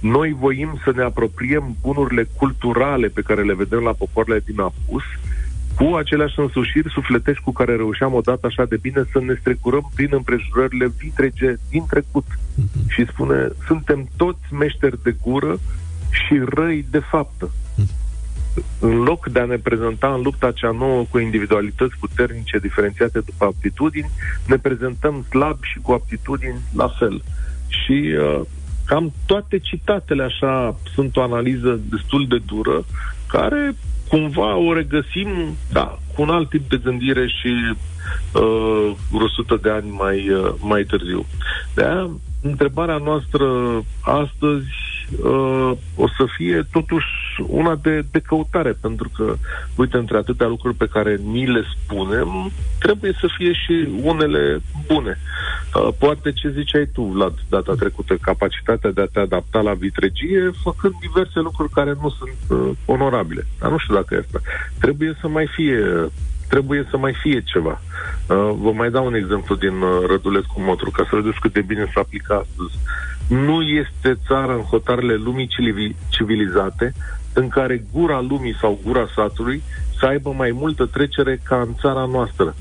noi 0.00 0.36
voim 0.38 0.80
să 0.84 0.92
ne 0.94 1.02
apropiem 1.02 1.76
bunurile 1.80 2.28
culturale 2.36 3.08
pe 3.08 3.22
care 3.22 3.42
le 3.42 3.54
vedem 3.54 3.78
la 3.78 3.92
popoarele 3.92 4.40
din 4.44 4.60
apus, 4.60 5.02
cu 5.76 5.94
aceleași 5.94 6.40
însușiri 6.40 6.90
sufletești 6.90 7.42
cu 7.42 7.52
care 7.52 7.76
reușeam 7.76 8.14
odată 8.14 8.46
așa 8.46 8.64
de 8.64 8.76
bine 8.76 9.04
să 9.12 9.20
ne 9.20 9.36
strecurăm 9.40 9.90
prin 9.94 10.08
împrejurările 10.10 10.92
vitrege 10.98 11.54
din 11.70 11.84
trecut. 11.86 12.26
Și 12.88 13.06
spune, 13.06 13.48
suntem 13.66 14.08
toți 14.16 14.54
meșteri 14.54 15.02
de 15.02 15.16
gură 15.22 15.58
și 16.10 16.40
răi 16.54 16.86
de 16.90 16.98
faptă. 16.98 17.50
În 18.78 18.94
loc 19.02 19.28
de 19.28 19.40
a 19.40 19.44
ne 19.44 19.56
prezenta 19.56 20.14
în 20.14 20.22
lupta 20.22 20.52
cea 20.52 20.70
nouă 20.70 21.04
cu 21.10 21.18
individualități 21.18 21.94
puternice 22.00 22.58
diferențiate 22.58 23.20
după 23.20 23.44
aptitudini, 23.44 24.10
ne 24.46 24.56
prezentăm 24.56 25.24
slab 25.28 25.58
și 25.62 25.78
cu 25.78 25.92
aptitudini 25.92 26.60
la 26.72 26.88
fel. 26.98 27.22
Și 27.68 28.14
uh, 28.18 28.40
cam 28.84 29.12
toate 29.26 29.58
citatele 29.58 30.22
așa 30.22 30.76
sunt 30.94 31.16
o 31.16 31.22
analiză 31.22 31.80
destul 31.90 32.26
de 32.28 32.38
dură, 32.46 32.84
care 33.26 33.74
cumva 34.14 34.56
o 34.56 34.72
regăsim, 34.72 35.56
da, 35.72 35.98
cu 36.14 36.22
un 36.22 36.28
alt 36.28 36.48
tip 36.48 36.68
de 36.68 36.80
gândire 36.84 37.26
și 37.26 37.74
uh, 38.32 38.92
vreo 39.10 39.24
100 39.24 39.58
de 39.62 39.70
ani 39.70 39.90
mai, 39.90 40.30
uh, 40.30 40.54
mai 40.60 40.82
târziu. 40.82 41.26
De 41.74 41.82
aia, 41.82 42.10
întrebarea 42.42 42.96
noastră 42.96 43.46
astăzi 44.00 44.66
uh, 45.22 45.70
o 45.96 46.08
să 46.16 46.24
fie 46.36 46.66
totuși 46.72 47.06
una 47.46 47.74
de, 47.82 48.04
de 48.10 48.20
căutare, 48.20 48.72
pentru 48.80 49.10
că, 49.16 49.34
uite, 49.76 49.96
între 49.96 50.16
atâtea 50.16 50.46
lucruri 50.46 50.74
pe 50.74 50.88
care 50.92 51.16
ni 51.24 51.46
le 51.46 51.62
spunem, 51.74 52.50
trebuie 52.78 53.12
să 53.20 53.26
fie 53.36 53.52
și 53.52 53.88
unele 54.02 54.60
bune. 54.86 55.18
Uh, 55.74 55.88
poate 55.98 56.32
ce 56.32 56.50
ziceai 56.50 56.88
tu, 56.92 57.02
Vlad, 57.02 57.34
data 57.48 57.74
trecută, 57.74 58.16
capacitatea 58.20 58.90
de 58.90 59.00
a 59.00 59.06
te 59.06 59.18
adapta 59.20 59.60
la 59.60 59.72
vitregie, 59.72 60.50
făcând 60.62 60.94
diverse 61.00 61.40
lucruri 61.40 61.72
care 61.72 61.96
nu 62.02 62.10
sunt 62.10 62.60
uh, 62.60 62.70
onorabile. 62.84 63.46
Dar 63.60 63.70
nu 63.70 63.78
știu 63.78 63.94
dacă 63.94 64.14
e 64.14 64.18
asta. 64.18 64.40
Trebuie 64.80 65.16
să 65.20 65.28
mai 65.28 65.46
fie 65.46 66.10
trebuie 66.48 66.86
să 66.90 66.96
mai 66.96 67.14
fie 67.22 67.40
ceva. 67.40 67.80
Uh, 68.28 68.54
vă 68.58 68.72
mai 68.72 68.90
dau 68.90 69.06
un 69.06 69.14
exemplu 69.14 69.54
din 69.54 69.76
uh, 69.80 70.06
Rădulescu 70.06 70.60
Motru, 70.60 70.90
ca 70.90 71.06
să 71.10 71.16
vedeți 71.16 71.40
cât 71.40 71.52
de 71.52 71.60
bine 71.60 71.90
se 71.94 71.98
aplică 72.00 72.32
astăzi. 72.32 72.78
Nu 73.28 73.62
este 73.62 74.18
țară 74.26 74.52
în 74.52 74.60
hotarele 74.60 75.14
lumii 75.14 75.48
civili- 75.48 75.96
civilizate 76.08 76.94
în 77.34 77.48
care 77.48 77.84
gura 77.92 78.20
lumii 78.20 78.56
sau 78.60 78.80
gura 78.84 79.06
satului 79.14 79.62
să 79.98 80.06
aibă 80.06 80.32
mai 80.36 80.50
multă 80.50 80.86
trecere 80.86 81.40
ca 81.42 81.60
în 81.60 81.74
țara 81.80 82.04
noastră. 82.04 82.54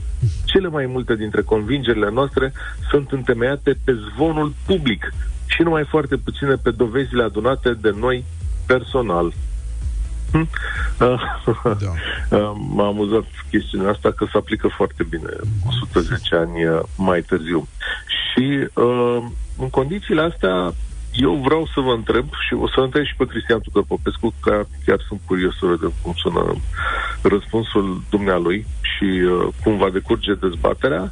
Cele 0.45 0.67
mai 0.67 0.85
multe 0.85 1.15
dintre 1.15 1.41
convingerile 1.41 2.09
noastre 2.11 2.53
sunt 2.89 3.11
întemeiate 3.11 3.77
pe 3.83 3.97
zvonul 4.13 4.53
public 4.65 5.13
și 5.45 5.61
numai 5.61 5.85
foarte 5.85 6.15
puține 6.15 6.55
pe 6.55 6.71
dovezile 6.71 7.23
adunate 7.23 7.73
de 7.73 7.93
noi 7.99 8.25
personal. 8.65 9.33
Hm? 10.31 10.49
Uh, 10.99 11.21
Da. 11.63 11.93
Uh, 12.37 12.51
M-a 12.69 12.85
amuzat 12.85 13.23
chestiunea 13.49 13.89
asta 13.89 14.11
că 14.11 14.25
se 14.31 14.37
aplică 14.37 14.67
foarte 14.67 15.03
bine 15.03 15.29
110 15.91 16.35
ani 16.35 16.65
uh, 16.65 16.79
mai 16.97 17.21
târziu. 17.21 17.67
Și 18.07 18.67
uh, 18.73 19.17
în 19.57 19.69
condițiile 19.69 20.21
astea 20.21 20.73
eu 21.13 21.33
vreau 21.33 21.67
să 21.73 21.79
vă 21.79 21.91
întreb 21.91 22.25
și 22.47 22.53
o 22.53 22.67
să 22.67 22.79
întreb 22.79 23.03
și 23.03 23.15
pe 23.15 23.25
Cristian 23.25 23.59
Tudor 23.59 23.83
Popescu, 23.87 24.33
că 24.41 24.65
chiar 24.85 24.99
sunt 25.07 25.21
curios 25.25 25.53
să 25.59 25.65
vedem 25.65 25.93
cum 26.01 26.13
sună 26.15 26.55
răspunsul 27.21 28.01
dumnealui 28.09 28.65
și 28.81 29.03
uh, 29.03 29.47
cum 29.63 29.77
va 29.77 29.89
decurge 29.89 30.33
dezbaterea, 30.33 31.11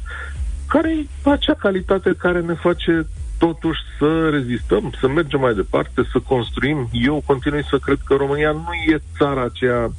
care 0.66 0.90
e 0.90 1.30
acea 1.30 1.54
calitate 1.54 2.14
care 2.18 2.40
ne 2.40 2.54
face 2.54 3.06
totuși 3.38 3.80
să 3.98 4.28
rezistăm, 4.28 4.92
să 5.00 5.08
mergem 5.08 5.40
mai 5.40 5.54
departe, 5.54 6.02
să 6.12 6.18
construim. 6.18 6.88
Eu 6.92 7.22
continui 7.26 7.64
să 7.70 7.78
cred 7.78 7.98
că 8.04 8.14
România 8.14 8.50
nu 8.50 8.92
e 8.92 9.02
țara 9.18 9.42
aceea 9.42 9.90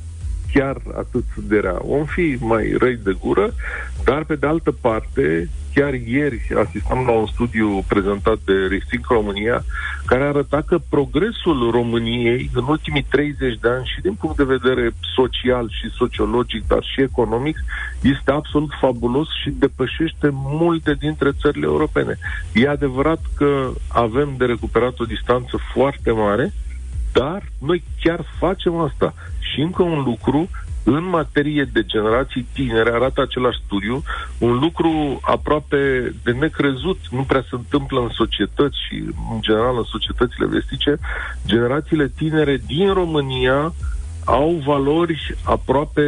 chiar 0.53 0.77
atât 0.97 1.23
de 1.35 1.59
rea. 1.59 1.77
Om 1.81 2.05
fi 2.05 2.37
mai 2.39 2.75
răi 2.79 2.99
de 3.03 3.15
gură, 3.19 3.53
dar 4.03 4.23
pe 4.23 4.35
de 4.35 4.47
altă 4.47 4.71
parte, 4.71 5.49
chiar 5.73 5.93
ieri 5.93 6.47
asistam 6.65 7.05
la 7.05 7.11
un 7.11 7.25
studiu 7.25 7.83
prezentat 7.87 8.37
de 8.45 8.53
Rethink 8.53 9.05
România, 9.07 9.63
care 10.05 10.23
arăta 10.23 10.61
că 10.67 10.79
progresul 10.89 11.71
României 11.71 12.49
în 12.53 12.63
ultimii 12.67 13.05
30 13.09 13.59
de 13.59 13.69
ani 13.69 13.91
și 13.95 14.01
din 14.01 14.13
punct 14.13 14.37
de 14.37 14.43
vedere 14.43 14.91
social 15.15 15.69
și 15.69 15.95
sociologic, 15.97 16.67
dar 16.67 16.83
și 16.83 17.01
economic, 17.01 17.57
este 18.01 18.31
absolut 18.31 18.69
fabulos 18.79 19.27
și 19.41 19.49
depășește 19.49 20.29
multe 20.31 20.93
dintre 20.99 21.31
țările 21.41 21.65
europene. 21.65 22.17
E 22.53 22.67
adevărat 22.69 23.21
că 23.37 23.71
avem 23.87 24.35
de 24.37 24.45
recuperat 24.45 24.99
o 24.99 25.05
distanță 25.05 25.57
foarte 25.73 26.11
mare, 26.11 26.53
dar 27.13 27.43
noi 27.59 27.83
chiar 28.01 28.25
facem 28.39 28.75
asta. 28.75 29.13
Și 29.53 29.61
încă 29.61 29.83
un 29.83 30.03
lucru, 30.03 30.49
în 30.83 31.09
materie 31.09 31.69
de 31.73 31.83
generații 31.83 32.47
tinere, 32.53 32.89
arată 32.89 33.21
același 33.21 33.61
studiu, 33.65 34.03
un 34.37 34.59
lucru 34.59 35.19
aproape 35.21 36.13
de 36.23 36.31
necrezut, 36.31 36.99
nu 37.11 37.21
prea 37.21 37.41
se 37.41 37.55
întâmplă 37.55 37.99
în 37.99 38.09
societăți 38.09 38.77
și, 38.87 39.03
în 39.33 39.41
general, 39.41 39.77
în 39.77 39.83
societățile 39.83 40.45
vestice, 40.45 40.99
generațiile 41.45 42.11
tinere 42.17 42.61
din 42.65 42.93
România 42.93 43.73
au 44.25 44.61
valori 44.65 45.35
aproape 45.43 46.03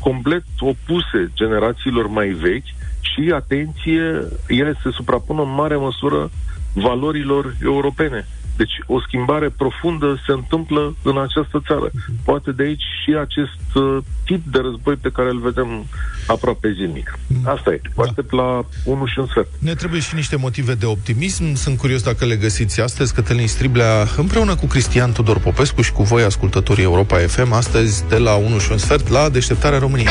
complet 0.00 0.44
opuse 0.58 1.30
generațiilor 1.34 2.06
mai 2.06 2.28
vechi 2.28 2.70
și, 3.00 3.32
atenție, 3.34 4.28
ele 4.48 4.74
se 4.82 4.90
suprapun 4.90 5.38
în 5.38 5.54
mare 5.54 5.76
măsură 5.76 6.30
valorilor 6.74 7.56
europene. 7.62 8.26
Deci 8.56 8.72
o 8.86 9.00
schimbare 9.00 9.48
profundă 9.48 10.22
se 10.26 10.32
întâmplă 10.32 10.96
în 11.02 11.18
această 11.18 11.62
țară. 11.66 11.90
Poate 12.24 12.50
de 12.52 12.62
aici 12.62 12.82
și 13.02 13.10
acest 13.20 13.74
uh, 13.74 13.98
tip 14.24 14.42
de 14.52 14.58
război 14.58 14.94
pe 14.94 15.10
care 15.10 15.28
îl 15.28 15.40
vedem 15.40 15.84
aproape 16.26 16.72
zilnic. 16.72 17.18
Asta 17.44 17.70
e. 17.70 17.80
Vă 17.94 18.02
aștept 18.02 18.30
da. 18.30 18.42
la 18.42 18.64
1 18.84 19.06
și 19.06 19.18
un 19.18 19.26
sfert. 19.26 19.48
Ne 19.58 19.74
trebuie 19.74 20.00
și 20.00 20.14
niște 20.14 20.36
motive 20.36 20.74
de 20.74 20.86
optimism. 20.86 21.54
Sunt 21.54 21.78
curios 21.78 22.02
dacă 22.02 22.24
le 22.24 22.36
găsiți 22.36 22.80
astăzi. 22.80 23.14
Cătălin 23.14 23.48
Striblea, 23.48 24.06
împreună 24.16 24.54
cu 24.54 24.66
Cristian 24.66 25.12
Tudor 25.12 25.38
Popescu 25.38 25.80
și 25.82 25.92
cu 25.92 26.02
voi, 26.02 26.22
ascultătorii 26.22 26.84
Europa 26.84 27.16
FM, 27.16 27.52
astăzi 27.52 28.08
de 28.08 28.16
la 28.16 28.34
1 28.34 28.58
și 28.58 28.72
un 28.72 28.78
sfert 28.78 29.08
la 29.08 29.28
Deșteptarea 29.28 29.78
României. 29.78 30.08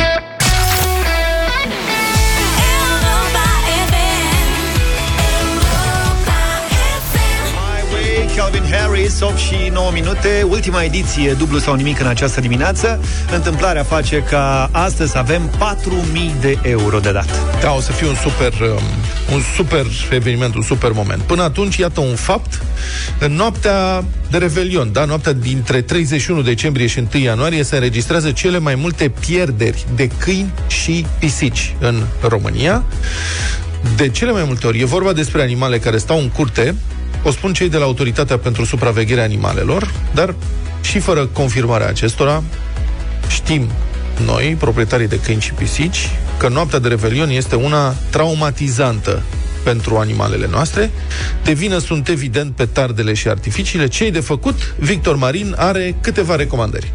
Calvin 9.20 9.20
Harris, 9.20 9.22
8 9.22 9.38
și 9.38 9.70
9 9.74 9.92
minute, 9.92 10.46
ultima 10.50 10.84
ediție, 10.84 11.34
dublu 11.34 11.58
sau 11.58 11.74
nimic 11.74 12.00
în 12.00 12.08
această 12.08 12.42
dimineață. 12.42 13.04
Întâmplarea 13.34 13.84
face 13.84 14.24
ca 14.30 14.70
astăzi 14.72 15.18
avem 15.18 15.50
4.000 15.50 16.42
de 16.42 16.58
euro 16.62 17.00
de 17.00 17.12
dat. 17.12 17.30
Da, 17.62 17.72
o 17.74 17.80
să 17.80 17.92
fie 17.92 18.08
un 18.08 18.16
super, 18.16 18.54
um, 18.62 19.34
un 19.34 19.42
super 19.56 19.86
eveniment, 20.12 20.56
un 20.56 20.62
super 20.62 20.92
moment. 20.92 21.22
Până 21.22 21.44
atunci, 21.44 21.78
iată 21.78 22.00
un 22.00 22.16
fapt. 22.16 22.62
În 23.20 23.34
noaptea 23.34 24.04
de 24.30 24.38
Revelion, 24.38 24.92
da, 24.92 25.06
noaptea 25.06 25.34
dintre 25.34 25.82
31 25.82 26.42
decembrie 26.42 26.88
și 26.88 27.00
1 27.14 27.24
ianuarie, 27.24 27.64
se 27.64 27.76
înregistrează 27.76 28.32
cele 28.32 28.58
mai 28.58 28.76
multe 28.76 29.10
pierderi 29.10 29.86
de 29.96 30.08
câini 30.08 30.54
și 30.68 31.06
pisici 31.20 31.76
în 31.80 32.04
România. 32.28 32.84
De 33.96 34.10
cele 34.10 34.32
mai 34.32 34.44
multe 34.46 34.68
ori 34.68 34.80
e 34.80 34.86
vorba 34.86 35.14
despre 35.14 35.42
animale 35.42 35.80
care 35.80 35.98
stau 35.98 36.20
în 36.20 36.30
curte, 36.30 36.76
o 37.24 37.32
spun 37.32 37.54
cei 37.54 37.70
de 37.70 37.78
la 37.78 37.84
Autoritatea 37.84 38.38
pentru 38.38 38.66
Supravegherea 38.66 39.24
Animalelor, 39.24 39.92
dar 40.14 40.36
și 40.82 41.00
fără 41.00 41.26
confirmarea 41.26 41.88
acestora, 41.88 42.44
știm 43.28 43.70
noi, 44.26 44.56
proprietarii 44.60 45.08
de 45.08 45.20
câini 45.20 45.42
și 45.42 45.54
pisici, 45.54 46.10
că 46.38 46.48
noaptea 46.48 46.80
de 46.80 46.88
Revelion 46.88 47.30
este 47.30 47.56
una 47.56 47.90
traumatizantă 48.10 49.22
pentru 49.64 49.98
animalele 49.98 50.48
noastre. 50.52 50.92
De 51.44 51.54
vină 51.54 51.78
sunt 51.78 52.08
evident 52.08 52.56
petardele 52.56 53.14
și 53.14 53.28
artificiile. 53.28 53.88
Cei 53.88 54.12
de 54.12 54.20
făcut, 54.20 54.76
Victor 54.80 55.16
Marin 55.16 55.56
are 55.58 55.96
câteva 56.02 56.36
recomandări. 56.36 56.92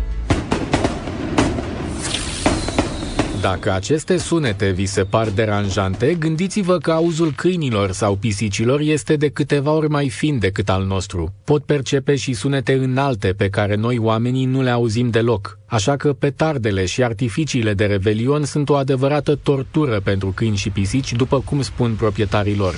Dacă 3.40 3.72
aceste 3.72 4.16
sunete 4.16 4.70
vi 4.70 4.86
se 4.86 5.02
par 5.02 5.28
deranjante, 5.28 6.14
gândiți-vă 6.14 6.78
că 6.78 6.92
auzul 6.92 7.32
câinilor 7.36 7.92
sau 7.92 8.14
pisicilor 8.14 8.80
este 8.80 9.16
de 9.16 9.28
câteva 9.28 9.70
ori 9.70 9.88
mai 9.88 10.08
fin 10.08 10.38
decât 10.38 10.68
al 10.68 10.84
nostru. 10.84 11.32
Pot 11.44 11.64
percepe 11.64 12.16
și 12.16 12.32
sunete 12.32 12.72
înalte 12.72 13.28
pe 13.28 13.48
care 13.48 13.74
noi 13.74 13.98
oamenii 13.98 14.44
nu 14.44 14.62
le 14.62 14.70
auzim 14.70 15.10
deloc. 15.10 15.58
Așa 15.66 15.96
că 15.96 16.12
petardele 16.12 16.84
și 16.84 17.02
artificiile 17.02 17.74
de 17.74 17.84
revelion 17.84 18.44
sunt 18.44 18.68
o 18.68 18.74
adevărată 18.74 19.38
tortură 19.42 20.00
pentru 20.00 20.32
câini 20.34 20.56
și 20.56 20.70
pisici, 20.70 21.12
după 21.12 21.40
cum 21.40 21.62
spun 21.62 21.94
proprietarii 21.94 22.56
lor. 22.56 22.74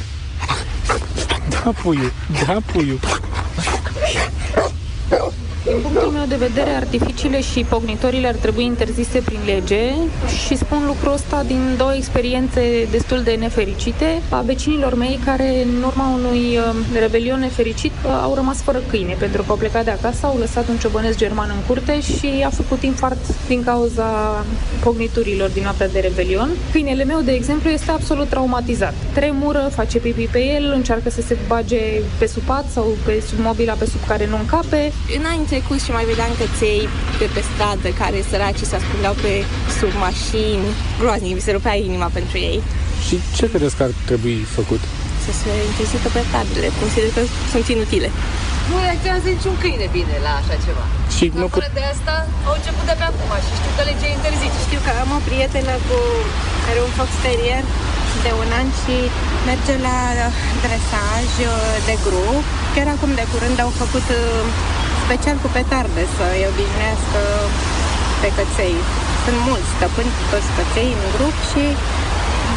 Da, 1.51 1.73
puiu, 1.83 2.11
da, 2.47 2.59
puiu. 2.73 2.99
Din 5.69 5.81
punctul 5.83 6.11
meu 6.11 6.25
de 6.29 6.37
vedere, 6.37 6.71
artificiile 6.71 7.41
și 7.41 7.61
pognitorile 7.69 8.29
ar 8.29 8.35
trebui 8.35 8.65
interzise 8.65 9.19
prin 9.25 9.39
lege 9.47 9.83
și 10.47 10.57
spun 10.57 10.83
lucrul 10.87 11.13
ăsta 11.13 11.43
din 11.47 11.75
două 11.77 11.95
experiențe 11.95 12.89
destul 12.91 13.23
de 13.23 13.31
nefericite 13.31 14.23
a 14.29 14.41
vecinilor 14.41 14.95
mei 14.95 15.19
care, 15.25 15.63
în 15.63 15.83
urma 15.83 16.09
unui 16.15 16.57
uh, 16.57 16.99
rebelion 16.99 17.39
nefericit, 17.39 17.93
uh, 18.05 18.21
au 18.23 18.35
rămas 18.35 18.63
fără 18.63 18.81
câine 18.89 19.17
pentru 19.19 19.43
că 19.43 19.51
au 19.51 19.57
plecat 19.57 19.85
de 19.85 19.91
acasă, 19.91 20.27
au 20.27 20.37
lăsat 20.39 20.69
un 20.69 20.77
ciobănesc 20.77 21.19
german 21.19 21.51
în 21.55 21.63
curte 21.67 22.01
și 22.01 22.43
a 22.45 22.49
făcut 22.51 22.83
infart 22.83 23.47
din 23.47 23.65
cauza 23.65 24.45
pogniturilor 24.85 25.49
din 25.51 25.63
noaptea 25.63 25.89
de 25.89 26.01
rebelion. 26.01 26.51
Câinele 26.73 27.05
meu, 27.05 27.21
de 27.21 27.33
exemplu, 27.33 27.71
este 27.71 27.91
absolut 27.91 28.29
traumatizat. 28.29 28.95
Tremură, 29.13 29.71
face 29.75 29.99
pipi 29.99 30.29
pe 30.33 30.45
el, 30.45 30.73
încearcă 30.75 31.11
să 31.11 31.21
se 31.21 31.37
bage 31.47 31.81
pe 32.19 32.27
sub 32.27 32.43
pat 32.43 32.65
sau 32.71 32.97
pe 33.05 33.23
sub 33.29 33.39
mobila 33.39 33.73
pe 33.73 33.85
sub 33.85 34.07
care 34.07 34.27
nu 34.27 34.37
încape. 34.39 34.93
Înainte 35.19 35.58
trecut 35.59 35.81
și 35.87 35.97
mai 35.99 36.09
vedeam 36.11 36.33
căței 36.41 36.83
pe 37.19 37.27
pe 37.35 37.43
stradă 37.49 37.89
care 38.01 38.19
săraci 38.31 38.63
se 38.71 38.77
ascundeau 38.81 39.15
pe 39.25 39.33
sub 39.79 39.93
mașini. 40.07 40.67
Groaznic, 41.01 41.35
mi 41.39 41.47
se 41.47 41.53
rupea 41.57 41.75
inima 41.89 42.09
pentru 42.19 42.37
ei. 42.51 42.59
Și 43.07 43.15
ce 43.37 43.45
credeți 43.53 43.77
că 43.79 43.83
ar 43.89 43.93
trebui 44.09 44.39
făcut? 44.59 44.83
Să 45.25 45.31
se 45.41 45.51
interzică 45.71 46.09
pe 46.17 46.23
tablele. 46.35 46.69
Consider 46.83 47.11
că 47.17 47.23
sunt 47.53 47.65
inutile. 47.75 48.09
Nu 48.71 48.77
reacționează 48.87 49.27
niciun 49.35 49.55
câine 49.63 49.87
bine 49.99 50.17
la 50.27 50.33
așa 50.41 50.57
ceva. 50.67 50.85
Și 51.17 51.25
nu 51.41 51.47
put... 51.53 51.63
de 51.81 51.85
asta 51.95 52.15
au 52.49 52.55
început 52.59 52.85
de 52.91 52.95
pe 53.01 53.05
acum 53.11 53.31
și 53.47 53.53
știu 53.59 53.73
că 53.77 53.83
legea 53.89 54.11
interzice. 54.19 54.59
Știu 54.69 54.81
că 54.87 54.91
am 55.03 55.11
o 55.19 55.21
prietenă 55.29 55.75
cu 55.89 55.99
care 56.65 56.79
un 56.87 56.93
fox 56.99 57.11
terrier 57.25 57.65
de 58.25 58.33
un 58.43 58.51
an 58.61 58.69
și 58.81 58.97
merge 59.49 59.75
la 59.89 59.99
dresaj 60.65 61.29
de 61.89 61.95
grup. 62.05 62.45
Chiar 62.75 62.89
acum 62.95 63.11
de 63.21 63.25
curând 63.33 63.59
au 63.67 63.73
făcut 63.83 64.07
special 65.09 65.37
cu 65.45 65.49
petarde 65.59 66.03
să 66.17 66.25
îi 66.35 66.45
obișnuiască 66.51 67.21
pe 68.23 68.29
căței. 68.37 68.77
Sunt 69.25 69.39
mulți 69.49 69.71
stăpâni, 69.77 70.13
toți 70.33 70.51
căței 70.57 70.91
în 70.99 71.05
grup 71.15 71.37
și 71.51 71.65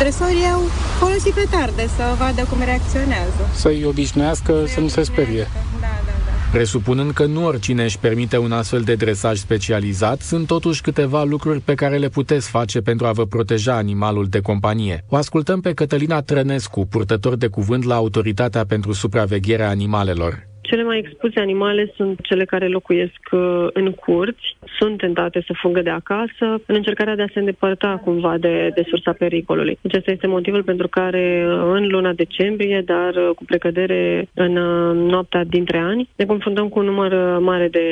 dresorii 0.01 0.47
au 0.55 0.61
folosit 1.01 1.33
petarde 1.41 1.83
să 1.97 2.03
vadă 2.21 2.41
cum 2.49 2.59
reacționează. 2.71 3.41
Să-i 3.63 3.83
obișnuiască 3.91 4.53
să, 4.65 4.73
să 4.73 4.79
nu 4.79 4.89
se 4.95 5.03
sperie. 5.11 5.45
Da, 5.85 5.93
da, 6.07 6.13
da. 6.25 6.31
Presupunând 6.55 7.11
că 7.19 7.25
nu 7.25 7.45
oricine 7.45 7.83
își 7.83 7.99
permite 8.05 8.37
un 8.37 8.51
astfel 8.51 8.81
de 8.89 8.95
dresaj 9.03 9.35
specializat, 9.47 10.19
sunt 10.31 10.45
totuși 10.47 10.81
câteva 10.81 11.21
lucruri 11.23 11.59
pe 11.59 11.73
care 11.81 11.97
le 11.97 12.09
puteți 12.09 12.47
face 12.49 12.79
pentru 12.89 13.05
a 13.07 13.11
vă 13.11 13.25
proteja 13.25 13.73
animalul 13.75 14.25
de 14.35 14.39
companie. 14.39 15.03
O 15.13 15.15
ascultăm 15.15 15.59
pe 15.61 15.73
Cătălina 15.73 16.21
Trănescu, 16.21 16.79
purtător 16.85 17.35
de 17.35 17.47
cuvânt 17.47 17.83
la 17.83 17.95
Autoritatea 17.95 18.63
pentru 18.65 18.91
Supravegherea 18.91 19.69
Animalelor. 19.69 20.49
Cele 20.61 20.83
mai 20.83 20.97
expuse 20.97 21.39
animale 21.39 21.91
sunt 21.95 22.19
cele 22.21 22.45
care 22.45 22.67
locuiesc 22.67 23.19
uh, 23.31 23.67
în 23.73 23.91
curți, 23.91 24.57
sunt 24.79 24.97
tentate 24.97 25.43
să 25.45 25.53
fugă 25.61 25.81
de 25.81 25.89
acasă 25.89 26.45
în 26.65 26.75
încercarea 26.75 27.15
de 27.15 27.21
a 27.21 27.31
se 27.33 27.39
îndepărta 27.39 28.01
cumva 28.03 28.37
de, 28.37 28.71
de 28.75 28.83
sursa 28.89 29.13
pericolului. 29.13 29.77
Acesta 29.83 30.11
este 30.11 30.27
motivul 30.27 30.63
pentru 30.63 30.87
care 30.87 31.45
uh, 31.47 31.71
în 31.73 31.87
luna 31.87 32.13
decembrie, 32.13 32.81
dar 32.85 33.15
uh, 33.15 33.29
cu 33.35 33.45
precădere 33.45 34.27
în 34.33 34.51
noaptea 35.05 35.43
dintre 35.43 35.77
ani, 35.77 36.09
ne 36.15 36.25
confruntăm 36.25 36.69
cu 36.69 36.79
un 36.79 36.85
număr 36.85 37.39
mare 37.39 37.67
de 37.67 37.85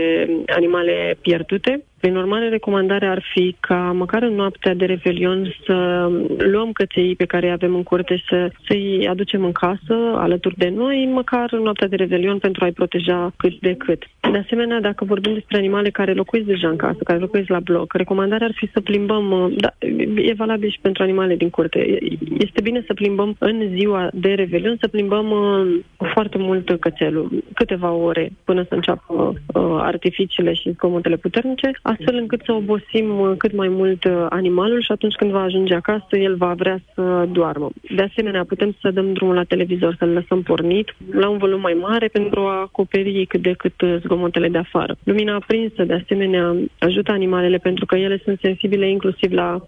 animale 0.47 1.17
pierdute 1.21 1.83
prin 1.99 2.15
urmare, 2.15 2.49
recomandarea 2.49 3.11
ar 3.11 3.23
fi 3.33 3.55
ca 3.59 3.91
măcar 3.95 4.21
în 4.23 4.33
noaptea 4.33 4.73
de 4.73 4.85
revelion 4.85 5.55
să 5.65 6.07
luăm 6.37 6.71
căței 6.71 7.15
pe 7.15 7.25
care 7.25 7.45
îi 7.45 7.51
avem 7.51 7.75
în 7.75 7.83
curte 7.83 8.15
și 8.15 8.23
să, 8.29 8.51
să-i 8.67 9.07
aducem 9.09 9.43
în 9.43 9.51
casă 9.51 9.95
alături 10.15 10.57
de 10.57 10.69
noi, 10.75 11.09
măcar 11.13 11.53
în 11.53 11.61
noaptea 11.61 11.87
de 11.87 11.95
revelion 11.95 12.37
pentru 12.37 12.63
a-i 12.63 12.71
proteja 12.71 13.33
cât 13.37 13.59
de 13.59 13.73
cât. 13.73 14.03
De 14.31 14.37
asemenea, 14.37 14.79
dacă 14.81 15.05
vorbim 15.05 15.33
despre 15.33 15.57
animale 15.57 15.89
care 15.89 16.13
locuiesc 16.13 16.47
deja 16.47 16.67
în 16.69 16.75
casă, 16.75 16.97
care 17.03 17.19
locuiesc 17.19 17.49
la 17.49 17.59
bloc, 17.59 17.93
recomandarea 17.93 18.47
ar 18.47 18.53
fi 18.55 18.69
să 18.73 18.81
plimbăm, 18.81 19.53
da, 19.57 19.69
e 20.15 20.33
valabil 20.33 20.69
și 20.69 20.79
pentru 20.81 21.03
animale 21.03 21.35
din 21.35 21.49
curte, 21.49 21.97
este 22.37 22.61
bine 22.61 22.83
să 22.87 22.93
plimbăm 22.93 23.35
în 23.39 23.69
ziua 23.73 24.09
de 24.13 24.33
revelion, 24.33 24.77
să 24.79 24.87
plimbăm 24.87 25.31
uh, 25.31 25.79
foarte 26.13 26.37
mult 26.37 26.79
cățelul, 26.79 27.43
câteva 27.53 27.91
ore 27.91 28.31
până 28.43 28.65
să 28.67 28.75
înceapă 28.75 29.13
uh, 29.13 29.63
artificiile 29.79 30.53
și 30.53 30.71
zgomotele 30.71 31.15
puternice, 31.15 31.71
astfel 31.91 32.15
încât 32.15 32.41
să 32.45 32.51
obosim 32.51 33.19
uh, 33.19 33.31
cât 33.37 33.53
mai 33.53 33.67
mult 33.67 34.03
uh, 34.03 34.25
animalul 34.29 34.81
și 34.81 34.91
atunci 34.91 35.15
când 35.15 35.31
va 35.31 35.41
ajunge 35.41 35.75
acasă, 35.75 36.17
el 36.17 36.35
va 36.35 36.53
vrea 36.53 36.79
să 36.93 37.27
doarmă. 37.31 37.69
De 37.95 38.01
asemenea, 38.01 38.43
putem 38.43 38.75
să 38.81 38.91
dăm 38.91 39.13
drumul 39.13 39.35
la 39.35 39.43
televizor, 39.43 39.95
să-l 39.99 40.09
lăsăm 40.09 40.41
pornit 40.41 40.95
la 41.11 41.29
un 41.29 41.37
volum 41.37 41.61
mai 41.61 41.77
mare 41.81 42.07
pentru 42.07 42.39
a 42.39 42.59
acoperi 42.59 43.25
cât 43.25 43.41
de 43.41 43.53
cât 43.57 43.81
uh, 43.81 43.95
zgomotele 43.99 44.49
de 44.49 44.57
afară. 44.57 44.95
Lumina 45.03 45.35
aprinsă, 45.35 45.83
de 45.83 45.93
asemenea, 45.93 46.55
ajută 46.79 47.11
animalele 47.11 47.57
pentru 47.57 47.85
că 47.85 47.95
ele 47.95 48.21
sunt 48.23 48.39
sensibile 48.41 48.89
inclusiv 48.89 49.31
la 49.31 49.61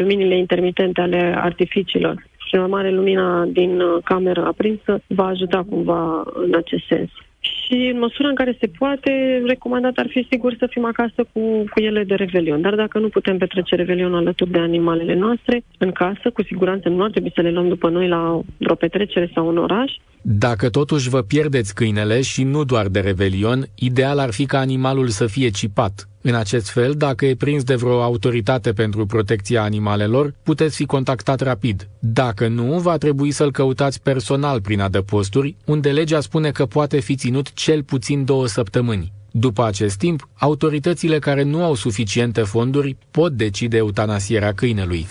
luminile 0.00 0.36
intermitente 0.38 1.00
ale 1.00 1.34
artificiilor 1.36 2.14
și 2.48 2.54
urmare 2.54 2.90
lumina 2.90 3.44
din 3.44 3.82
cameră 4.04 4.44
aprinsă 4.46 5.00
va 5.06 5.26
ajuta 5.26 5.66
cumva 5.68 6.22
în 6.34 6.54
acest 6.54 6.84
sens. 6.86 7.10
Și 7.40 7.90
în 7.92 7.98
măsura 7.98 8.28
în 8.28 8.34
care 8.34 8.56
se 8.60 8.66
poate, 8.78 9.42
recomandat 9.46 9.96
ar 9.96 10.06
fi 10.08 10.26
sigur 10.30 10.54
să 10.58 10.66
fim 10.70 10.84
acasă 10.84 11.26
cu, 11.32 11.40
cu 11.70 11.80
ele 11.80 12.04
de 12.04 12.14
revelion. 12.14 12.60
Dar 12.60 12.74
dacă 12.74 12.98
nu 12.98 13.08
putem 13.08 13.38
petrece 13.38 13.74
revelion 13.74 14.14
alături 14.14 14.50
de 14.50 14.58
animalele 14.58 15.14
noastre, 15.14 15.62
în 15.78 15.92
casă, 15.92 16.30
cu 16.32 16.42
siguranță 16.42 16.88
nu 16.88 17.02
ar 17.02 17.10
trebui 17.10 17.32
să 17.34 17.40
le 17.40 17.50
luăm 17.50 17.68
după 17.68 17.88
noi 17.88 18.08
la 18.08 18.40
o 18.68 18.74
petrecere 18.74 19.30
sau 19.34 19.46
un 19.46 19.56
oraș. 19.56 19.92
Dacă 20.22 20.70
totuși 20.70 21.08
vă 21.08 21.22
pierdeți 21.22 21.74
câinele 21.74 22.20
și 22.20 22.44
nu 22.44 22.64
doar 22.64 22.86
de 22.86 23.00
revelion, 23.00 23.64
ideal 23.74 24.18
ar 24.18 24.32
fi 24.32 24.46
ca 24.46 24.58
animalul 24.58 25.08
să 25.08 25.26
fie 25.26 25.48
cipat. 25.48 26.08
În 26.28 26.34
acest 26.34 26.70
fel, 26.70 26.92
dacă 26.92 27.26
e 27.26 27.34
prins 27.34 27.62
de 27.62 27.74
vreo 27.74 28.02
autoritate 28.02 28.72
pentru 28.72 29.06
protecția 29.06 29.62
animalelor, 29.62 30.34
puteți 30.42 30.76
fi 30.76 30.86
contactat 30.86 31.40
rapid. 31.40 31.88
Dacă 31.98 32.48
nu, 32.48 32.78
va 32.78 32.96
trebui 32.96 33.30
să-l 33.30 33.52
căutați 33.52 34.02
personal 34.02 34.60
prin 34.60 34.80
adăposturi, 34.80 35.56
unde 35.64 35.90
legea 35.90 36.20
spune 36.20 36.50
că 36.50 36.66
poate 36.66 37.00
fi 37.00 37.14
ținut 37.14 37.52
cel 37.52 37.82
puțin 37.82 38.24
două 38.24 38.46
săptămâni. 38.46 39.12
După 39.30 39.64
acest 39.64 39.96
timp, 39.96 40.28
autoritățile 40.34 41.18
care 41.18 41.42
nu 41.42 41.62
au 41.62 41.74
suficiente 41.74 42.40
fonduri 42.40 42.96
pot 43.10 43.32
decide 43.32 43.76
eutanasierea 43.76 44.52
câinelui. 44.52 45.06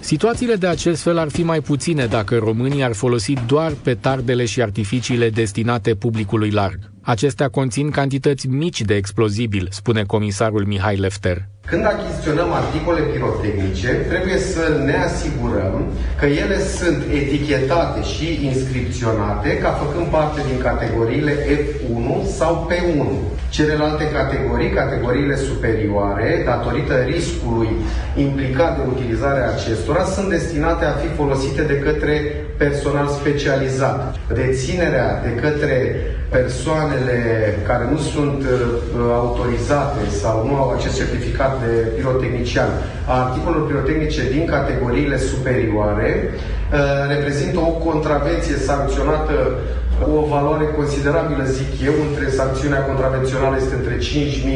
Situațiile 0.00 0.54
de 0.54 0.66
acest 0.66 1.02
fel 1.02 1.18
ar 1.18 1.28
fi 1.28 1.42
mai 1.42 1.60
puține 1.60 2.06
dacă 2.06 2.36
românii 2.36 2.82
ar 2.82 2.92
folosi 2.92 3.32
doar 3.46 3.72
petardele 3.82 4.44
și 4.44 4.62
artificiile 4.62 5.30
destinate 5.30 5.94
publicului 5.94 6.50
larg. 6.50 6.78
Acestea 7.06 7.48
conțin 7.48 7.90
cantități 7.90 8.48
mici 8.48 8.80
de 8.80 8.94
explozibil, 8.94 9.68
spune 9.70 10.02
comisarul 10.02 10.64
Mihai 10.66 10.96
Lefter. 10.96 11.48
Când 11.66 11.84
achiziționăm 11.84 12.52
articole 12.52 13.00
pirotehnice, 13.00 13.88
trebuie 13.88 14.38
să 14.38 14.82
ne 14.84 14.96
asigurăm 15.08 15.92
că 16.18 16.26
ele 16.26 16.58
sunt 16.78 17.02
etichetate 17.20 18.02
și 18.02 18.44
inscripționate 18.44 19.58
ca 19.58 19.70
făcând 19.70 20.06
parte 20.06 20.40
din 20.50 20.58
categoriile 20.62 21.32
F1 21.58 22.06
sau 22.38 22.70
P1. 22.70 23.06
Celelalte 23.48 24.10
categorii, 24.10 24.70
categoriile 24.70 25.36
superioare, 25.36 26.42
datorită 26.44 26.94
riscului 26.94 27.68
implicat 28.16 28.76
de 28.76 28.82
utilizarea 28.88 29.50
acestora, 29.50 30.04
sunt 30.04 30.28
destinate 30.28 30.84
a 30.84 30.92
fi 30.92 31.08
folosite 31.16 31.62
de 31.62 31.78
către 31.78 32.14
personal 32.56 33.06
specializat. 33.08 34.16
Deținerea 34.34 35.22
de 35.22 35.40
către 35.40 35.96
persoanele 36.28 37.18
care 37.66 37.88
nu 37.90 37.98
sunt 37.98 38.42
uh, 38.42 39.10
autorizate 39.12 40.08
sau 40.20 40.46
nu 40.46 40.54
au 40.54 40.70
acest 40.70 40.96
certificat 40.96 41.60
de 41.64 41.72
pirotehnician 41.96 42.68
a 43.06 43.24
articolelor 43.24 43.66
pirotehnice 43.66 44.30
din 44.30 44.46
categoriile 44.46 45.18
superioare 45.18 46.30
uh, 46.30 47.14
reprezintă 47.14 47.58
o 47.58 47.70
contravenție 47.88 48.56
sancționată 48.56 49.58
cu 50.02 50.10
o 50.10 50.26
valoare 50.26 50.64
considerabilă, 50.64 51.44
zic 51.44 51.80
eu, 51.84 51.92
între 52.08 52.30
sancțiunea 52.30 52.84
contravențională 52.84 53.56
este 53.56 53.74
între 53.74 53.96
5.000 53.96 54.02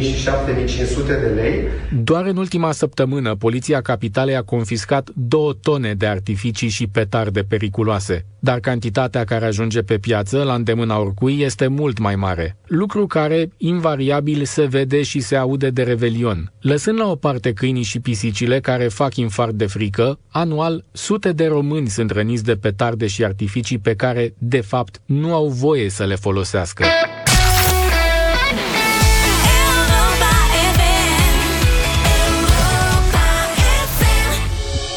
și 0.00 0.29
7.500 0.29 1.07
de 1.07 1.33
lei. 1.35 1.64
Doar 2.03 2.24
în 2.26 2.37
ultima 2.37 2.72
săptămână, 2.72 3.35
Poliția 3.35 3.81
Capitalei 3.81 4.37
a 4.37 4.42
confiscat 4.42 5.11
două 5.14 5.53
tone 5.53 5.94
de 5.94 6.07
artificii 6.07 6.68
și 6.68 6.87
petarde 6.87 7.40
periculoase, 7.40 8.24
dar 8.38 8.59
cantitatea 8.61 9.24
care 9.24 9.44
ajunge 9.44 9.81
pe 9.81 9.98
piață, 9.98 10.42
la 10.42 10.55
îndemâna 10.55 10.98
oricui, 10.98 11.40
este 11.40 11.66
mult 11.66 11.98
mai 11.98 12.16
mare. 12.16 12.57
Lucru 12.66 13.07
care, 13.07 13.50
invariabil, 13.57 14.44
se 14.44 14.64
vede 14.64 15.03
și 15.03 15.20
se 15.20 15.37
aude 15.37 15.70
de 15.70 15.83
revelion. 15.83 16.53
Lăsând 16.61 16.98
la 16.98 17.11
o 17.11 17.14
parte 17.14 17.53
câinii 17.53 17.83
și 17.83 18.00
pisicile 18.00 18.61
care 18.61 18.88
fac 18.88 19.16
infart 19.16 19.53
de 19.53 19.66
frică, 19.66 20.18
anual, 20.29 20.85
sute 20.92 21.33
de 21.33 21.46
români 21.46 21.88
sunt 21.88 22.11
răniți 22.11 22.44
de 22.44 22.55
petarde 22.55 23.07
și 23.07 23.24
artificii 23.24 23.79
pe 23.79 23.94
care, 23.94 24.35
de 24.38 24.61
fapt, 24.61 25.00
nu 25.05 25.29
nu 25.30 25.36
au 25.36 25.48
voie 25.48 25.90
să 25.90 26.04
le 26.04 26.14
folosească. 26.14 26.84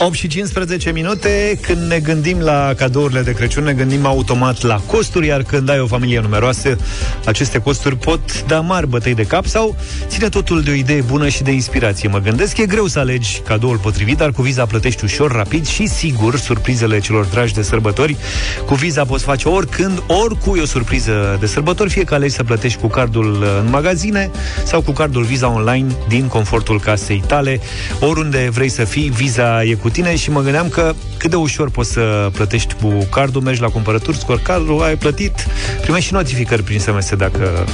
8 0.06 0.16
și 0.16 0.28
15 0.28 0.92
minute, 0.92 1.60
când 1.62 1.82
ne 1.88 2.00
gândim 2.00 2.40
la 2.40 2.74
cadourile 2.78 3.22
de 3.22 3.34
Crăciun, 3.34 3.64
ne 3.64 3.74
gândim 3.74 4.06
automat 4.06 4.62
la 4.62 4.76
costuri, 4.76 5.28
iar 5.28 5.44
când 5.44 5.70
ai 5.70 5.80
o 5.80 5.88
familie 5.88 6.20
numeroasă, 6.20 6.78
aceste 7.26 7.58
costuri 7.58 7.98
pot 7.98 8.44
da 8.44 8.60
mari 8.60 8.88
bătăi 8.88 9.16
de 9.16 9.24
cap 9.24 9.46
sau 9.46 9.76
ține 10.08 10.30
totul 10.30 10.62
de 10.62 10.70
o 10.70 10.74
idee 10.74 11.02
bună 11.02 11.28
și 11.28 11.44
de 11.44 11.52
inspirație. 11.52 12.10
Mă 12.10 12.20
gândesc, 12.20 12.58
e 12.58 12.66
greu 12.66 12.88
să 12.88 13.00
alegi 13.00 13.42
cadoul 13.46 13.78
potrivit, 13.78 14.18
dar 14.18 14.32
cu 14.32 14.42
Viza 14.42 14.66
plătești 14.66 15.04
ușor, 15.04 15.32
rapid 15.32 15.68
și 15.68 15.88
sigur 15.88 16.38
surprizele 16.38 17.00
celor 17.00 17.26
dragi 17.26 17.54
de 17.54 17.62
sărbători. 17.62 18.18
Cu 18.66 18.76
Viza 18.76 19.06
poți 19.06 19.24
face 19.24 19.48
oricând, 19.48 20.04
oricui 20.08 20.60
o 20.60 20.66
surpriză 20.66 21.38
de 21.40 21.46
sărbători, 21.46 21.90
fie 21.90 22.04
că 22.04 22.14
alegi 22.14 22.34
să 22.34 22.44
plătești 22.44 22.80
cu 22.80 22.88
cardul 22.88 23.46
în 23.64 23.70
magazine 23.70 24.32
sau 24.64 24.82
cu 24.82 24.92
cardul 24.92 25.24
Visa 25.24 25.50
online 25.50 25.96
din 26.08 26.28
confortul 26.28 26.80
casei 26.80 27.24
tale. 27.28 27.60
Oriunde 28.00 28.50
vrei 28.52 28.70
să 28.70 28.84
fii, 28.84 29.10
Visa 29.10 29.64
e 29.64 29.74
cu 29.74 29.90
tine 29.94 30.16
și 30.16 30.32
mă 30.32 30.42
gândeam 30.42 30.70
că 30.70 30.94
cât 31.18 31.30
de 31.30 31.36
ușor 31.36 31.70
poți 31.70 31.92
să 31.92 32.30
plătești 32.34 32.74
cu 32.82 33.08
cardul, 33.12 33.42
mergi 33.42 33.62
la 33.62 33.68
cumpărături, 33.68 34.18
scor 34.18 34.40
cardul, 34.42 34.82
ai 34.84 34.96
plătit, 34.96 35.48
primești 35.82 36.08
și 36.08 36.14
notificări 36.14 36.64
prin 36.64 36.80
SMS 36.80 37.16
dacă, 37.16 37.66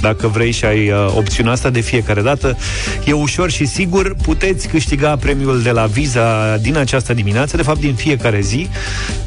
dacă 0.00 0.26
vrei 0.28 0.50
și 0.50 0.64
ai 0.64 0.90
uh, 0.90 1.12
opțiunea 1.16 1.52
asta 1.52 1.70
de 1.70 1.80
fiecare 1.80 2.22
dată. 2.22 2.56
E 3.04 3.12
ușor 3.12 3.50
și 3.50 3.66
sigur, 3.66 4.14
puteți 4.22 4.68
câștiga 4.68 5.16
premiul 5.16 5.62
de 5.62 5.70
la 5.70 5.86
Visa 5.86 6.56
din 6.56 6.76
această 6.76 7.14
dimineață, 7.14 7.56
de 7.56 7.62
fapt 7.62 7.80
din 7.80 7.94
fiecare 7.94 8.40
zi. 8.40 8.68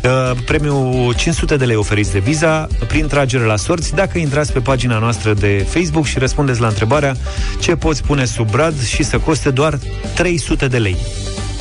Uh, 0.04 0.38
premiul 0.46 1.14
500 1.16 1.56
de 1.56 1.66
lei 1.66 1.76
oferiți 1.76 2.12
de 2.12 2.20
Visa 2.20 2.68
prin 2.88 3.08
tragere 3.08 3.44
la 3.44 3.56
sorți 3.56 3.94
dacă 3.94 4.18
intrați 4.18 4.54
pe 4.54 4.60
pagina 4.60 5.00
noastră 5.00 5.34
de 5.34 5.66
Facebook 5.70 6.06
și 6.06 6.20
răspundeți 6.20 6.60
la 6.60 6.68
întrebarea 6.68 7.16
ce 7.60 7.76
poți 7.76 8.04
pune 8.04 8.26
sub 8.26 8.52
brad 8.52 8.84
și 8.84 9.04
să 9.04 9.18
coste 9.18 9.50
doar 9.50 9.80
300 10.16 10.68
de 10.68 10.78
lei. 10.78 10.98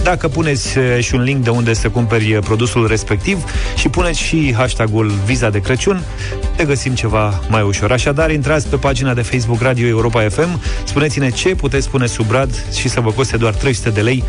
Dacă 0.03 0.29
puneți 0.29 0.79
eh, 0.79 0.99
și 1.01 1.15
un 1.15 1.23
link 1.23 1.45
de 1.45 1.51
unde 1.51 1.75
să 1.75 1.89
cumperi 1.89 2.33
eh, 2.33 2.39
produsul 2.45 2.87
respectiv 2.87 3.45
și 3.77 3.89
puneți 3.89 4.21
și 4.21 4.55
hashtagul 4.57 5.13
Viza 5.25 5.51
de 5.51 5.61
Crăciun, 5.61 6.03
te 6.57 6.65
găsim 6.65 6.95
ceva 6.95 7.41
mai 7.49 7.63
ușor. 7.63 7.93
Așadar, 7.93 8.31
intrați 8.31 8.69
pe 8.69 8.77
pagina 8.77 9.15
de 9.15 9.23
Facebook 9.23 9.61
Radio 9.61 9.87
Europa 9.87 10.29
FM, 10.29 10.61
spuneți-ne 10.85 11.31
ce 11.31 11.55
puteți 11.55 11.91
pune 11.91 12.07
sub 12.07 12.27
brad 12.27 12.51
și 12.77 12.89
să 12.89 13.01
vă 13.01 13.11
coste 13.11 13.37
doar 13.37 13.55
300 13.55 13.91
de 13.91 14.01
lei, 14.01 14.25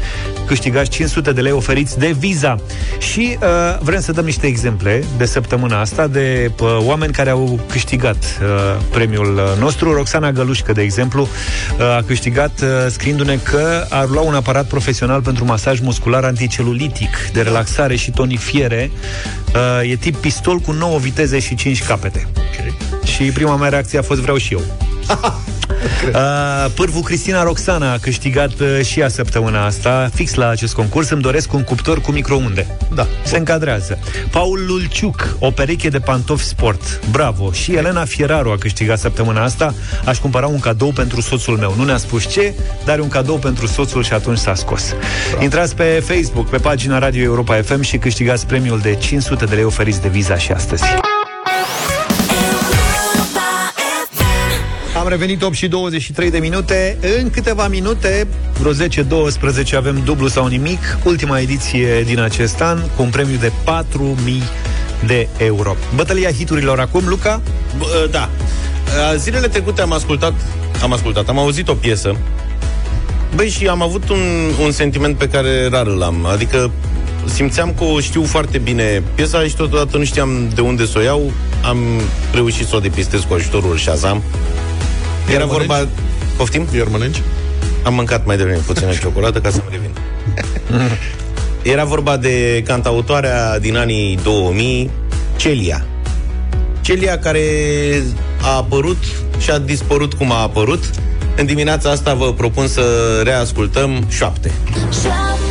câștigați 0.45 0.89
500 0.89 1.31
de 1.31 1.41
lei 1.41 1.51
oferiți 1.51 1.99
de 1.99 2.15
Visa. 2.19 2.55
Și 2.99 3.37
uh, 3.41 3.47
vrem 3.79 4.01
să 4.01 4.11
dăm 4.11 4.25
niște 4.25 4.47
exemple 4.47 5.03
de 5.17 5.25
săptămâna 5.25 5.79
asta 5.79 6.07
de 6.07 6.51
uh, 6.61 6.77
oameni 6.81 7.13
care 7.13 7.29
au 7.29 7.59
câștigat 7.69 8.39
uh, 8.41 8.81
premiul 8.91 9.57
nostru. 9.59 9.93
Roxana 9.93 10.31
Gălușcă, 10.31 10.71
de 10.71 10.81
exemplu, 10.81 11.21
uh, 11.21 11.95
a 11.97 12.03
câștigat 12.07 12.51
uh, 12.61 12.67
scriindu-ne 12.89 13.35
că 13.43 13.85
ar 13.89 14.07
lua 14.07 14.21
un 14.21 14.33
aparat 14.33 14.67
profesional 14.67 15.21
pentru 15.21 15.45
masaj 15.45 15.58
muscular 15.81 16.23
anticelulitic, 16.23 17.29
de 17.33 17.41
relaxare 17.41 17.95
și 17.95 18.11
tonifiere. 18.11 18.91
Uh, 19.55 19.89
e 19.89 19.95
tip 19.95 20.15
pistol 20.15 20.59
cu 20.59 20.71
9 20.71 20.99
viteze 20.99 21.39
și 21.39 21.55
5 21.55 21.83
capete. 21.83 22.27
Okay. 22.31 22.77
Și 23.03 23.23
prima 23.23 23.55
mea 23.55 23.69
reacție 23.69 23.99
a 23.99 24.01
fost 24.01 24.21
vreau 24.21 24.37
și 24.37 24.53
eu. 24.53 24.61
Uh, 26.13 26.71
pârvul 26.75 27.01
Cristina 27.01 27.43
Roxana 27.43 27.91
a 27.91 27.97
câștigat 27.97 28.59
uh, 28.59 28.79
și 28.85 28.99
ea 28.99 29.09
săptămâna 29.09 29.65
asta, 29.65 30.09
fix 30.13 30.33
la 30.33 30.49
acest 30.49 30.73
concurs. 30.73 31.09
Îmi 31.09 31.21
doresc 31.21 31.53
un 31.53 31.63
cuptor 31.63 32.01
cu 32.01 32.11
microunde. 32.11 32.77
Da. 32.93 33.07
Se 33.23 33.37
încadrează. 33.37 33.99
Paul 34.31 34.65
Lulciuc, 34.67 35.35
o 35.39 35.51
pereche 35.51 35.89
de 35.89 35.99
pantofi 35.99 36.43
sport. 36.43 36.99
Bravo. 37.11 37.51
Și 37.51 37.75
Elena 37.75 38.05
Fieraru 38.05 38.51
a 38.51 38.57
câștigat 38.57 38.99
săptămâna 38.99 39.43
asta. 39.43 39.73
Aș 40.05 40.17
cumpăra 40.17 40.47
un 40.47 40.59
cadou 40.59 40.91
pentru 40.91 41.21
soțul 41.21 41.57
meu. 41.57 41.73
Nu 41.77 41.83
ne-a 41.83 41.97
spus 41.97 42.27
ce, 42.27 42.53
dar 42.85 42.99
un 42.99 43.07
cadou 43.07 43.37
pentru 43.37 43.67
soțul 43.67 44.03
și 44.03 44.13
atunci 44.13 44.37
s-a 44.37 44.55
scos. 44.55 44.93
Da. 45.35 45.43
Intrați 45.43 45.75
pe 45.75 46.03
Facebook, 46.05 46.49
pe 46.49 46.57
pagina 46.57 46.99
Radio 46.99 47.23
Europa 47.23 47.61
FM 47.61 47.81
și 47.81 47.97
câștigați 47.97 48.45
premiul 48.45 48.79
de 48.79 48.95
500 48.95 49.45
de 49.45 49.55
lei 49.55 49.63
oferiți 49.63 50.01
de 50.01 50.07
Visa 50.07 50.37
și 50.37 50.51
astăzi. 50.51 50.83
Am 54.99 55.07
revenit 55.07 55.41
8 55.41 55.55
și 55.55 55.67
23 55.67 56.29
de 56.31 56.37
minute. 56.37 56.97
În 57.19 57.29
câteva 57.29 57.67
minute, 57.67 58.27
vreo 58.59 58.71
10-12, 58.73 59.75
avem 59.75 60.01
dublu 60.05 60.27
sau 60.27 60.47
nimic. 60.47 60.97
Ultima 61.03 61.39
ediție 61.39 62.01
din 62.01 62.19
acest 62.19 62.61
an, 62.61 62.79
cu 62.95 63.01
un 63.01 63.09
premiu 63.09 63.37
de 63.37 63.51
4.000 63.65 64.43
de 65.05 65.27
euro. 65.37 65.75
Bătălia 65.95 66.31
hiturilor 66.31 66.79
acum, 66.79 67.07
Luca? 67.07 67.41
B- 67.77 68.03
ă, 68.03 68.07
da. 68.11 68.29
Ă, 69.13 69.17
zilele 69.17 69.47
trecute 69.47 69.81
am 69.81 69.91
ascultat, 69.91 70.33
am 70.81 70.93
ascultat, 70.93 71.29
am 71.29 71.39
auzit 71.39 71.67
o 71.67 71.73
piesă 71.73 72.15
Băi, 73.35 73.49
și 73.49 73.67
am 73.67 73.81
avut 73.81 74.09
un, 74.09 74.51
un 74.63 74.71
sentiment 74.71 75.17
pe 75.17 75.27
care 75.27 75.67
rar 75.71 75.87
îl 75.87 76.01
am. 76.01 76.25
Adică 76.25 76.71
simțeam 77.29 77.73
că 77.77 77.83
o 77.83 77.99
știu 77.99 78.23
foarte 78.23 78.57
bine 78.57 79.03
piesa 79.15 79.43
și 79.43 79.55
totodată 79.55 79.97
nu 79.97 80.03
știam 80.03 80.49
de 80.55 80.61
unde 80.61 80.85
să 80.85 80.97
o 80.97 81.01
iau. 81.01 81.31
Am 81.63 81.77
reușit 82.33 82.67
să 82.67 82.75
o 82.75 82.79
depistez 82.79 83.21
cu 83.27 83.33
ajutorul 83.33 83.77
Shazam. 83.77 84.23
Era 85.29 85.39
Iar 85.39 85.47
vorba... 85.47 85.73
mănânci? 85.73 85.91
Poftim? 86.37 86.67
Iar 86.75 86.87
mănânci? 86.87 87.21
Am 87.83 87.93
mâncat 87.93 88.25
mai 88.25 88.37
devreme 88.37 88.61
puțină 88.65 88.91
ciocolată 89.01 89.39
ca 89.39 89.49
să 89.49 89.61
mă 89.63 89.69
revin. 89.71 89.89
Era 91.61 91.83
vorba 91.83 92.17
de 92.17 92.63
cantautoarea 92.65 93.59
din 93.59 93.77
anii 93.77 94.19
2000, 94.23 94.89
Celia. 95.35 95.85
Celia 96.81 97.19
care 97.19 97.41
a 98.41 98.55
apărut 98.55 99.03
și 99.39 99.51
a 99.51 99.57
dispărut 99.57 100.13
cum 100.13 100.31
a 100.31 100.41
apărut. 100.41 100.83
În 101.35 101.45
dimineața 101.45 101.89
asta 101.89 102.13
vă 102.13 102.33
propun 102.33 102.67
să 102.67 102.81
reascultăm 103.23 104.05
șapte. 104.09 104.51
Șapte 105.01 105.48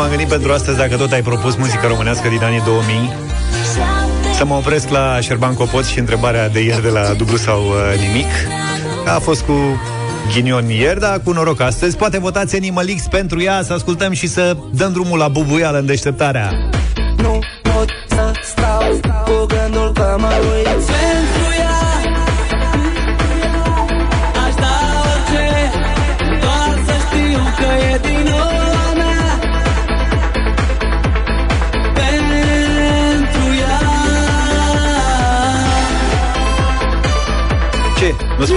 m-am 0.00 0.08
gândit 0.08 0.28
pentru 0.28 0.52
astăzi, 0.52 0.76
dacă 0.76 0.96
tot 0.96 1.12
ai 1.12 1.22
propus 1.22 1.56
muzică 1.56 1.86
românească 1.86 2.28
din 2.28 2.42
anii 2.42 2.62
2000, 2.64 3.12
să 4.36 4.44
mă 4.44 4.54
opresc 4.54 4.88
la 4.88 5.20
Șerban 5.20 5.54
Copot 5.54 5.84
și 5.84 5.98
întrebarea 5.98 6.48
de 6.48 6.60
ieri 6.60 6.82
de 6.82 6.88
la 6.88 7.12
dublu 7.12 7.36
sau 7.36 7.60
uh, 7.60 8.00
nimic. 8.06 8.26
A 9.06 9.18
fost 9.18 9.42
cu 9.42 9.52
ghinion 10.32 10.68
ieri, 10.68 11.00
dar 11.00 11.20
cu 11.24 11.32
noroc 11.32 11.60
astăzi. 11.60 11.96
Poate 11.96 12.18
votați 12.18 12.56
Animal 12.56 12.86
X 12.96 13.06
pentru 13.10 13.42
ea, 13.42 13.62
să 13.62 13.72
ascultăm 13.72 14.12
și 14.12 14.26
să 14.26 14.56
dăm 14.70 14.92
drumul 14.92 15.18
la 15.18 15.28
bubuială 15.28 15.78
în 15.78 15.86
deșteptarea. 15.86 16.50
Nu 17.16 17.38
pot 17.62 17.88
să 18.08 18.32
stau 18.42 19.00
cu 19.24 19.46
gândul 19.46 19.92
că 19.94 20.16
mă 20.18 20.32
uit 20.54 21.39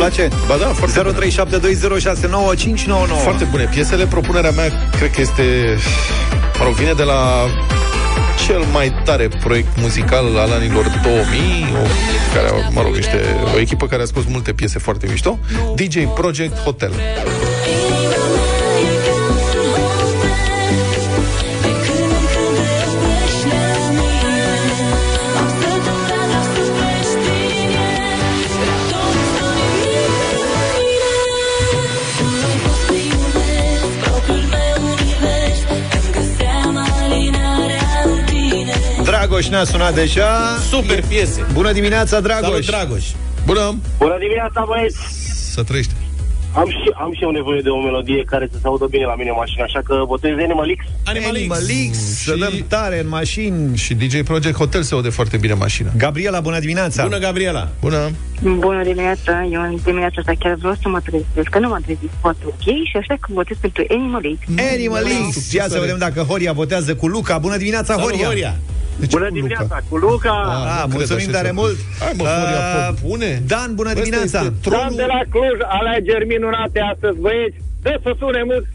place? 0.09 0.27
Ba 0.47 0.57
da, 0.57 0.65
foarte 0.65 1.13
0372069599 1.29 3.21
Foarte 3.21 3.43
bune. 3.43 3.63
Piesele, 3.63 4.05
propunerea 4.05 4.51
mea, 4.51 4.71
cred 4.97 5.11
că 5.11 5.21
este... 5.21 5.43
Mă 6.59 6.63
rog, 6.63 6.73
vine 6.73 6.91
de 6.91 7.03
la 7.03 7.47
cel 8.45 8.63
mai 8.71 8.93
tare 9.03 9.27
proiect 9.27 9.67
muzical 9.81 10.37
al 10.37 10.51
anilor 10.51 10.99
2000, 11.03 11.21
o, 11.73 11.87
care, 12.33 12.69
mă 12.71 12.81
rog, 12.81 12.95
niște, 12.95 13.21
o 13.55 13.59
echipă 13.59 13.87
care 13.87 14.01
a 14.01 14.05
scos 14.05 14.23
multe 14.27 14.53
piese 14.53 14.79
foarte 14.79 15.07
mișto, 15.09 15.39
DJ 15.75 15.97
Project 16.15 16.57
Hotel. 16.57 16.91
Dragoș 39.33 39.51
ne-a 39.51 39.63
sunat 39.63 39.93
deja. 39.93 40.57
Super 40.69 41.03
piese. 41.07 41.45
Bună 41.53 41.71
dimineața, 41.71 42.19
Dragoș. 42.19 42.49
Salut, 42.49 42.65
Dragoș. 42.65 43.05
Bună. 43.45 43.75
Bună 43.97 44.17
dimineața, 44.19 44.65
băieți! 44.67 44.97
Să 45.53 45.63
trăiești. 45.63 45.91
Am 46.55 46.69
și, 46.69 46.91
am 47.03 47.13
și 47.13 47.23
eu 47.23 47.29
nevoie 47.29 47.61
de 47.61 47.69
o 47.69 47.81
melodie 47.81 48.23
care 48.23 48.47
să 48.51 48.57
se 48.61 48.67
audă 48.67 48.85
bine 48.85 49.05
la 49.05 49.15
mine 49.15 49.29
în 49.29 49.35
mașină, 49.37 49.63
așa 49.63 49.81
că 49.83 50.03
votez 50.07 50.31
Animal 50.31 50.75
X. 50.77 50.81
Animal 51.03 51.31
X. 51.31 51.37
Animal 51.37 51.61
X. 51.91 51.97
Să 51.97 52.35
dăm 52.35 52.65
tare 52.67 52.99
în 52.99 53.07
mașini. 53.07 53.77
Și 53.77 53.93
DJ 53.93 54.21
Project 54.21 54.55
Hotel 54.55 54.83
se 54.83 54.93
aude 54.93 55.09
foarte 55.09 55.37
bine 55.37 55.53
în 55.53 55.59
mașină. 55.67 55.89
Gabriela, 55.97 56.39
bună 56.39 56.59
dimineața. 56.59 57.03
Bună, 57.03 57.17
Gabriela. 57.17 57.69
Bună. 57.81 58.11
Bună 58.41 58.83
dimineața, 58.83 59.47
eu 59.51 59.61
în 59.61 59.77
dimineața 59.83 60.15
asta 60.17 60.33
chiar 60.39 60.53
vreau 60.55 60.75
să 60.81 60.87
mă 60.89 60.99
trezesc, 60.99 61.49
că 61.49 61.59
nu 61.59 61.67
m-am 61.67 61.81
trezit 61.81 62.11
foarte 62.21 62.43
ok 62.45 62.65
și 62.89 62.97
așa 63.01 63.15
că 63.19 63.27
votez 63.33 63.57
pentru 63.61 63.83
Animal 63.89 64.21
X. 64.39 64.39
Animal 64.73 65.03
X. 65.29 65.51
Ia 65.51 65.65
să 65.69 65.79
vedem 65.79 65.97
dacă 65.97 66.21
Horia 66.21 66.53
votează 66.53 66.95
cu 66.95 67.07
Luca. 67.07 67.37
Bună 67.37 67.57
dimineața, 67.57 67.93
Salut, 67.93 68.23
Horia. 68.23 68.55
Horia. 68.95 69.07
Bună 69.17 69.29
dimineața, 69.39 69.77
cu 69.89 69.95
Luca! 69.97 70.31
Ah, 70.31 70.81
nu 70.81 70.87
cred 70.87 70.91
mulțumim 70.97 71.27
așa 71.29 71.37
tare 71.37 71.47
ceva. 71.47 71.61
mult. 71.61 71.77
Hai, 71.99 72.13
mă, 72.17 72.23
Horia, 72.23 72.59
Ah, 72.67 72.73
fă 72.75 72.93
bune. 73.07 73.31
Dan, 73.51 73.69
bună 73.79 73.89
Ăsta 73.89 74.01
dimineața. 74.01 74.39
este 74.39 74.53
Dan 74.53 74.53
tronul- 74.65 74.95
de 75.01 75.05
la 75.13 75.21
Cluj, 75.33 75.57
alegeri 75.79 76.25
minunate 76.33 76.79
astăzi, 76.93 77.17
băieți! 77.25 77.57
Dă 77.85 77.93
să 78.03 78.11
sune 78.19 78.41
mult 78.51 78.65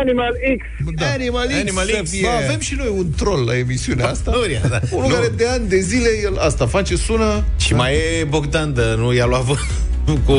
Animal 0.00 0.32
X! 0.58 0.60
Da. 1.00 1.06
Animal 1.18 1.46
X 1.46 1.54
Animal 1.64 1.86
să 1.94 2.00
X. 2.02 2.10
fie. 2.10 2.26
Ba, 2.26 2.36
avem 2.44 2.60
și 2.68 2.74
noi 2.80 2.90
un 3.00 3.06
troll 3.20 3.42
la 3.50 3.54
emisiunea 3.64 4.06
asta. 4.14 4.30
Horia, 4.30 4.60
da. 4.74 4.78
Unul 4.90 5.08
Nu. 5.08 5.14
care 5.14 5.28
de 5.36 5.46
ani 5.54 5.68
de 5.68 5.78
zile 5.90 6.08
el 6.26 6.36
asta 6.48 6.66
face, 6.66 6.96
sună 6.96 7.44
Și 7.64 7.74
mai 7.74 7.92
e 7.94 8.24
Bogdan, 8.34 8.74
de 8.74 8.82
nu 8.96 9.12
i-a 9.18 9.26
luat 9.26 9.42
vă- 9.42 9.64
cu 10.28 10.36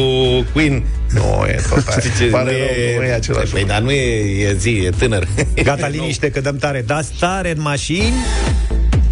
Queen. 0.54 0.84
Nu, 1.13 1.45
e 1.47 1.60
tot 1.69 1.88
aia. 1.88 1.99
Știi 2.04 2.12
ce? 2.19 2.25
Pare 2.32 2.52
nu 2.52 2.58
rău, 2.58 2.97
nu 2.99 3.04
e 3.06 3.13
același 3.13 3.52
Păi, 3.52 3.60
lucru. 3.62 3.75
dar 3.75 3.82
nu 3.82 3.91
e, 3.91 4.45
e 4.47 4.54
zi, 4.54 4.69
e 4.86 4.89
tânăr. 4.99 5.28
Gata, 5.63 5.88
liniște, 5.88 6.30
că 6.32 6.41
dăm 6.41 6.58
tare. 6.58 6.84
Dați 6.88 7.12
tare 7.19 7.49
în 7.56 7.62
mașini. 7.62 8.13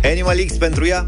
Animal 0.07 0.45
X 0.45 0.53
pentru 0.53 0.85
ea. 0.85 1.07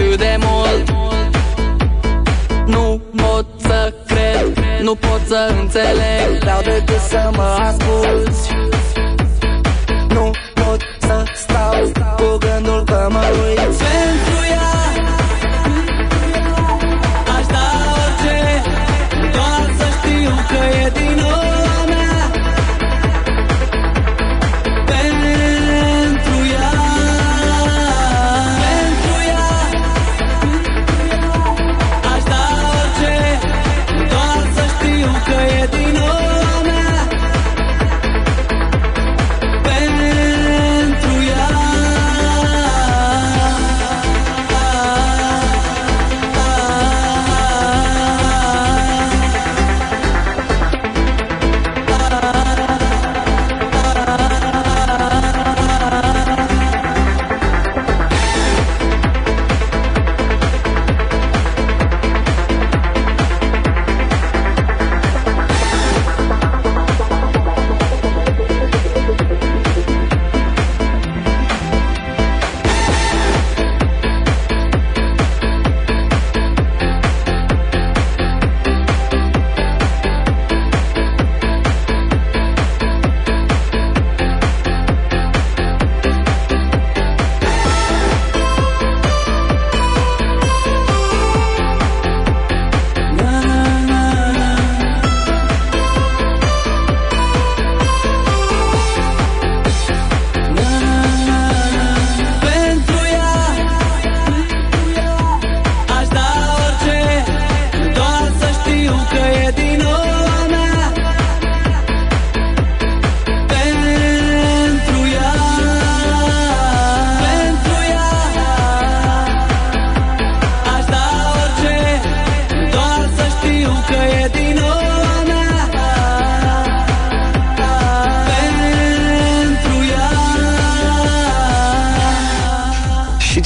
atât 0.00 0.18
de 0.18 0.38
mult. 0.38 0.88
Nu 2.66 3.00
pot 3.16 3.46
să 3.58 3.92
cred, 4.06 4.64
nu 4.82 4.94
pot 4.94 5.20
să 5.26 5.54
înțeleg. 5.60 6.40
Vreau 6.40 6.60
decât 6.62 7.00
să 7.08 7.30
mă 7.36 7.56
asculti 7.60 8.69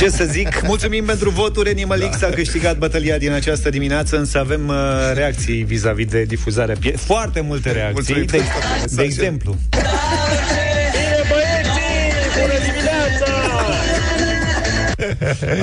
ce 0.04 0.10
să 0.10 0.24
zic, 0.24 0.60
mulțumim 0.66 1.04
pentru 1.04 1.30
voturi. 1.30 1.70
Animal 1.70 2.08
X 2.10 2.22
a 2.22 2.28
câștigat 2.28 2.78
bătălia 2.78 3.18
din 3.18 3.32
această 3.32 3.70
dimineață 3.70 4.16
Însă 4.18 4.38
avem 4.38 4.68
uh, 4.68 4.74
reacții 5.14 5.62
vis-a-vis 5.62 6.06
de 6.06 6.22
difuzarea 6.22 6.76
pie- 6.80 6.96
Foarte 6.96 7.40
multe 7.40 7.70
reacții. 7.72 7.92
Mulțumim. 7.94 8.24
De, 8.24 8.36
pentru 8.36 8.58
mesaje. 8.72 8.94
de 8.96 9.02
exemplu 9.02 9.56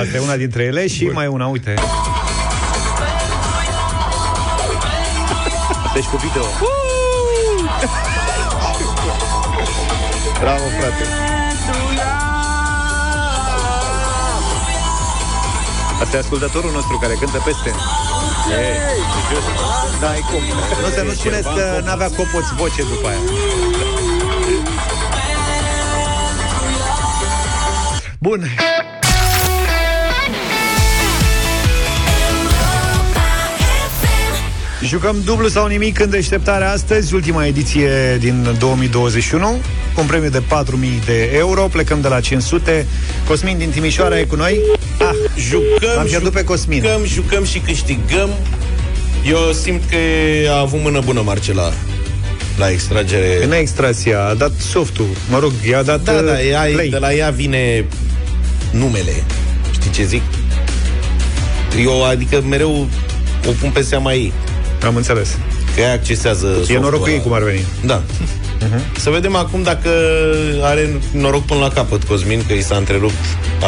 Asta 0.00 0.16
e 0.16 0.18
una 0.18 0.36
dintre 0.36 0.62
ele 0.62 0.86
și 0.86 1.04
mai 1.04 1.26
una, 1.26 1.46
uite. 1.46 1.74
Deci 5.94 6.04
cu 6.04 6.16
video. 6.16 6.42
Bravo, 10.40 10.62
frate. 10.78 11.31
Asta 16.02 16.16
e 16.16 16.18
ascultătorul 16.18 16.72
nostru 16.72 16.98
care 16.98 17.14
cântă 17.20 17.42
peste. 17.44 17.68
E, 18.50 18.78
Da, 20.00 20.16
e 20.16 20.20
cum. 20.20 20.42
Nu 20.82 20.88
să 20.94 21.02
nu 21.02 21.12
spuneți 21.12 21.48
că 21.48 21.82
n-avea 21.84 22.06
copoți 22.06 22.54
voce 22.56 22.82
după 22.82 23.08
aia. 23.08 23.18
Bun. 28.18 28.46
Jucăm 34.82 35.16
dublu 35.24 35.48
sau 35.48 35.66
nimic 35.66 36.00
în 36.00 36.10
deșteptarea 36.10 36.70
astăzi, 36.70 37.14
ultima 37.14 37.46
ediție 37.46 38.16
din 38.20 38.56
2021, 38.58 39.60
cu 39.94 40.00
un 40.00 40.06
premiu 40.06 40.28
de 40.28 40.38
4.000 40.38 41.04
de 41.04 41.30
euro. 41.36 41.62
Plecăm 41.62 42.00
de 42.00 42.08
la 42.08 42.20
500. 42.20 42.86
Cosmin 43.28 43.58
din 43.58 43.70
Timișoara 43.70 44.18
e 44.18 44.22
cu 44.24 44.34
noi? 44.36 44.60
Ah, 44.98 45.08
Jucăm, 45.38 45.98
Am 45.98 46.04
pierdut 46.04 46.32
pe 46.32 46.44
Cosmin. 46.44 46.82
Jucăm, 46.82 47.04
jucăm 47.04 47.44
și 47.44 47.58
câștigăm. 47.58 48.28
Eu 49.26 49.52
simt 49.62 49.82
că 49.90 49.96
a 50.50 50.58
avut 50.58 50.80
mână 50.82 51.00
bună 51.04 51.20
Marcela 51.24 51.72
la 52.58 52.70
extragere. 52.70 53.44
În 53.44 53.52
extrasia, 53.52 54.24
a 54.26 54.34
dat 54.34 54.52
softul. 54.70 55.06
Mă 55.30 55.38
rog, 55.38 55.52
i-a 55.68 55.82
dat 55.82 56.02
Da, 56.02 56.12
da, 56.12 56.32
uh, 56.32 56.48
ea, 56.50 56.60
play. 56.72 56.88
de 56.88 56.96
la 56.98 57.14
ea 57.14 57.30
vine 57.30 57.84
numele. 58.70 59.24
Știi 59.72 59.90
ce 59.90 60.04
zic? 60.04 60.22
Eu, 61.82 62.04
adică, 62.04 62.42
mereu 62.48 62.86
o 63.48 63.50
pun 63.60 63.70
pe 63.70 63.82
seama 63.82 64.12
ei. 64.12 64.32
Am 64.84 64.96
înțeles. 64.96 65.38
Că 65.74 65.80
ea 65.80 65.92
accesează 65.92 66.46
E 66.50 66.54
softul 66.56 66.80
norocul 66.80 67.06
ăla. 67.06 67.14
ei 67.16 67.20
cum 67.22 67.32
ar 67.32 67.42
veni. 67.42 67.64
Da. 67.84 68.02
Uh-huh. 68.62 68.96
Să 68.96 69.10
vedem 69.10 69.34
acum 69.36 69.62
dacă 69.62 69.90
are 70.62 70.88
noroc 71.12 71.44
până 71.44 71.60
la 71.60 71.68
capăt 71.68 72.02
Cosmin, 72.04 72.44
că 72.46 72.52
i 72.52 72.62
s-a 72.62 72.76
întrerupt 72.76 73.14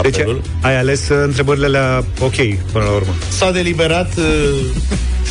Deci 0.02 0.14
apelul. 0.14 0.42
ai 0.60 0.78
ales 0.78 1.08
uh, 1.08 1.16
întrebările 1.22 1.66
la 1.66 2.04
ok 2.20 2.34
până 2.72 2.84
la 2.84 2.90
urmă. 2.90 3.14
S-a 3.28 3.50
deliberat 3.50 4.12
uh, 4.16 4.24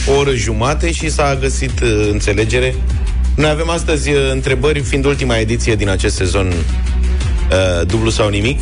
o 0.08 0.18
oră 0.18 0.34
jumate 0.34 0.92
și 0.92 1.10
s-a 1.12 1.38
găsit 1.42 1.80
uh, 1.82 2.08
înțelegere. 2.12 2.76
Noi 3.36 3.50
avem 3.50 3.70
astăzi 3.70 4.10
uh, 4.10 4.18
întrebări, 4.32 4.80
fiind 4.80 5.06
ultima 5.06 5.38
ediție 5.38 5.76
din 5.76 5.90
acest 5.90 6.16
sezon 6.16 6.48
uh, 6.48 7.88
dublu 7.88 8.10
sau 8.10 8.30
nimic. 8.30 8.60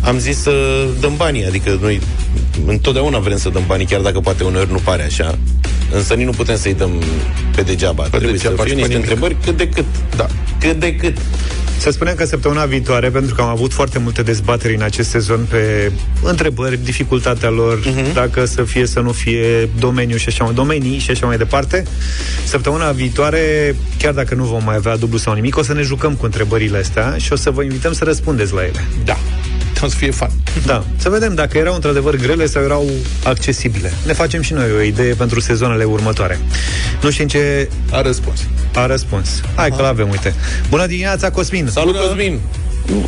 Am 0.00 0.18
zis 0.18 0.42
să 0.42 0.84
dăm 1.00 1.16
banii, 1.16 1.46
adică 1.46 1.78
noi 1.80 2.00
întotdeauna 2.66 3.18
vrem 3.18 3.38
să 3.38 3.48
dăm 3.48 3.62
banii, 3.66 3.86
chiar 3.86 4.00
dacă 4.00 4.20
poate 4.20 4.44
uneori 4.44 4.70
nu 4.70 4.80
pare 4.84 5.02
așa. 5.02 5.38
Însă 5.92 6.14
nici 6.14 6.24
nu 6.26 6.30
putem 6.30 6.56
să-i 6.56 6.74
dăm 6.74 6.90
pe 7.54 7.62
degeaba. 7.62 8.02
Pe 8.02 8.08
Trebuie 8.08 8.32
degeaba 8.32 8.62
să 8.62 8.68
și 8.68 8.74
fie 8.74 8.82
pe 8.82 8.88
niște 8.88 8.98
nimic. 8.98 9.10
întrebări 9.10 9.36
cât 9.44 9.56
de 9.56 9.68
cât. 9.68 9.84
Da. 10.16 10.26
Cât 10.60 10.80
de 10.80 10.94
cât. 10.94 11.16
Să 11.78 11.90
spunem 11.90 12.14
că 12.14 12.24
săptămâna 12.24 12.64
viitoare, 12.64 13.08
pentru 13.08 13.34
că 13.34 13.40
am 13.40 13.48
avut 13.48 13.72
foarte 13.72 13.98
multe 13.98 14.22
dezbateri 14.22 14.74
în 14.74 14.82
acest 14.82 15.08
sezon 15.08 15.46
pe 15.50 15.92
întrebări, 16.22 16.78
dificultatea 16.84 17.48
lor, 17.48 17.80
uh-huh. 17.80 18.12
dacă 18.12 18.44
să 18.44 18.62
fie, 18.62 18.86
să 18.86 19.00
nu 19.00 19.12
fie 19.12 19.68
domeniu 19.78 20.16
și 20.16 20.28
așa, 20.28 20.50
domenii 20.54 20.98
și 20.98 21.10
așa 21.10 21.26
mai 21.26 21.36
departe. 21.36 21.82
Săptămâna 22.44 22.90
viitoare, 22.90 23.76
chiar 23.98 24.12
dacă 24.12 24.34
nu 24.34 24.44
vom 24.44 24.62
mai 24.64 24.74
avea 24.76 24.96
dublu 24.96 25.18
sau 25.18 25.34
nimic, 25.34 25.56
o 25.56 25.62
să 25.62 25.72
ne 25.72 25.82
jucăm 25.82 26.14
cu 26.14 26.24
întrebările 26.24 26.78
astea 26.78 27.14
și 27.18 27.32
o 27.32 27.36
să 27.36 27.50
vă 27.50 27.62
invităm 27.62 27.92
să 27.92 28.04
răspundeți 28.04 28.54
la 28.54 28.62
ele. 28.62 28.84
Da. 29.04 29.16
O 29.82 29.88
să 29.88 29.96
fie 29.96 30.10
fan. 30.10 30.30
Da. 30.66 30.84
Să 30.96 31.08
vedem 31.08 31.34
dacă 31.34 31.58
erau 31.58 31.74
într-adevăr 31.74 32.16
grele 32.16 32.46
sau 32.46 32.62
erau 32.62 32.90
accesibile. 33.24 33.92
Ne 34.06 34.12
facem 34.12 34.42
și 34.42 34.52
noi 34.52 34.72
o 34.78 34.80
idee 34.80 35.14
pentru 35.14 35.40
sezoanele 35.40 35.84
următoare. 35.84 36.38
Nu 37.02 37.10
știm 37.10 37.26
ce... 37.26 37.68
A 37.90 38.00
răspuns. 38.02 38.46
A 38.74 38.86
răspuns. 38.86 39.40
Hai 39.54 39.70
că 39.70 39.82
l-avem, 39.82 40.08
uite. 40.10 40.34
Bună 40.68 40.86
dimineața, 40.86 41.30
Cosmin! 41.30 41.66
Salut, 41.66 41.96
Cosmin! 41.96 42.40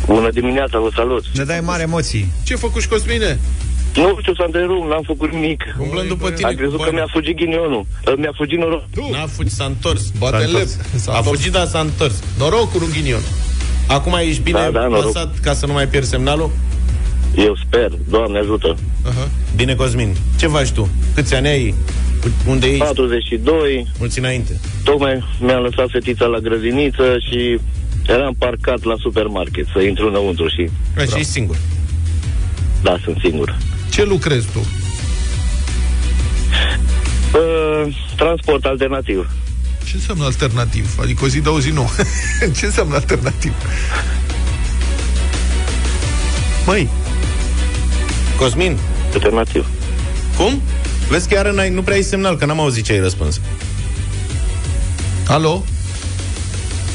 Bună 0.05 0.29
dimineața, 0.31 0.79
vă 0.79 0.89
salut! 0.95 1.23
Ne 1.33 1.43
dai 1.43 1.59
mari 1.63 1.81
emoții. 1.81 2.31
Ce 2.43 2.55
făcuși, 2.55 2.87
Cosmine? 2.87 3.39
Nu 3.95 4.17
știu 4.21 4.33
să 4.33 4.43
întrerup, 4.45 4.89
n-am 4.89 5.03
făcut 5.05 5.31
nimic. 5.31 5.61
Umblând 5.79 6.07
după 6.07 6.29
tine 6.31 6.47
Am 6.47 6.55
crezut 6.55 6.75
cu 6.75 6.83
că 6.83 6.89
bani. 6.89 6.95
mi-a 6.95 7.07
fugit 7.11 7.35
ghinionul. 7.35 7.85
Uh, 8.07 8.13
Mi-a 8.17 8.31
fugit 8.35 8.57
noroc. 8.59 8.83
N-a 9.11 9.27
fugit, 9.35 9.51
s-a 9.51 9.63
întors. 9.65 10.01
Bate 10.17 10.37
S-a 10.37 10.43
în 10.43 10.51
lep. 10.51 10.61
întors. 10.61 10.71
S-a 11.03 11.11
A 11.11 11.17
întors. 11.17 11.35
fugit, 11.37 11.51
dar 11.51 11.67
s-a 11.67 11.79
întors. 11.79 12.13
Noroc 12.37 12.71
cu 12.71 12.77
un 12.81 12.89
ghinion. 12.95 13.21
Acum 13.87 14.13
ești 14.27 14.41
bine 14.41 14.59
Da, 14.59 14.69
da, 14.71 14.87
noroc. 14.87 15.01
plasat 15.11 15.39
ca 15.39 15.53
să 15.53 15.65
nu 15.65 15.73
mai 15.73 15.87
pierzi 15.87 16.09
semnalul? 16.09 16.51
Eu 17.35 17.55
sper, 17.65 17.91
Doamne 18.09 18.37
ajută. 18.39 18.75
Aha. 19.05 19.27
Bine, 19.55 19.75
Cosmin. 19.75 20.15
Ce 20.39 20.47
faci 20.47 20.69
tu? 20.71 20.89
Câți 21.15 21.35
ani 21.35 21.47
ai? 21.47 21.73
Unde 22.47 22.67
ești? 22.67 22.77
42. 22.83 23.87
Mulți 23.99 24.19
înainte. 24.19 24.59
Tocmai 24.83 25.23
mi-am 25.39 25.61
lăsat 25.61 25.89
fetița 25.89 26.25
la 26.25 26.37
grădiniță 26.39 27.17
și 27.29 27.59
eram 28.07 28.35
parcat 28.37 28.83
la 28.83 28.93
supermarket 28.99 29.65
să 29.73 29.79
intru 29.81 30.07
înăuntru 30.07 30.47
și... 30.47 30.69
Da. 30.95 31.01
Și 31.03 31.09
ești 31.15 31.31
singur. 31.31 31.55
Da, 32.81 32.97
sunt 33.03 33.17
singur. 33.23 33.57
Ce 33.91 34.03
lucrezi 34.05 34.47
tu? 34.53 34.59
Uh, 37.33 37.93
transport 38.15 38.65
alternativ. 38.65 39.29
Ce 39.91 39.97
înseamnă 39.97 40.23
alternativ? 40.25 40.95
Adică 41.01 41.23
o 41.23 41.27
zi 41.27 41.39
de 41.39 41.49
o 41.49 41.59
zi 41.59 41.69
nu. 41.69 41.89
Ce 42.57 42.65
înseamnă 42.65 42.95
alternativ? 42.95 43.53
Măi, 46.65 46.89
Cosmin, 48.37 48.77
Alternativ. 49.13 49.65
cum? 50.37 50.61
Vezi 51.09 51.27
că 51.27 51.33
iară 51.33 51.51
n-ai, 51.51 51.69
nu 51.69 51.81
prea 51.81 51.95
ai 51.95 52.01
semnal, 52.01 52.37
că 52.37 52.45
n-am 52.45 52.59
auzit 52.59 52.83
ce 52.83 52.91
ai 52.91 52.99
răspuns. 52.99 53.39
alo? 55.27 55.63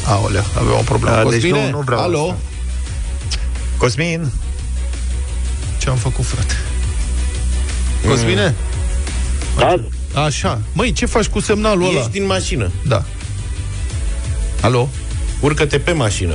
Aolea, 0.06 0.44
avem 0.58 0.72
o 0.72 0.82
problemă. 0.84 1.16
Da, 1.16 1.22
deci 1.22 1.32
Cosmine? 1.32 1.64
nu- 1.64 1.70
nu 1.76 1.80
vreau 1.84 2.00
alo? 2.00 2.20
asta. 2.22 2.36
Cosmin, 3.76 4.30
Ce 5.78 5.88
am 5.90 5.96
făcut, 5.96 6.24
frate? 6.24 6.54
Cosmine? 8.08 8.54
Da? 9.58 9.80
Așa. 10.24 10.60
Măi, 10.72 10.92
ce 10.92 11.06
faci 11.06 11.26
cu 11.26 11.40
semnalul 11.40 11.88
ăla? 11.88 11.98
Ești 11.98 12.10
din 12.10 12.26
mașină. 12.26 12.70
Da. 12.86 13.04
Alo? 14.60 14.88
Urcă-te 15.40 15.78
pe 15.78 15.92
mașină. 15.92 16.34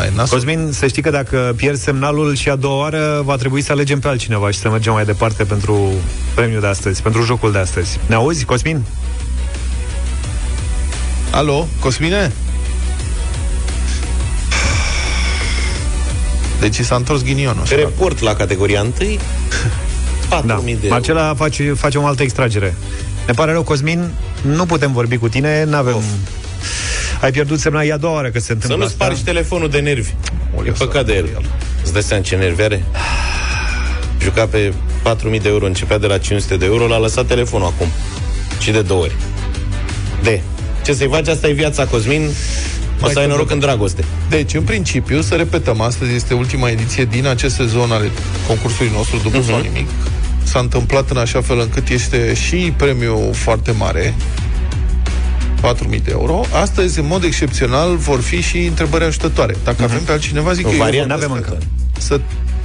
Ai, 0.00 0.10
nasol. 0.14 0.38
Cosmin, 0.38 0.72
să 0.72 0.86
știi 0.86 1.02
că 1.02 1.10
dacă 1.10 1.52
pierzi 1.56 1.82
semnalul 1.82 2.34
și 2.34 2.48
a 2.48 2.56
doua 2.56 2.76
oară, 2.76 3.22
va 3.24 3.36
trebui 3.36 3.62
să 3.62 3.72
alegem 3.72 3.98
pe 3.98 4.08
altcineva 4.08 4.50
și 4.50 4.58
să 4.58 4.68
mergem 4.68 4.92
mai 4.92 5.04
departe 5.04 5.44
pentru 5.44 5.92
premiul 6.34 6.60
de 6.60 6.66
astăzi, 6.66 7.02
pentru 7.02 7.22
jocul 7.22 7.52
de 7.52 7.58
astăzi. 7.58 7.98
Ne 8.06 8.14
auzi, 8.14 8.44
Cosmin? 8.44 8.82
Alo? 11.30 11.66
Cosmine? 11.80 12.32
Deci 16.60 16.78
i 16.78 16.84
s-a 16.84 16.94
întors 16.94 17.22
ghinionul. 17.22 17.64
Te 17.64 17.74
report 17.74 18.20
la 18.20 18.34
categoria 18.34 18.80
1. 18.80 18.92
4.000 20.30 20.46
Da. 20.46 20.60
de 20.62 20.70
euro. 20.70 20.88
Marcela 20.88 21.34
face, 21.36 21.72
face 21.72 21.98
o 21.98 22.06
altă 22.06 22.22
extragere. 22.22 22.74
Ne 23.26 23.32
pare 23.32 23.52
rău, 23.52 23.62
Cosmin, 23.62 24.10
nu 24.42 24.66
putem 24.66 24.92
vorbi 24.92 25.16
cu 25.16 25.28
tine, 25.28 25.64
nu 25.64 25.76
avem... 25.76 25.96
Ai 27.20 27.30
pierdut 27.30 27.58
semnal, 27.60 27.86
e 27.86 27.92
a 27.92 27.96
doua 27.96 28.12
oară 28.14 28.28
că 28.28 28.38
se 28.38 28.44
Să 28.44 28.52
întâmplă 28.52 28.78
nu 28.78 28.84
asta. 28.84 29.04
spargi 29.04 29.24
telefonul 29.24 29.68
de 29.70 29.78
nervi. 29.78 30.10
E 30.66 30.70
păcat 30.70 31.06
de 31.06 31.14
el. 31.14 31.28
Îți 31.82 31.92
dai 31.92 32.02
seama 32.02 32.22
ce 32.22 32.36
nervi 32.36 32.62
are? 32.62 32.84
Juca 34.22 34.46
pe 34.46 34.72
4.000 35.32 35.42
de 35.42 35.48
euro, 35.48 35.66
începea 35.66 35.98
de 35.98 36.06
la 36.06 36.18
500 36.18 36.56
de 36.56 36.64
euro, 36.64 36.86
l-a 36.86 36.98
lăsat 36.98 37.26
telefonul 37.26 37.66
acum. 37.66 37.86
Și 38.60 38.70
de 38.70 38.82
două 38.82 39.02
ori. 39.02 39.14
De. 40.22 40.40
Ce 40.84 40.92
să-i 40.92 41.08
faci? 41.08 41.28
Asta 41.28 41.48
e 41.48 41.52
viața, 41.52 41.84
Cosmin. 41.86 42.28
O 43.02 43.08
să 43.08 43.18
ai 43.18 43.26
noroc 43.26 43.50
în 43.50 43.58
dragoste. 43.58 44.04
Deci, 44.28 44.54
în 44.54 44.62
principiu, 44.62 45.20
să 45.20 45.34
repetăm, 45.34 45.80
astăzi 45.80 46.14
este 46.14 46.34
ultima 46.34 46.68
ediție 46.68 47.04
din 47.04 47.26
acest 47.26 47.54
sezon 47.54 47.90
al 47.90 48.10
concursului 48.46 48.92
nostru 48.94 49.16
dublu 49.22 49.42
sau 49.42 49.60
nimic. 49.60 49.88
S-a 50.50 50.58
întâmplat 50.58 51.10
în 51.10 51.16
așa 51.16 51.40
fel 51.40 51.58
încât 51.58 51.88
este 51.88 52.34
și 52.34 52.72
premiul 52.76 53.30
foarte 53.32 53.72
mare, 53.72 54.14
4.000 55.62 56.02
de 56.02 56.10
euro. 56.10 56.44
Astăzi, 56.52 56.98
în 56.98 57.06
mod 57.06 57.24
excepțional, 57.24 57.96
vor 57.96 58.20
fi 58.20 58.40
și 58.40 58.64
întrebări 58.64 59.04
ajutătoare. 59.04 59.56
Dacă 59.64 59.82
avem 59.82 60.02
pe 60.02 60.12
altcineva, 60.12 60.52
zic 60.52 60.66
O 60.66 60.68
că 60.68 60.74
eu 60.74 60.82
variantă 60.82 61.16
vorbesc 61.16 61.32
avem 61.40 61.44
încă. 61.52 61.66
Să, 61.98 62.20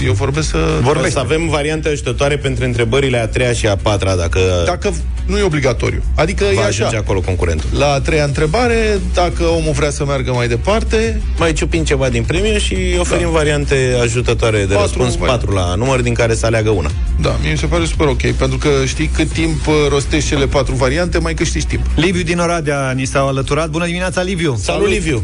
eu 0.05 0.13
vorbesc 0.13 0.49
să... 0.49 0.57
Vorbește. 0.81 1.09
Să 1.09 1.19
avem 1.19 1.47
variante 1.49 1.89
ajutătoare 1.89 2.37
pentru 2.37 2.65
întrebările 2.65 3.17
a 3.17 3.27
treia 3.27 3.53
și 3.53 3.67
a 3.67 3.75
patra, 3.75 4.15
dacă, 4.15 4.39
Dacă 4.65 4.93
nu 5.25 5.37
e 5.37 5.41
obligatoriu. 5.41 6.03
Adică 6.15 6.43
va 6.55 6.61
e 6.61 6.65
ajunge 6.65 6.83
așa. 6.95 6.97
acolo 6.97 7.19
concurentul. 7.19 7.69
La 7.77 7.91
a 7.93 7.99
treia 7.99 8.23
întrebare, 8.23 8.99
dacă 9.13 9.43
omul 9.43 9.71
vrea 9.71 9.89
să 9.89 10.05
meargă 10.05 10.31
mai 10.31 10.47
departe, 10.47 11.21
Mai 11.37 11.53
ciupim 11.53 11.83
ceva 11.83 12.09
din 12.09 12.23
premiu 12.23 12.57
și 12.57 12.75
oferim 12.99 13.25
da. 13.25 13.31
variante 13.31 13.97
ajutătoare 14.01 14.57
de 14.57 14.73
Patru 14.73 14.79
răspuns, 14.81 15.15
variante. 15.15 15.45
patru 15.45 15.51
la 15.53 15.75
număr, 15.75 16.01
din 16.01 16.13
care 16.13 16.35
să 16.35 16.45
aleagă 16.45 16.69
una. 16.69 16.91
da, 17.21 17.35
mie 17.41 17.51
mi 17.51 17.57
se 17.57 17.65
pare 17.65 17.85
super 17.85 18.07
ok, 18.07 18.21
pentru 18.31 18.57
că 18.57 18.69
știi 18.85 19.07
cât 19.07 19.31
timp 19.31 19.67
uh, 19.67 19.73
rostești 19.89 20.29
cele 20.29 20.45
patru 20.47 20.75
variante, 20.75 21.17
mai 21.17 21.33
câștigi 21.33 21.65
timp. 21.65 21.81
Liviu 21.95 22.21
din 22.23 22.39
Oradea 22.39 22.91
ni 22.91 23.05
s-a 23.05 23.19
alăturat. 23.19 23.69
Bună 23.69 23.85
dimineața, 23.85 24.21
Liviu! 24.21 24.57
Salut, 24.61 24.87
Liviu! 24.87 25.23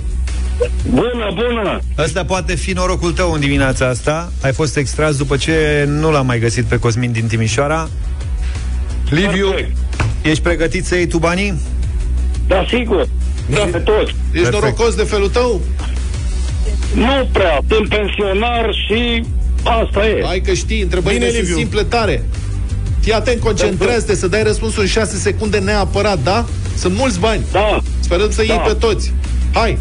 Bună, 0.89 1.32
bună! 1.34 1.80
Ăsta 1.97 2.26
poate 2.26 2.55
fi 2.55 2.72
norocul 2.72 3.12
tău 3.12 3.32
în 3.32 3.39
dimineața 3.39 3.88
asta. 3.88 4.32
Ai 4.41 4.53
fost 4.53 4.78
extras 4.78 5.16
după 5.18 5.38
ce 5.38 5.86
nu 5.88 6.12
l-am 6.12 6.26
mai 6.26 6.39
găsit 6.39 6.64
pe 6.64 6.80
Cosmin 6.80 7.12
din 7.12 7.28
Timișoara. 7.28 7.89
Liviu, 9.09 9.49
Perfect. 9.49 9.76
ești 10.22 10.43
pregătit 10.43 10.86
să 10.86 10.95
iei 10.95 11.07
tu 11.07 11.18
banii? 11.18 11.59
Da, 12.47 12.66
sigur. 12.70 13.07
Da. 13.49 13.68
De 13.72 13.78
tot. 13.78 14.07
Ești 14.07 14.16
Perfect. 14.32 14.51
norocos 14.53 14.95
de 14.95 15.03
felul 15.03 15.30
tău? 15.30 15.62
Nu 16.95 17.28
prea. 17.32 17.59
Sunt 17.70 17.88
pensionar 17.89 18.70
și 18.88 19.24
asta 19.64 20.07
e. 20.07 20.24
Hai 20.26 20.39
că 20.45 20.53
știi, 20.53 20.82
întrebările 20.82 21.20
Bine, 21.20 21.32
sunt 21.32 21.41
Liviu. 21.47 21.57
simple 21.57 21.84
tare. 21.84 22.24
Fii 22.99 23.14
atent, 23.14 23.39
concentrează-te 23.41 24.16
să 24.16 24.28
dai 24.28 24.43
răspunsul 24.43 24.82
în 24.82 24.88
6 24.88 25.16
secunde 25.18 25.57
neapărat, 25.57 26.20
da? 26.24 26.45
Sunt 26.78 26.95
mulți 26.97 27.20
bani. 27.20 27.41
Da. 27.51 27.80
Sperăm 27.99 28.32
să 28.32 28.41
iei 28.41 28.55
Da. 28.55 28.62
pe 28.62 28.74
toți. 28.74 29.14
Hai! 29.53 29.78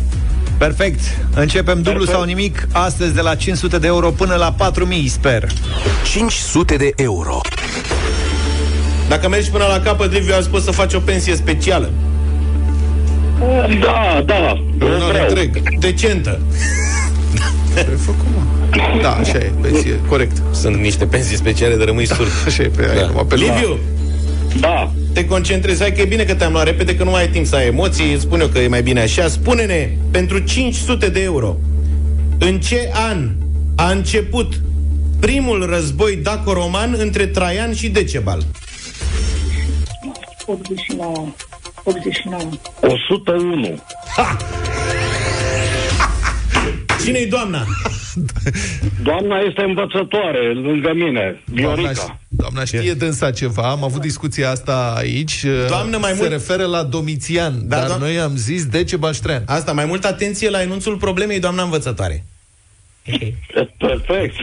Perfect. 0.60 1.00
Începem 1.34 1.74
dublu 1.74 1.90
Perfect. 1.92 2.10
sau 2.16 2.22
nimic 2.22 2.68
astăzi 2.72 3.14
de 3.14 3.20
la 3.20 3.34
500 3.34 3.78
de 3.78 3.86
euro 3.86 4.10
până 4.10 4.34
la 4.34 4.52
4000, 4.52 5.08
sper. 5.08 5.48
500 6.04 6.76
de 6.76 6.92
euro. 6.96 7.40
Dacă 9.08 9.28
mergi 9.28 9.50
până 9.50 9.64
la 9.64 9.80
capăt, 9.80 10.12
Liviu, 10.12 10.34
azi 10.36 10.48
poți 10.48 10.64
să 10.64 10.70
faci 10.70 10.94
o 10.94 10.98
pensie 10.98 11.34
specială. 11.34 11.90
Da, 13.80 14.22
da. 14.26 14.62
Un 14.84 14.90
an 14.92 15.08
Vreau. 15.08 15.26
întreg. 15.28 15.78
Decentă. 15.78 16.40
Ce 17.74 17.78
ai 17.78 17.96
făcut, 17.96 18.26
mă? 18.34 18.42
Da, 19.02 19.10
așa 19.10 19.36
e, 19.38 19.52
pensie, 19.60 20.00
corect. 20.08 20.36
Sunt 20.52 20.76
niște 20.76 21.04
pensii 21.06 21.36
speciale 21.36 21.74
de 21.76 21.84
rămâi 21.84 22.06
surd. 22.06 22.30
Așa 22.46 22.62
e, 22.62 22.66
pe 22.66 22.88
aia, 22.94 23.06
numai 23.06 23.24
pe 23.28 23.34
Liviu, 23.34 23.78
Da. 24.60 24.92
Te 25.12 25.24
concentrezi. 25.24 25.80
Hai 25.80 25.92
că 25.92 26.00
e 26.00 26.04
bine 26.04 26.24
că 26.24 26.34
te-am 26.34 26.52
luat 26.52 26.64
repede, 26.64 26.96
că 26.96 27.04
nu 27.04 27.10
mai 27.10 27.20
ai 27.20 27.28
timp 27.28 27.46
să 27.46 27.56
ai 27.56 27.66
emoții. 27.66 28.18
Spune 28.18 28.42
eu 28.42 28.48
că 28.48 28.58
e 28.58 28.68
mai 28.68 28.82
bine 28.82 29.00
așa. 29.00 29.28
Spune-ne, 29.28 29.90
pentru 30.10 30.38
500 30.38 31.08
de 31.08 31.22
euro, 31.22 31.56
în 32.38 32.60
ce 32.60 32.90
an 32.92 33.28
a 33.76 33.90
început 33.90 34.60
primul 35.20 35.66
război 35.66 36.16
daco-roman 36.16 36.94
între 36.98 37.26
Traian 37.26 37.74
și 37.74 37.88
Decebal? 37.88 38.42
89. 40.46 41.28
89. 41.84 42.42
101. 42.80 43.80
Cine-i 47.10 47.26
doamna? 47.26 47.66
Doamna 49.02 49.38
este 49.48 49.62
învățătoare 49.62 50.52
lângă 50.54 50.90
mine, 50.94 51.40
Doamna, 51.44 51.74
Viorica. 51.82 52.20
doamna 52.28 52.64
știe 52.64 52.92
dânsa 52.94 53.30
ceva, 53.30 53.70
am 53.70 53.84
avut 53.84 54.00
discuția 54.00 54.50
asta 54.50 54.94
aici. 54.96 55.44
Doamnă, 55.68 55.96
mai 55.98 56.10
se 56.10 56.16
mult- 56.16 56.30
referă 56.30 56.64
la 56.64 56.82
Domitian, 56.82 57.54
Da, 57.68 57.76
dar 57.76 57.86
doam- 57.88 57.98
noi 58.00 58.18
am 58.18 58.36
zis 58.36 58.66
Decebal 58.66 59.12
Ștrean. 59.12 59.42
Asta, 59.46 59.72
mai 59.72 59.84
mult 59.84 60.04
atenție 60.04 60.50
la 60.50 60.62
enunțul 60.62 60.96
problemei, 60.96 61.38
doamna 61.40 61.62
învățătoare. 61.62 62.24
Perfect. 63.86 64.34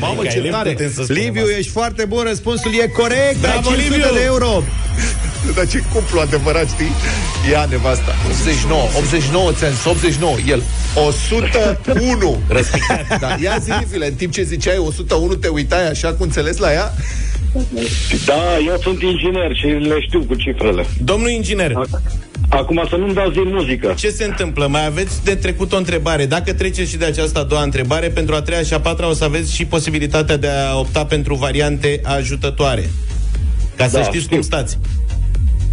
Mamă, 0.00 0.22
Că 0.22 0.28
ce 0.28 0.36
ai 0.36 0.42
lemn 0.42 0.54
tare! 0.54 0.70
putem 0.70 0.92
să 0.92 1.02
spunem 1.02 1.22
Liviu, 1.22 1.42
asta. 1.42 1.56
ești 1.58 1.70
foarte 1.70 2.04
bun, 2.04 2.22
răspunsul 2.28 2.70
e 2.82 2.86
corect. 2.86 3.40
Bravo, 3.40 3.56
ai 3.70 3.76
500 3.76 3.96
Liviu! 3.96 4.14
de 4.14 4.22
euro. 4.24 4.62
Dar 5.56 5.66
ce 5.68 5.82
cuplu 5.92 6.20
adevărat, 6.20 6.68
știi? 6.68 6.90
Ia 7.50 7.66
nevasta. 7.70 8.14
89, 8.30 8.82
89 8.98 9.52
ți 9.52 9.88
89, 9.88 10.36
el. 10.48 10.62
101. 10.94 12.40
Răspicat. 12.56 13.18
Da, 13.20 13.36
ia 13.42 13.56
zi, 13.60 13.70
file, 13.90 14.06
în 14.06 14.14
timp 14.14 14.32
ce 14.32 14.42
ziceai 14.42 14.76
101, 14.78 15.34
te 15.34 15.48
uitai 15.48 15.88
așa 15.88 16.12
cu 16.12 16.22
înțeles 16.22 16.56
la 16.56 16.72
ea? 16.72 16.92
Da, 18.26 18.42
eu 18.66 18.76
sunt 18.82 19.02
inginer 19.02 19.56
și 19.56 19.66
le 19.66 20.00
știu 20.06 20.20
cu 20.22 20.34
cifrele. 20.34 20.84
Domnul 21.04 21.28
inginer, 21.30 21.72
Acum 22.52 22.86
să 22.88 22.96
nu-mi 22.96 23.14
dați 23.14 23.30
din 23.32 23.42
muzică. 23.52 23.94
ce 23.96 24.10
se 24.10 24.24
întâmplă? 24.24 24.66
Mai 24.66 24.86
aveți 24.86 25.24
de 25.24 25.34
trecut 25.34 25.72
o 25.72 25.76
întrebare. 25.76 26.26
Dacă 26.26 26.52
treceți 26.52 26.90
și 26.90 26.96
de 26.96 27.04
această 27.04 27.38
a 27.38 27.42
doua 27.42 27.62
întrebare, 27.62 28.08
pentru 28.08 28.34
a 28.34 28.42
treia 28.42 28.62
și 28.62 28.74
a 28.74 28.80
patra 28.80 29.08
o 29.08 29.12
să 29.12 29.24
aveți 29.24 29.54
și 29.54 29.64
posibilitatea 29.64 30.36
de 30.36 30.48
a 30.48 30.78
opta 30.78 31.04
pentru 31.04 31.34
variante 31.34 32.00
ajutătoare. 32.04 32.90
Ca 33.76 33.88
să 33.88 33.96
Da, 33.96 34.02
știți 34.02 34.22
știu. 34.24 34.34
cum 34.36 34.42
stați. 34.44 34.78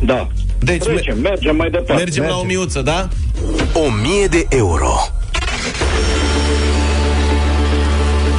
Da. 0.02 0.28
Deci, 0.60 0.84
Trecem, 0.84 1.20
mergem 1.22 1.56
mai 1.56 1.70
departe. 1.70 1.94
mergem 2.04 2.24
la 2.24 2.36
o 2.38 2.44
miuță, 2.44 2.82
da? 2.82 3.08
1000 3.74 4.28
de 4.30 4.46
euro. 4.50 4.94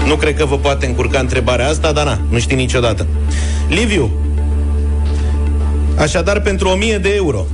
Nu 0.06 0.14
cred 0.16 0.36
că 0.36 0.44
vă 0.44 0.58
poate 0.58 0.86
încurca 0.86 1.18
întrebarea 1.18 1.68
asta, 1.68 1.92
dar 1.92 2.04
na, 2.04 2.20
nu 2.30 2.38
știi 2.38 2.56
niciodată. 2.56 3.06
Liviu, 3.68 4.10
așadar 5.98 6.40
pentru 6.40 6.68
1000 6.68 6.98
de 6.98 7.12
euro, 7.14 7.46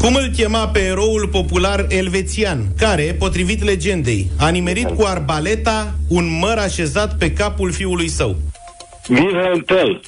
cum 0.00 0.14
îl 0.14 0.30
chema 0.36 0.68
pe 0.68 0.80
eroul 0.80 1.28
popular 1.28 1.86
elvețian, 1.88 2.66
care, 2.78 3.16
potrivit 3.18 3.64
legendei, 3.64 4.30
a 4.36 4.48
nimerit 4.48 4.88
cu 4.88 5.04
arbaleta 5.04 5.94
un 6.08 6.38
măr 6.40 6.56
așezat 6.58 7.16
pe 7.16 7.32
capul 7.32 7.72
fiului 7.72 8.08
său? 8.08 8.36
Wilhelm 9.08 9.60
Tell. 9.66 10.00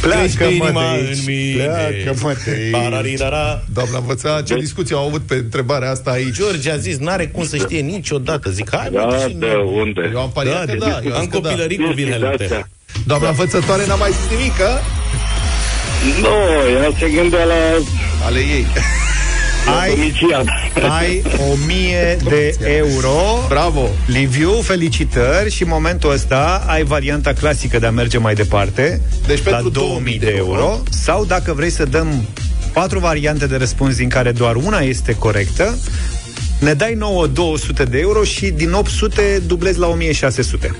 Pleacă, 0.00 0.50
mă, 0.58 0.70
de 0.72 0.78
aici. 0.78 1.26
Mine. 1.26 1.64
Pleacă, 1.64 2.18
mă, 2.22 2.36
de 2.44 2.96
aici. 2.96 3.18
Doamna 3.72 3.98
învăța 3.98 4.42
ce 4.42 4.54
deci- 4.54 4.62
discuție 4.62 4.96
au 4.96 5.06
avut 5.06 5.20
pe 5.20 5.34
întrebarea 5.34 5.90
asta 5.90 6.10
aici. 6.10 6.34
George 6.34 6.70
a 6.70 6.76
zis, 6.76 6.98
n-are 6.98 7.26
cum 7.26 7.44
să 7.44 7.56
știe 7.56 7.80
niciodată. 7.80 8.50
Zic, 8.50 8.70
hai, 8.76 8.90
da, 8.90 9.26
de 9.36 9.46
unde? 9.74 10.10
Eu 10.12 10.20
am 10.20 10.30
pariat 10.34 10.66
da, 10.66 10.72
că 10.72 10.78
da. 10.78 11.00
Eu 11.04 11.14
am 11.14 11.28
da. 11.30 11.38
copilărit 11.38 11.78
da. 11.78 11.84
cu 11.84 11.92
Wilhelm 11.96 12.36
Tell. 12.36 12.68
Doamna 13.06 13.28
învățătoare 13.28 13.86
n-a 13.86 13.94
mai 13.94 14.10
zis 14.10 14.38
nimic, 14.38 14.56
că... 14.56 14.68
Nu, 16.20 16.70
ea 16.70 16.90
se 16.98 17.08
gândea 17.08 17.44
la... 17.44 17.54
Ale 18.24 18.38
ei. 18.38 18.66
Ai, 19.80 19.90
Domician. 19.90 20.48
ai 20.90 21.22
1000 21.52 22.16
de 22.28 22.54
euro. 22.58 23.44
Bravo! 23.48 23.88
Liviu, 24.06 24.50
felicitări 24.50 25.50
și 25.50 25.62
în 25.62 25.68
momentul 25.70 26.10
ăsta 26.10 26.64
ai 26.66 26.82
varianta 26.82 27.32
clasică 27.32 27.78
de 27.78 27.86
a 27.86 27.90
merge 27.90 28.18
mai 28.18 28.34
departe. 28.34 29.00
Deci 29.26 29.44
la 29.44 29.50
pentru 29.50 29.68
2000 29.70 30.18
de 30.18 30.34
euro. 30.36 30.82
Sau 30.90 31.24
dacă 31.24 31.52
vrei 31.52 31.70
să 31.70 31.84
dăm 31.84 32.24
patru 32.72 32.98
variante 32.98 33.46
de 33.46 33.56
răspuns 33.56 33.96
din 33.96 34.08
care 34.08 34.32
doar 34.32 34.56
una 34.56 34.78
este 34.78 35.14
corectă, 35.14 35.78
ne 36.60 36.72
dai 36.72 36.94
nouă 36.94 37.26
200 37.26 37.84
de 37.84 37.98
euro 37.98 38.24
și 38.24 38.50
din 38.50 38.72
800 38.72 39.42
dublezi 39.46 39.78
la 39.78 39.86
1600. 39.86 40.76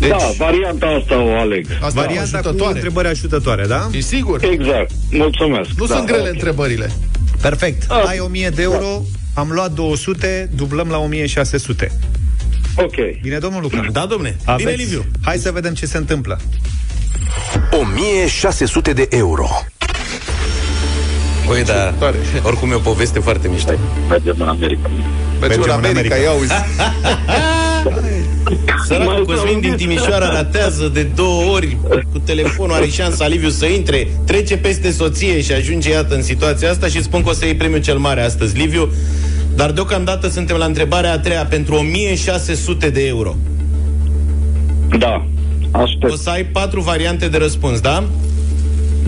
Deci, 0.00 0.08
Da, 0.08 0.16
varianta 0.38 0.86
asta 0.86 1.22
o 1.22 1.38
aleg. 1.38 1.66
asta 1.80 2.00
Varianta 2.00 2.38
cu 2.38 2.46
ajutătoare. 2.46 2.74
întrebări 2.74 3.08
ajutătoare, 3.08 3.66
da? 3.66 3.88
E 3.92 4.00
sigur? 4.00 4.44
Exact. 4.44 4.90
Mulțumesc. 5.10 5.68
Nu 5.76 5.86
da, 5.86 5.94
sunt 5.94 6.06
grele 6.06 6.22
ok. 6.22 6.32
întrebările. 6.32 6.90
Perfect. 7.40 7.90
Ah. 7.90 8.04
Ai 8.06 8.18
1000 8.18 8.48
de 8.48 8.62
euro, 8.62 9.02
am 9.34 9.48
luat 9.50 9.70
200, 9.72 10.50
dublăm 10.54 10.88
la 10.88 10.98
1600. 10.98 11.92
Ok. 12.76 12.94
Bine, 13.22 13.38
domnul 13.38 13.62
Luca? 13.62 13.86
Da, 13.92 14.06
domne. 14.06 14.36
Bine, 14.56 14.70
Liviu. 14.70 15.04
Hai 15.22 15.36
să 15.36 15.50
vedem 15.52 15.74
ce 15.74 15.86
se 15.86 15.96
întâmplă. 15.96 16.40
1600 17.80 18.92
de 18.92 19.06
euro. 19.10 19.48
Băi, 21.46 21.64
da, 21.64 21.90
Tare. 21.98 22.16
oricum 22.42 22.70
e 22.70 22.74
o 22.74 22.78
poveste 22.78 23.18
foarte 23.18 23.48
mișto. 23.48 23.72
Mergem 24.08 24.36
în 24.38 24.48
America. 24.48 24.90
Mergem 25.40 25.62
în 25.62 25.68
în 25.68 25.74
America, 25.74 26.14
America. 26.14 26.16
ia 26.16 26.32
uzi. 26.32 26.52
Săracul 28.86 29.24
Cosmin 29.24 29.60
din 29.60 29.74
Timișoara 29.76 30.30
ratează 30.32 30.88
de 30.88 31.02
două 31.02 31.42
ori 31.52 31.76
cu 32.12 32.18
telefonul, 32.18 32.74
are 32.74 32.86
șansa 32.86 33.26
Liviu 33.26 33.48
să 33.48 33.66
intre, 33.66 34.08
trece 34.24 34.56
peste 34.56 34.90
soție 34.90 35.40
și 35.40 35.52
ajunge, 35.52 35.90
iată, 35.90 36.14
în 36.14 36.22
situația 36.22 36.70
asta 36.70 36.86
și 36.86 37.02
spun 37.02 37.22
că 37.22 37.28
o 37.28 37.32
să 37.32 37.44
iei 37.44 37.54
premiul 37.54 37.80
cel 37.80 37.98
mare 37.98 38.22
astăzi, 38.22 38.56
Liviu. 38.56 38.92
Dar 39.54 39.70
deocamdată 39.70 40.28
suntem 40.28 40.56
la 40.56 40.64
întrebarea 40.64 41.12
a 41.12 41.18
treia 41.18 41.44
pentru 41.44 41.74
1600 41.74 42.90
de 42.90 43.06
euro. 43.06 43.36
Da. 44.98 45.26
Aștept. 45.70 46.12
O 46.12 46.16
să 46.16 46.30
ai 46.30 46.44
patru 46.44 46.80
variante 46.80 47.28
de 47.28 47.36
răspuns, 47.36 47.80
da? 47.80 48.04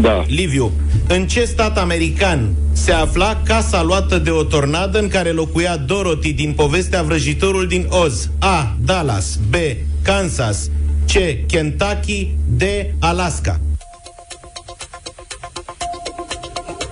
Da. 0.00 0.24
Liviu, 0.26 0.72
în 1.08 1.26
ce 1.26 1.44
stat 1.44 1.78
american 1.78 2.54
se 2.72 2.92
afla 2.92 3.40
casa 3.44 3.82
luată 3.82 4.18
de 4.18 4.30
o 4.30 4.42
tornadă 4.42 4.98
în 4.98 5.08
care 5.08 5.30
locuia 5.30 5.76
Dorothy 5.76 6.32
din 6.32 6.52
povestea 6.52 7.02
Vrăjitorul 7.02 7.66
din 7.66 7.86
Oz? 7.88 8.28
A. 8.38 8.76
Dallas 8.80 9.38
B. 9.50 9.54
Kansas 10.02 10.70
C. 11.06 11.12
Kentucky 11.46 12.28
D. 12.46 12.62
Alaska 12.98 13.60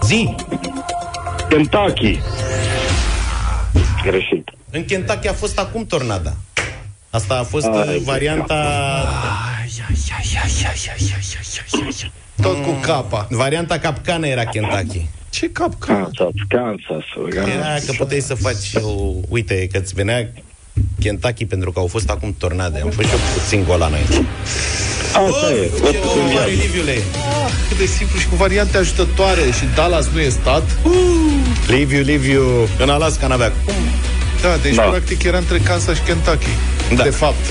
Zi! 0.05 0.34
Kentucky. 1.49 2.18
Greșit. 4.03 4.49
În 4.70 4.84
Kentucky 4.84 5.28
a 5.28 5.32
fost 5.32 5.59
acum 5.59 5.86
tornada. 5.86 6.32
Asta 7.11 7.38
a 7.38 7.42
fost 7.42 7.66
Ai, 7.66 7.96
uh, 7.96 8.03
varianta... 8.05 8.55
Tot 12.43 12.62
cu 12.62 12.70
capa. 12.80 13.26
Varianta 13.30 13.78
capcană 13.78 14.26
era 14.26 14.45
Kentucky. 14.45 15.07
Ce 15.30 15.51
cap? 15.51 15.78
Kansas, 15.78 16.30
Kansas. 16.49 17.05
Era 17.34 17.74
că 17.86 17.93
puteai 17.99 18.20
să 18.20 18.34
faci 18.34 18.72
o... 18.82 19.12
Uite, 19.28 19.68
că 19.72 19.78
îți 19.78 19.95
venea 19.95 20.30
Kentucky 21.01 21.45
pentru 21.47 21.72
că 21.72 21.78
au 21.78 21.86
fost 21.86 22.11
acum 22.11 22.34
tornade. 22.39 22.80
Am 22.80 22.91
fost 22.91 23.09
și 23.09 23.12
eu 23.14 23.20
puțin 23.41 23.64
golan 23.64 23.93
aici. 23.93 24.24
Asta 25.12 25.53
e. 25.53 25.91
Ce 25.91 25.99
om 26.18 26.32
mare, 26.34 26.51
Liviule! 26.51 26.93
Ah, 26.93 27.51
cât 27.68 27.78
de 27.78 27.86
simplu 27.86 28.18
și 28.18 28.28
cu 28.28 28.34
variante 28.34 28.76
ajutătoare 28.76 29.41
și 29.41 29.64
Dallas 29.74 30.09
nu 30.12 30.20
e 30.20 30.28
stat. 30.28 30.62
Liviu, 31.68 32.01
Liviu. 32.01 32.43
În 32.78 32.89
Alaska 32.89 33.26
n-avea 33.26 33.53
cum. 33.64 33.74
Da, 34.43 34.57
deci 34.62 34.74
Da. 34.74 34.82
practic 34.82 35.22
era 35.22 35.39
între 35.39 35.59
Kansas 35.59 35.97
și 35.97 36.03
Kentucky. 36.03 36.49
Da. 36.95 37.03
De 37.03 37.11
fapt. 37.11 37.45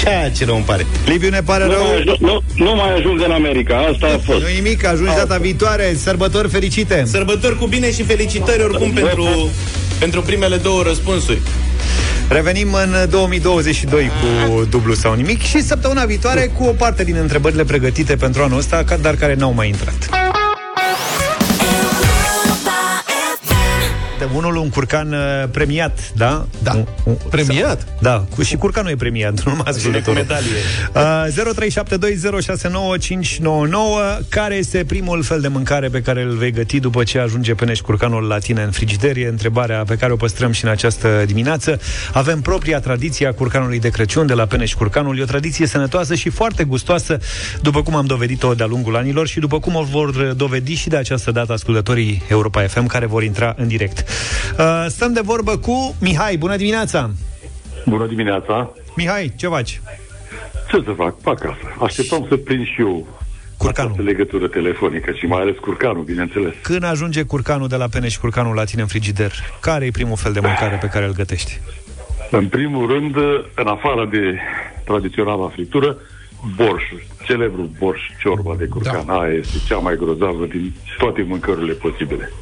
Ceea 0.00 0.30
ce 0.30 0.44
rău 0.44 0.54
îmi 0.54 0.64
pare. 0.64 0.86
Liviu, 1.06 1.28
ne 1.30 1.42
pare 1.42 1.64
Nu 1.64 1.70
rău. 1.70 1.82
mai, 1.82 1.94
ajung, 1.96 2.16
nu, 2.18 2.42
nu 2.64 2.74
mai 2.74 2.94
ajung 2.94 3.22
în 3.24 3.30
America. 3.30 3.78
Asta 3.92 4.06
a 4.06 4.18
fost. 4.24 4.40
Nu 4.40 4.46
nimic, 4.54 4.84
ajungi 4.86 5.14
data 5.14 5.36
viitoare. 5.38 5.94
Sărbători 6.02 6.48
fericite! 6.48 7.04
Sărbători 7.06 7.58
cu 7.58 7.66
bine 7.66 7.92
și 7.92 8.02
felicitări 8.02 8.62
oricum 8.62 8.90
pentru, 8.90 9.50
pentru 9.98 10.22
primele 10.22 10.56
două 10.56 10.82
răspunsuri. 10.82 11.40
Revenim 12.28 12.72
în 12.72 12.94
2022 13.10 14.10
cu 14.20 14.64
dublu 14.64 14.94
sau 14.94 15.14
nimic 15.14 15.42
și 15.42 15.62
săptămâna 15.62 16.04
viitoare 16.04 16.50
cu 16.58 16.64
o 16.64 16.72
parte 16.72 17.04
din 17.04 17.16
întrebările 17.20 17.64
pregătite 17.64 18.16
pentru 18.16 18.42
anul 18.42 18.58
ăsta, 18.58 18.82
ca- 18.86 18.96
dar 18.96 19.14
care 19.14 19.34
n-au 19.34 19.52
mai 19.52 19.68
intrat. 19.68 20.08
De 24.20 24.28
unul 24.34 24.56
un 24.56 24.68
curcan 24.68 25.12
uh, 25.12 25.18
premiat, 25.50 26.12
da? 26.14 26.46
Da. 26.62 26.72
Un, 26.72 26.84
un, 27.04 27.14
Premiat? 27.30 27.86
Da, 28.00 28.24
cu, 28.34 28.42
și 28.42 28.56
curcanul 28.56 28.90
e 28.90 28.96
premiat, 28.96 29.32
nu 29.44 29.50
numai 29.50 29.64
Și 29.66 29.72
cu 29.72 29.76
ascultătorul. 29.76 30.14
medalie. 30.14 30.56
Uh, 30.94 31.26
0372069599 34.20 34.28
Care 34.28 34.54
este 34.54 34.84
primul 34.84 35.22
fel 35.22 35.40
de 35.40 35.48
mâncare 35.48 35.88
pe 35.88 36.00
care 36.02 36.22
îl 36.22 36.36
vei 36.36 36.50
găti 36.52 36.80
după 36.80 37.02
ce 37.02 37.18
ajunge 37.18 37.54
penești 37.54 37.84
curcanul 37.84 38.22
la 38.22 38.38
tine 38.38 38.62
în 38.62 38.70
frigider? 38.70 39.16
E 39.16 39.26
întrebarea 39.28 39.82
pe 39.86 39.94
care 39.96 40.12
o 40.12 40.16
păstrăm 40.16 40.52
și 40.52 40.64
în 40.64 40.70
această 40.70 41.22
dimineață. 41.26 41.80
Avem 42.12 42.40
propria 42.40 42.80
tradiție 42.80 43.26
a 43.26 43.32
curcanului 43.32 43.78
de 43.80 43.88
Crăciun 43.88 44.26
de 44.26 44.34
la 44.34 44.46
Penești 44.46 44.76
Curcanul. 44.76 45.18
E 45.18 45.22
o 45.22 45.24
tradiție 45.24 45.66
sănătoasă 45.66 46.14
și 46.14 46.28
foarte 46.28 46.64
gustoasă, 46.64 47.18
după 47.62 47.82
cum 47.82 47.94
am 47.96 48.06
dovedit-o 48.06 48.54
de-a 48.54 48.66
lungul 48.66 48.96
anilor 48.96 49.26
și 49.26 49.40
după 49.40 49.58
cum 49.60 49.74
o 49.74 49.82
vor 49.82 50.10
dovedi 50.36 50.74
și 50.74 50.88
de 50.88 50.96
această 50.96 51.30
dată 51.30 51.52
ascultătorii 51.52 52.22
Europa 52.28 52.62
FM 52.66 52.86
care 52.86 53.06
vor 53.06 53.22
intra 53.22 53.54
în 53.56 53.68
direct. 53.68 54.04
Uh, 54.58 54.84
Stăm 54.88 55.12
de 55.12 55.20
vorbă 55.20 55.56
cu 55.56 55.96
Mihai. 56.00 56.36
Bună 56.36 56.56
dimineața! 56.56 57.10
Bună 57.86 58.06
dimineața! 58.06 58.72
Mihai, 58.96 59.32
ce 59.36 59.46
faci? 59.48 59.80
Ce 60.70 60.82
să 60.84 60.92
fac? 60.96 61.14
Pe 61.16 61.30
acasă. 61.30 61.56
Așteptam 61.82 62.26
să 62.28 62.36
prind 62.36 62.64
și 62.66 62.80
eu 62.80 63.06
Curcanul. 63.56 63.90
această 63.92 64.10
legătură 64.10 64.48
telefonică 64.48 65.10
și 65.12 65.24
mai 65.26 65.40
ales 65.40 65.54
curcanul, 65.60 66.02
bineînțeles. 66.02 66.52
Când 66.62 66.84
ajunge 66.84 67.22
curcanul 67.22 67.68
de 67.68 67.76
la 67.76 67.88
pene 67.88 68.08
și 68.08 68.18
curcanul 68.20 68.54
la 68.54 68.64
tine 68.64 68.82
în 68.82 68.88
frigider, 68.88 69.32
care 69.60 69.84
e 69.84 69.90
primul 69.90 70.16
fel 70.16 70.32
de 70.32 70.40
mâncare 70.40 70.76
pe 70.80 70.86
care 70.86 71.04
îl 71.04 71.12
gătești? 71.12 71.60
În 72.30 72.48
primul 72.48 72.86
rând, 72.92 73.14
în 73.54 73.66
afară 73.66 74.08
de 74.10 74.38
tradiționala 74.84 75.48
fritură, 75.48 75.96
borș, 76.56 76.82
celebrul 77.24 77.70
borș, 77.78 78.00
ciorba 78.20 78.54
de 78.58 78.66
curcan. 78.66 79.06
Da. 79.06 79.18
Aia 79.18 79.32
este 79.32 79.56
cea 79.66 79.76
mai 79.76 79.96
grozavă 79.96 80.46
din 80.46 80.74
toate 80.98 81.22
mâncărurile 81.28 81.72
posibile. 81.72 82.32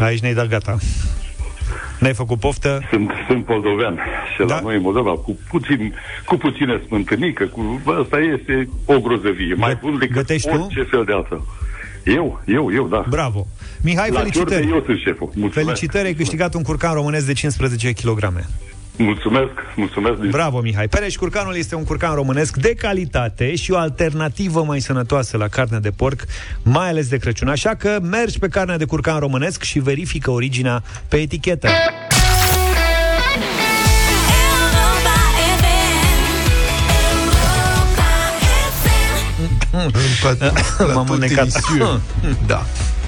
Aici 0.00 0.20
ne-ai 0.20 0.34
dat 0.34 0.48
gata. 0.48 0.76
Ne-ai 1.98 2.14
făcut 2.14 2.38
poftă? 2.38 2.80
Sunt, 2.90 3.10
sunt 3.28 3.48
moldovean 3.48 3.98
și 4.32 4.46
da. 4.46 4.54
la 4.54 4.60
noi 4.60 4.76
în 4.76 4.82
Moldova, 4.82 5.10
cu, 5.10 5.38
puțin, 5.50 5.94
cu 6.24 6.36
puțină 6.36 6.80
smântânică, 6.86 7.44
cu, 7.44 7.80
bă, 7.84 8.00
asta 8.04 8.18
este 8.18 8.68
o 8.84 9.00
grozăvie, 9.00 9.54
mai 9.54 9.78
bun 9.80 9.98
decât 9.98 10.14
gătești 10.14 10.48
tu? 10.48 10.54
orice 10.54 10.82
fel 10.82 11.04
de 11.04 11.12
altă. 11.12 11.46
Eu, 12.04 12.42
eu, 12.46 12.72
eu, 12.72 12.86
da. 12.86 13.04
Bravo! 13.08 13.46
Mihai, 13.82 14.10
La 14.10 14.18
felicitări! 14.18 14.60
ciorbe 14.60 14.74
eu 14.74 14.82
sunt 14.84 14.98
șeful. 14.98 15.30
Mulțumesc. 15.34 15.66
Felicitări, 15.66 16.06
ai 16.06 16.14
câștigat 16.14 16.54
un 16.54 16.62
curcan 16.62 16.94
românesc 16.94 17.26
de 17.26 17.32
15 17.32 17.92
kg. 17.92 18.44
Mulțumesc, 18.96 19.50
mulțumesc. 19.76 20.20
Din... 20.20 20.30
Bravo, 20.30 20.60
Mihai. 20.60 20.88
Pereș 20.88 21.16
Curcanul 21.16 21.56
este 21.56 21.74
un 21.74 21.84
curcan 21.84 22.14
românesc 22.14 22.56
de 22.56 22.74
calitate 22.74 23.54
și 23.54 23.70
o 23.70 23.76
alternativă 23.76 24.62
mai 24.62 24.80
sănătoasă 24.80 25.36
la 25.36 25.48
carne 25.48 25.78
de 25.78 25.90
porc, 25.90 26.24
mai 26.62 26.88
ales 26.88 27.08
de 27.08 27.16
Crăciun. 27.16 27.48
Așa 27.48 27.74
că 27.74 27.98
mergi 28.02 28.38
pe 28.38 28.48
carnea 28.48 28.76
de 28.76 28.84
curcan 28.84 29.18
românesc 29.18 29.62
și 29.62 29.78
verifică 29.78 30.30
originea 30.30 30.82
pe 31.08 31.16
etichetă. 31.16 31.68
M-am 40.94 41.08
înnecat. 41.10 41.48
Da. 42.46 42.64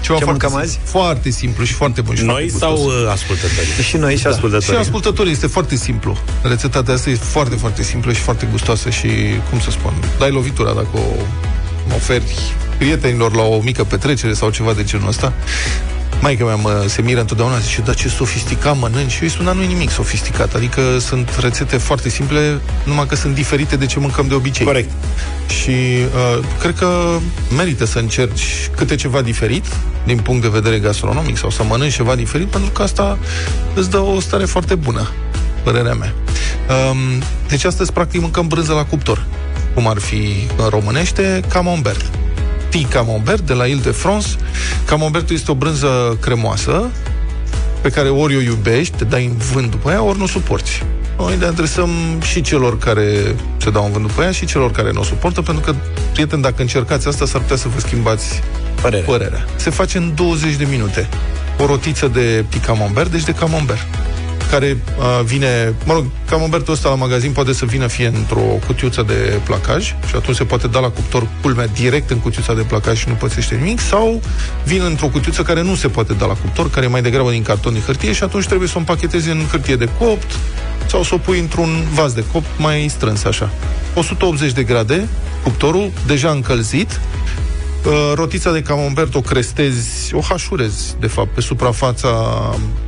Ceva 0.08 0.18
Ce 0.18 0.24
foarte 0.24 0.46
mâncăm 0.46 0.48
simplu. 0.48 0.80
azi? 0.84 0.90
Foarte 0.90 1.30
simplu 1.30 1.64
și 1.64 1.72
foarte 1.72 2.00
bun. 2.00 2.14
Și 2.16 2.22
Noi 2.24 2.48
foarte 2.48 2.58
sau 2.64 2.74
gustos. 2.74 3.02
uh, 3.02 3.08
ascultătorii? 3.10 3.82
Și 3.88 3.96
noi 3.96 4.14
și 4.14 4.20
Și 4.20 4.26
ascultătorii. 4.26 4.80
ascultătorii 4.80 5.32
este 5.32 5.46
foarte 5.46 5.76
simplu. 5.76 6.16
Rețeta 6.42 6.82
de 6.82 6.92
asta 6.92 7.10
e 7.10 7.14
foarte, 7.14 7.54
foarte 7.56 7.82
simplă 7.82 8.12
și 8.12 8.20
foarte 8.20 8.48
gustoasă 8.50 8.90
și, 8.90 9.08
cum 9.50 9.60
să 9.60 9.70
spun, 9.70 9.92
dai 10.18 10.30
lovitura 10.30 10.72
dacă 10.72 10.88
o 10.94 11.94
oferi 11.94 12.24
prietenilor 12.78 13.34
la 13.34 13.42
o 13.42 13.60
mică 13.60 13.84
petrecere 13.84 14.32
sau 14.32 14.50
ceva 14.50 14.72
de 14.72 14.84
genul 14.84 15.08
ăsta. 15.08 15.32
Maica 16.20 16.44
mea 16.44 16.54
mă, 16.54 16.84
se 16.88 17.02
miră 17.02 17.20
întotdeauna, 17.20 17.58
zice, 17.58 17.80
da, 17.80 17.94
ce 17.94 18.08
sofisticat 18.08 18.78
mănânci. 18.78 19.10
Și 19.10 19.16
eu 19.16 19.22
îi 19.22 19.28
spun, 19.28 19.44
da, 19.44 19.52
nu 19.52 19.62
e 19.62 19.66
nimic 19.66 19.90
sofisticat. 19.90 20.54
Adică 20.54 20.98
sunt 20.98 21.38
rețete 21.40 21.76
foarte 21.76 22.08
simple, 22.08 22.60
numai 22.84 23.06
că 23.06 23.14
sunt 23.14 23.34
diferite 23.34 23.76
de 23.76 23.86
ce 23.86 23.98
mâncăm 23.98 24.28
de 24.28 24.34
obicei. 24.34 24.66
Corect. 24.66 24.90
Și 25.62 25.70
uh, 25.70 26.44
cred 26.60 26.74
că 26.74 27.18
merită 27.56 27.84
să 27.84 27.98
încerci 27.98 28.70
câte 28.76 28.94
ceva 28.94 29.22
diferit 29.22 29.64
din 30.04 30.18
punct 30.18 30.42
de 30.42 30.48
vedere 30.48 30.78
gastronomic 30.78 31.36
sau 31.36 31.50
să 31.50 31.62
mănânci 31.62 31.94
ceva 31.94 32.14
diferit, 32.14 32.46
pentru 32.46 32.70
că 32.70 32.82
asta 32.82 33.18
îți 33.74 33.90
dă 33.90 33.98
o 33.98 34.20
stare 34.20 34.44
foarte 34.44 34.74
bună, 34.74 35.10
părerea 35.62 35.94
mea. 35.94 36.14
Um, 36.90 37.22
deci 37.48 37.64
astăzi, 37.64 37.92
practic, 37.92 38.20
mâncăm 38.20 38.46
brânză 38.46 38.72
la 38.72 38.84
cuptor, 38.84 39.24
cum 39.74 39.86
ar 39.86 39.98
fi 39.98 40.46
în 40.56 40.68
românește, 40.68 41.40
camembert. 41.48 42.10
Tea 42.68 42.88
camembert 42.90 43.40
de 43.40 43.52
la 43.52 43.66
Ile-de-France. 43.66 44.28
Camembertul 44.84 45.34
este 45.34 45.50
o 45.50 45.54
brânză 45.54 46.18
cremoasă 46.20 46.90
pe 47.80 47.88
care 47.88 48.08
ori 48.08 48.36
o 48.36 48.40
iubești, 48.40 48.96
te 48.96 49.04
dai 49.04 49.24
în 49.24 49.36
vânt 49.52 49.70
după 49.70 49.90
ea, 49.90 50.02
ori 50.02 50.18
nu 50.18 50.24
o 50.24 50.26
suporți. 50.26 50.82
Noi 51.18 51.36
le 51.36 51.46
adresăm 51.46 51.90
și 52.22 52.40
celor 52.40 52.78
care 52.78 53.34
se 53.56 53.70
dau 53.70 53.84
în 53.84 53.92
vânt 53.92 54.06
după 54.06 54.22
ea 54.22 54.30
și 54.30 54.46
celor 54.46 54.70
care 54.70 54.92
nu 54.92 55.00
o 55.00 55.04
suportă, 55.04 55.42
pentru 55.42 55.62
că, 55.64 55.74
prieteni, 56.12 56.42
dacă 56.42 56.60
încercați 56.62 57.08
asta, 57.08 57.26
s-ar 57.26 57.40
putea 57.40 57.56
să 57.56 57.68
vă 57.74 57.80
schimbați 57.80 58.40
Părerea. 58.80 59.04
părerea. 59.04 59.44
Se 59.56 59.70
face 59.70 59.98
în 59.98 60.12
20 60.14 60.54
de 60.54 60.66
minute. 60.70 61.08
O 61.58 61.66
rotiță 61.66 62.08
de 62.08 62.44
tea 62.48 62.60
camembert, 62.60 63.10
deci 63.10 63.24
de 63.24 63.32
camembert 63.32 63.86
care 64.50 64.76
uh, 64.98 65.24
vine, 65.24 65.74
mă 65.84 65.92
rog, 65.92 66.04
camembertul 66.28 66.72
ăsta 66.72 66.88
la 66.88 66.94
magazin 66.94 67.32
poate 67.32 67.52
să 67.52 67.64
vină 67.64 67.86
fie 67.86 68.06
într-o 68.06 68.58
cutiuță 68.66 69.02
de 69.02 69.40
placaj 69.44 69.84
și 69.84 70.16
atunci 70.16 70.36
se 70.36 70.44
poate 70.44 70.66
da 70.66 70.78
la 70.78 70.88
cuptor 70.88 71.28
culmea 71.42 71.66
direct 71.66 72.10
în 72.10 72.18
cutiuța 72.18 72.54
de 72.54 72.62
placaj 72.62 72.98
și 72.98 73.08
nu 73.08 73.14
pățește 73.14 73.54
nimic, 73.54 73.80
sau 73.80 74.22
vine 74.64 74.84
într-o 74.84 75.06
cutiuță 75.06 75.42
care 75.42 75.62
nu 75.62 75.74
se 75.74 75.88
poate 75.88 76.12
da 76.12 76.26
la 76.26 76.34
cuptor, 76.34 76.70
care 76.70 76.86
e 76.86 76.88
mai 76.88 77.02
degrabă 77.02 77.30
din 77.30 77.42
carton 77.42 77.72
din 77.72 77.82
hârtie 77.82 78.12
și 78.12 78.22
atunci 78.22 78.46
trebuie 78.46 78.68
să 78.68 78.74
o 78.76 78.78
împachetezi 78.78 79.30
în 79.30 79.40
hârtie 79.50 79.76
de 79.76 79.88
copt 79.98 80.30
sau 80.86 81.02
să 81.02 81.14
o 81.14 81.18
pui 81.18 81.38
într-un 81.38 81.84
vas 81.92 82.12
de 82.12 82.24
copt 82.32 82.46
mai 82.58 82.86
strâns 82.90 83.24
așa. 83.24 83.50
180 83.94 84.52
de 84.52 84.62
grade, 84.62 85.08
cuptorul 85.42 85.90
deja 86.06 86.30
încălzit, 86.30 87.00
Uh, 87.88 88.12
rotița 88.14 88.52
de 88.52 88.62
camembert 88.62 89.14
o 89.14 89.20
crestezi, 89.20 90.14
o 90.14 90.20
hașurezi, 90.20 90.94
de 91.00 91.06
fapt, 91.06 91.28
pe 91.34 91.40
suprafața 91.40 92.08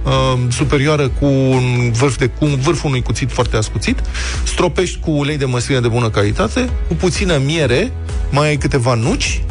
uh, 0.04 0.38
superioară 0.50 1.08
cu 1.08 1.24
un 1.26 1.92
vârf 1.92 2.16
de 2.16 2.26
cu 2.26 2.44
un 2.44 2.56
vârful 2.56 2.88
unui 2.88 3.02
cuțit 3.02 3.32
foarte 3.32 3.56
ascuțit, 3.56 4.02
stropești 4.44 4.98
cu 5.00 5.10
ulei 5.10 5.36
de 5.36 5.44
măsline 5.44 5.80
de 5.80 5.88
bună 5.88 6.10
calitate, 6.10 6.70
cu 6.88 6.94
puțină 6.94 7.36
miere, 7.36 7.92
mai 8.30 8.48
ai 8.48 8.56
câteva 8.56 8.94
nuci 8.94 9.42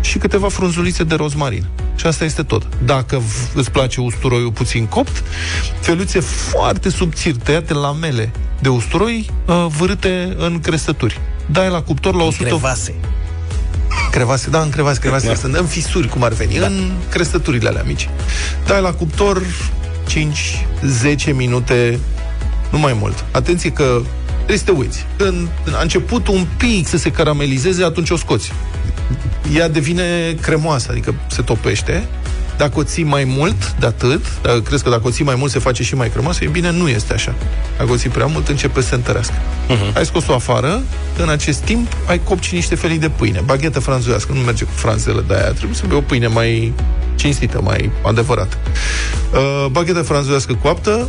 și 0.00 0.18
câteva 0.18 0.48
frunzulițe 0.48 1.04
de 1.04 1.14
rozmarin. 1.14 1.64
Și 1.96 2.06
asta 2.06 2.24
este 2.24 2.42
tot. 2.42 2.66
Dacă 2.84 3.16
v- 3.16 3.56
îți 3.56 3.70
place 3.70 4.00
usturoiul 4.00 4.52
puțin 4.52 4.86
copt, 4.86 5.22
feluțe 5.80 6.20
foarte 6.20 6.88
subțiri, 6.90 7.36
tăiate 7.36 7.74
lamele 7.74 8.30
de 8.60 8.68
usturoi, 8.68 9.30
uh, 9.46 9.66
vârâte 9.78 10.34
în 10.38 10.60
crestături. 10.60 11.20
Dai 11.46 11.70
la 11.70 11.82
cuptor 11.82 12.14
la 12.14 12.22
100... 12.22 12.44
Crevase. 12.44 12.94
Crevase, 14.18 14.50
da, 14.50 14.60
în 14.60 14.70
crevase, 14.70 14.98
crevase, 14.98 15.26
da. 15.26 15.34
sunt 15.34 15.54
în 15.54 15.66
fisuri, 15.66 16.08
cum 16.08 16.22
ar 16.22 16.32
veni, 16.32 16.58
da. 16.58 16.66
în 16.66 16.92
crestăturile 17.10 17.68
alea 17.68 17.82
mici. 17.86 18.08
Dai 18.66 18.80
la 18.80 18.92
cuptor 18.92 19.42
5-10 21.30 21.34
minute, 21.34 21.98
nu 22.70 22.78
mai 22.78 22.92
mult. 22.92 23.24
Atenție 23.30 23.72
că 23.72 24.02
trebuie 24.36 24.58
să 24.58 24.64
te 24.64 24.70
uiți. 24.70 25.06
Când 25.16 25.48
a 25.72 25.82
început 25.82 26.28
un 26.28 26.46
pic 26.56 26.86
să 26.86 26.96
se 26.96 27.10
caramelizeze, 27.10 27.84
atunci 27.84 28.10
o 28.10 28.16
scoți. 28.16 28.52
Ea 29.54 29.68
devine 29.68 30.36
cremoasă, 30.40 30.88
adică 30.90 31.14
se 31.26 31.42
topește. 31.42 32.08
Dacă 32.58 32.78
o 32.78 32.82
ții 32.82 33.04
mai 33.04 33.24
mult 33.24 33.72
de 33.72 33.86
atât, 33.86 34.24
dacă 34.42 34.60
crezi 34.60 34.82
că 34.82 34.90
dacă 34.90 35.06
o 35.06 35.10
ții 35.10 35.24
mai 35.24 35.34
mult 35.34 35.50
se 35.50 35.58
face 35.58 35.82
și 35.82 35.94
mai 35.94 36.10
cremoasă, 36.10 36.44
e 36.44 36.46
bine, 36.46 36.70
nu 36.70 36.88
este 36.88 37.12
așa. 37.12 37.34
Dacă 37.78 37.90
o 37.92 37.96
ții 37.96 38.10
prea 38.10 38.26
mult, 38.26 38.48
începe 38.48 38.80
să 38.80 38.88
se 38.88 38.94
întărească. 38.94 39.34
Uh-huh. 39.34 39.96
Ai 39.96 40.06
scos-o 40.06 40.34
afară, 40.34 40.82
în 41.18 41.28
acest 41.28 41.60
timp 41.60 41.92
ai 42.06 42.20
copt 42.24 42.42
și 42.42 42.54
niște 42.54 42.74
felii 42.74 42.98
de 42.98 43.08
pâine. 43.08 43.40
Baghetă 43.44 43.80
franțuzească, 43.80 44.32
nu 44.32 44.40
merge 44.40 44.64
cu 44.64 44.72
franzele 44.74 45.24
de 45.26 45.34
aia, 45.34 45.50
trebuie 45.52 45.76
să 45.76 45.84
bei 45.88 45.96
o 45.96 46.00
pâine 46.00 46.26
mai 46.26 46.72
cinstită, 47.14 47.60
mai 47.62 47.90
adevărată. 48.02 48.56
Uh, 49.32 49.66
baghetă 49.70 50.02
franțuzească 50.02 50.54
coaptă, 50.54 51.08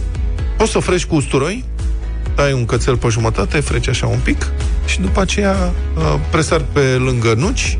poți 0.57 0.71
să 0.71 0.77
o 0.77 0.81
frești 0.81 1.07
cu 1.07 1.15
usturoi, 1.15 1.63
dai 2.35 2.53
un 2.53 2.65
cățel 2.65 2.97
pe 2.97 3.07
jumătate, 3.07 3.59
freci 3.59 3.87
așa 3.87 4.07
un 4.07 4.19
pic 4.23 4.51
și 4.85 4.99
după 4.99 5.21
aceea 5.21 5.73
uh, 5.97 6.15
presar 6.31 6.61
pe 6.73 6.79
lângă 6.79 7.33
nuci. 7.37 7.77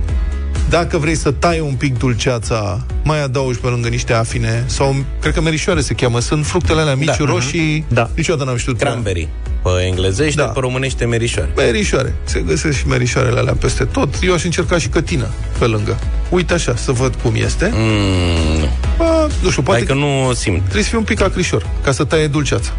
Dacă 0.69 0.97
vrei 0.97 1.15
să 1.15 1.31
tai 1.31 1.59
un 1.59 1.73
pic 1.73 1.97
dulceața, 1.97 2.85
mai 3.03 3.23
adaugi 3.23 3.59
pe 3.59 3.67
lângă 3.67 3.87
niște 3.87 4.13
afine 4.13 4.63
sau, 4.65 4.95
cred 5.21 5.33
că 5.33 5.41
merișoare 5.41 5.81
se 5.81 5.93
cheamă, 5.93 6.19
sunt 6.19 6.45
fructele 6.45 6.81
alea 6.81 6.95
mici, 6.95 7.05
Da. 7.05 7.15
da. 7.19 7.25
roșii, 7.31 7.85
da. 7.87 8.09
niciodată 8.15 8.45
n-am 8.49 8.57
știut. 8.57 8.77
Cranberry. 8.79 9.27
Pe 9.63 9.69
englezește, 9.87 10.41
da. 10.41 10.47
pe 10.47 10.59
românește 10.59 11.05
merișoare. 11.05 11.49
Merișoare. 11.55 12.15
Se 12.23 12.39
găsesc 12.39 12.77
și 12.77 12.87
merișoarele 12.87 13.39
alea 13.39 13.53
peste 13.53 13.83
tot. 13.85 14.15
Eu 14.21 14.33
aș 14.33 14.43
încerca 14.43 14.77
și 14.77 14.87
cătină 14.87 15.27
pe 15.57 15.65
lângă. 15.65 15.99
Uite 16.29 16.53
așa, 16.53 16.75
să 16.75 16.91
văd 16.91 17.15
cum 17.15 17.33
este. 17.35 17.71
Mm, 17.73 18.59
nu. 18.59 18.69
Ba, 18.97 19.27
nu 19.41 19.49
știu, 19.49 19.61
poate 19.61 19.79
Hai 19.85 19.87
că 19.87 19.93
nu 20.05 20.33
simt. 20.33 20.61
trebuie 20.61 20.83
să 20.83 20.89
fii 20.89 20.97
un 20.97 21.03
pic 21.03 21.21
acrișor, 21.21 21.65
ca 21.83 21.91
să 21.91 22.03
taie 22.03 22.27
dulceața. 22.27 22.71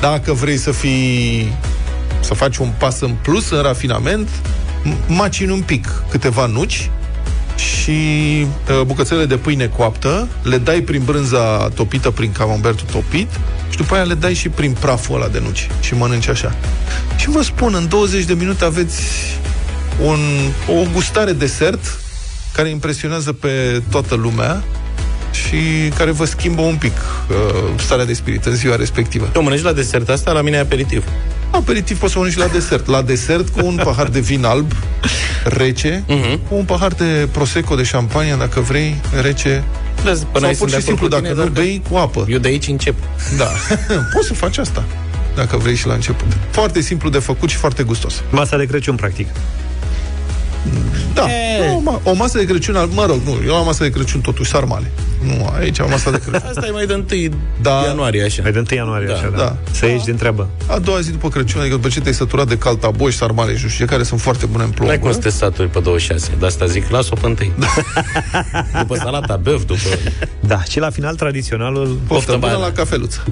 Dacă 0.00 0.32
vrei 0.32 0.56
să 0.56 0.70
fii 0.70 1.52
să 2.20 2.34
faci 2.34 2.56
un 2.56 2.70
pas 2.78 3.00
în 3.00 3.14
plus, 3.22 3.50
în 3.50 3.62
rafinament, 3.62 4.28
m- 4.84 5.06
macini 5.06 5.50
un 5.52 5.60
pic 5.62 6.02
câteva 6.10 6.46
nuci 6.46 6.90
și 7.60 8.46
uh, 8.70 8.80
bucățele 8.86 9.24
de 9.24 9.36
pâine 9.36 9.66
coaptă, 9.66 10.28
le 10.42 10.58
dai 10.58 10.80
prin 10.80 11.02
brânza 11.04 11.68
topită, 11.68 12.10
prin 12.10 12.32
camembertul 12.32 12.86
topit 12.90 13.28
și 13.70 13.76
după 13.76 13.94
aia 13.94 14.02
le 14.02 14.14
dai 14.14 14.34
și 14.34 14.48
prin 14.48 14.76
praful 14.80 15.14
ăla 15.14 15.28
de 15.28 15.40
nuci 15.44 15.68
și 15.80 15.94
mănânci 15.94 16.28
așa. 16.28 16.54
Și 17.16 17.28
vă 17.28 17.42
spun, 17.42 17.74
în 17.74 17.88
20 17.88 18.24
de 18.24 18.34
minute 18.34 18.64
aveți 18.64 19.02
un, 20.04 20.18
o 20.68 20.82
gustare 20.92 21.32
desert 21.32 22.00
care 22.54 22.68
impresionează 22.68 23.32
pe 23.32 23.82
toată 23.90 24.14
lumea 24.14 24.62
și 25.32 25.88
care 25.96 26.10
vă 26.10 26.24
schimbă 26.24 26.62
un 26.62 26.76
pic 26.76 26.92
uh, 26.92 27.36
starea 27.78 28.04
de 28.04 28.12
spirit 28.12 28.44
în 28.44 28.54
ziua 28.54 28.76
respectivă. 28.76 29.28
Tu 29.32 29.42
mănânci 29.42 29.62
la 29.62 29.72
desert 29.72 30.08
asta, 30.08 30.32
la 30.32 30.42
mine 30.42 30.56
e 30.56 30.60
aperitiv. 30.60 31.04
Aperitiv 31.50 31.98
poți 31.98 32.12
să 32.12 32.18
mănânci 32.18 32.36
la 32.36 32.46
desert. 32.46 32.86
La 32.86 33.02
desert 33.02 33.48
cu 33.48 33.66
un 33.66 33.80
pahar 33.84 34.06
de 34.08 34.20
vin 34.20 34.44
alb 34.44 34.72
rece, 35.44 36.04
Mhm. 36.08 36.40
cu 36.48 36.54
un 36.54 36.64
pahar 36.64 36.92
de 36.92 37.28
prosecco, 37.32 37.74
de 37.74 37.82
șampanie, 37.82 38.34
dacă 38.38 38.60
vrei, 38.60 39.00
rece. 39.22 39.64
Până 40.02 40.16
Sau 40.38 40.48
aici 40.48 40.58
pur 40.58 40.68
sunt 40.68 40.80
și 40.80 40.86
de 40.86 40.92
acord 40.92 40.98
simplu, 40.98 41.04
cu 41.06 41.08
dacă 41.08 41.22
tine, 41.22 41.34
nu 41.34 41.40
dar- 41.42 41.48
bei, 41.64 41.82
cu 41.90 41.96
apă. 41.96 42.24
Eu 42.28 42.38
de 42.38 42.48
aici 42.48 42.66
încep. 42.66 42.94
Da. 43.36 43.50
Poți 44.14 44.26
să 44.26 44.34
faci 44.34 44.58
asta, 44.58 44.84
dacă 45.36 45.56
vrei 45.56 45.74
și 45.76 45.86
la 45.86 45.94
început. 45.94 46.26
Foarte 46.50 46.80
simplu 46.80 47.08
de 47.10 47.18
făcut 47.18 47.48
și 47.50 47.56
foarte 47.56 47.82
gustos. 47.82 48.22
Masa 48.30 48.56
de 48.56 48.64
Crăciun, 48.66 48.94
practic. 48.96 49.28
Da, 51.14 51.26
o, 51.74 51.80
ma- 51.92 52.02
o 52.02 52.12
masă 52.14 52.38
de 52.38 52.44
Crăciun, 52.44 52.76
al- 52.76 52.88
mă 52.92 53.04
rog, 53.06 53.20
nu, 53.24 53.36
eu 53.46 53.54
am 53.54 53.64
masă 53.64 53.82
de 53.82 53.90
Crăciun 53.90 54.20
totuși 54.20 54.50
sarmale. 54.50 54.90
Nu, 55.26 55.50
aici 55.58 55.80
am 55.80 55.90
masă 55.90 56.10
de 56.10 56.18
Crăciun. 56.18 56.48
Asta 56.50 56.66
e 56.66 56.70
mai 56.70 56.86
de 56.86 56.94
1 56.94 57.04
Da. 57.62 57.82
ianuarie, 57.86 58.22
așa. 58.24 58.42
Mai 58.42 58.52
de 58.52 58.58
1 58.58 58.66
ianuarie, 58.74 59.06
Da, 59.06 59.14
așa, 59.14 59.28
da. 59.28 59.36
da. 59.36 59.56
Să 59.70 59.86
ieși 59.86 60.04
din 60.04 60.16
treabă. 60.16 60.48
A 60.66 60.78
doua 60.78 61.00
zi 61.00 61.10
după 61.10 61.28
Crăciun, 61.28 61.60
adică 61.60 61.74
după 61.74 61.88
ce 61.88 62.00
te-ai 62.00 62.14
săturat 62.14 62.48
de 62.48 62.58
caltaboși, 62.58 63.16
sarmale 63.16 63.56
și 63.56 63.62
nu 63.62 63.68
știu 63.68 63.84
ce, 63.84 63.90
care 63.90 64.02
sunt 64.02 64.20
foarte 64.20 64.46
bune 64.46 64.62
în 64.64 64.70
plombă. 64.70 64.92
N-ai 64.92 65.02
cum 65.02 65.12
să 65.12 65.18
te 65.18 65.28
saturi 65.30 65.68
pe 65.68 65.80
26. 65.80 66.30
De 66.38 66.46
asta 66.46 66.66
zic, 66.66 66.90
las-o 66.90 67.14
pe 67.20 67.26
întâi. 67.26 67.52
după 68.80 68.94
salata 68.96 69.36
băf, 69.36 69.64
după... 69.64 69.80
Da, 70.40 70.62
și 70.62 70.78
la 70.78 70.90
final 70.90 71.14
tradiționalul... 71.14 71.86
Poftă 71.86 72.02
Poftă 72.06 72.36
bună 72.36 72.52
bună. 72.52 72.64
la 72.66 72.72
cafeluță. 72.72 73.22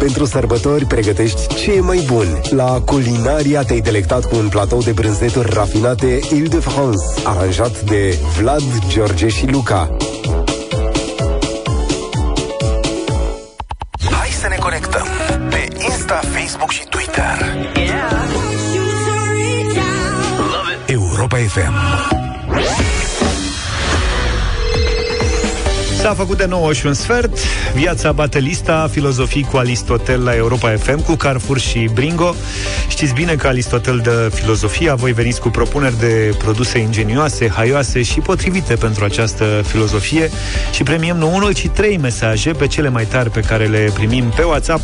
Pentru 0.00 0.24
sărbători 0.24 0.84
pregătești 0.84 1.54
ce 1.54 1.72
e 1.72 1.80
mai 1.80 2.02
bun. 2.06 2.40
La 2.50 2.80
Culinaria 2.84 3.62
te-ai 3.62 3.80
delectat 3.80 4.24
cu 4.24 4.36
un 4.36 4.48
platou 4.48 4.82
de 4.82 4.92
brânzeturi 4.92 5.52
rafinate 5.52 6.20
Ile-de-France, 6.32 7.04
aranjat 7.24 7.80
de 7.80 8.18
Vlad, 8.38 8.62
George 8.88 9.28
și 9.28 9.46
Luca. 9.46 9.96
Hai 14.10 14.28
să 14.40 14.48
ne 14.48 14.56
conectăm 14.56 15.06
pe 15.50 15.68
Insta, 15.90 16.20
Facebook 16.32 16.70
și 16.70 16.84
Twitter. 16.88 17.68
Europa 20.86 21.36
FM. 21.36 21.74
S-a 26.00 26.14
făcut 26.14 26.36
de 26.36 26.46
9 26.46 26.72
și 26.72 26.86
un 26.86 26.94
sfert. 26.94 27.38
Viața 27.74 28.12
bate 28.12 28.38
lista 28.38 28.88
Filozofii 28.90 29.46
cu 29.50 29.56
Aristotel 29.56 30.24
la 30.24 30.34
Europa 30.34 30.70
FM 30.76 31.02
Cu 31.02 31.14
Carrefour 31.14 31.58
și 31.58 31.88
Bringo. 31.94 32.34
Știți 32.88 33.14
bine 33.14 33.34
că 33.34 33.46
Aristotel 33.46 33.98
dă 33.98 34.30
filozofia. 34.34 34.94
Voi 34.94 35.12
veniți 35.12 35.40
cu 35.40 35.48
propuneri 35.48 35.98
de 35.98 36.34
produse 36.38 36.78
ingenioase 36.78 37.48
Haioase 37.48 38.02
și 38.02 38.20
potrivite 38.20 38.74
pentru 38.74 39.04
această 39.04 39.44
filozofie. 39.66 40.30
Și 40.72 40.82
premiem 40.82 41.16
nu 41.16 41.34
unul, 41.34 41.52
ci 41.52 41.68
trei 41.68 41.96
mesaje 41.96 42.52
Pe 42.52 42.66
cele 42.66 42.88
mai 42.88 43.04
tari 43.04 43.30
pe 43.30 43.40
care 43.40 43.66
le 43.66 43.90
primim 43.94 44.24
pe 44.36 44.42
WhatsApp 44.42 44.82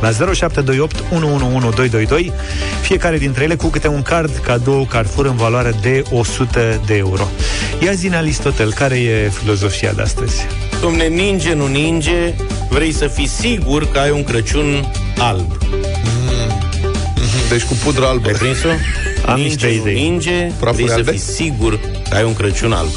la 0.00 0.10
0728 0.10 0.96
111222, 1.12 2.32
fiecare 2.80 3.18
dintre 3.18 3.44
ele 3.44 3.54
cu 3.54 3.66
câte 3.66 3.88
un 3.88 4.02
card 4.02 4.36
cadou 4.42 4.84
Carrefour 4.84 5.26
în 5.26 5.36
valoare 5.36 5.74
de 5.82 6.02
100 6.10 6.80
de 6.86 6.94
euro. 6.96 7.28
Ia 7.82 7.92
zi 7.92 8.10
Aristotel, 8.14 8.72
care 8.72 8.98
e 8.98 9.28
filozofia 9.40 9.92
de 9.92 10.02
astăzi? 10.02 10.46
Domne, 10.80 11.06
ninge, 11.06 11.54
nu 11.54 11.66
ninge, 11.66 12.34
vrei 12.68 12.92
să 12.92 13.06
fii 13.06 13.26
sigur 13.28 13.90
că 13.90 13.98
ai 13.98 14.10
un 14.10 14.24
Crăciun 14.24 14.92
alb. 15.18 15.58
Deci 17.48 17.62
cu 17.62 17.74
pudră 17.84 18.06
albă. 18.06 18.28
Ai 18.28 18.34
prins-o? 18.34 18.68
Am 19.26 19.34
ninge, 19.40 19.48
niște 19.48 19.66
nu 19.66 19.72
idei. 19.90 19.94
ninge, 20.02 20.50
Prafuri 20.60 20.72
vrei 20.82 20.86
să 20.88 20.94
albe? 20.94 21.10
fii 21.10 21.20
sigur 21.20 21.78
că 22.08 22.16
ai 22.16 22.24
un 22.24 22.34
Crăciun 22.34 22.72
alb. 22.72 22.88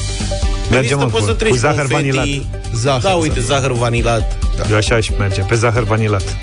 Mergem, 0.69 0.77
Există, 0.79 0.95
mă, 0.95 1.03
poți 1.05 1.23
cu- 1.23 1.29
să 1.29 1.33
treci 1.35 1.51
cu 1.51 1.57
zahăr 1.57 1.87
confeti. 1.87 1.93
vanilat. 1.93 2.45
Zahăr, 2.75 3.01
da, 3.01 3.09
uite, 3.09 3.39
zahăr. 3.39 3.61
zahăr 3.61 3.77
vanilat. 3.77 4.37
Eu 4.69 4.75
așa 4.75 4.95
aș 4.95 5.07
merge, 5.17 5.41
pe 5.41 5.55
zahăr 5.55 5.83
vanilat. 5.83 6.37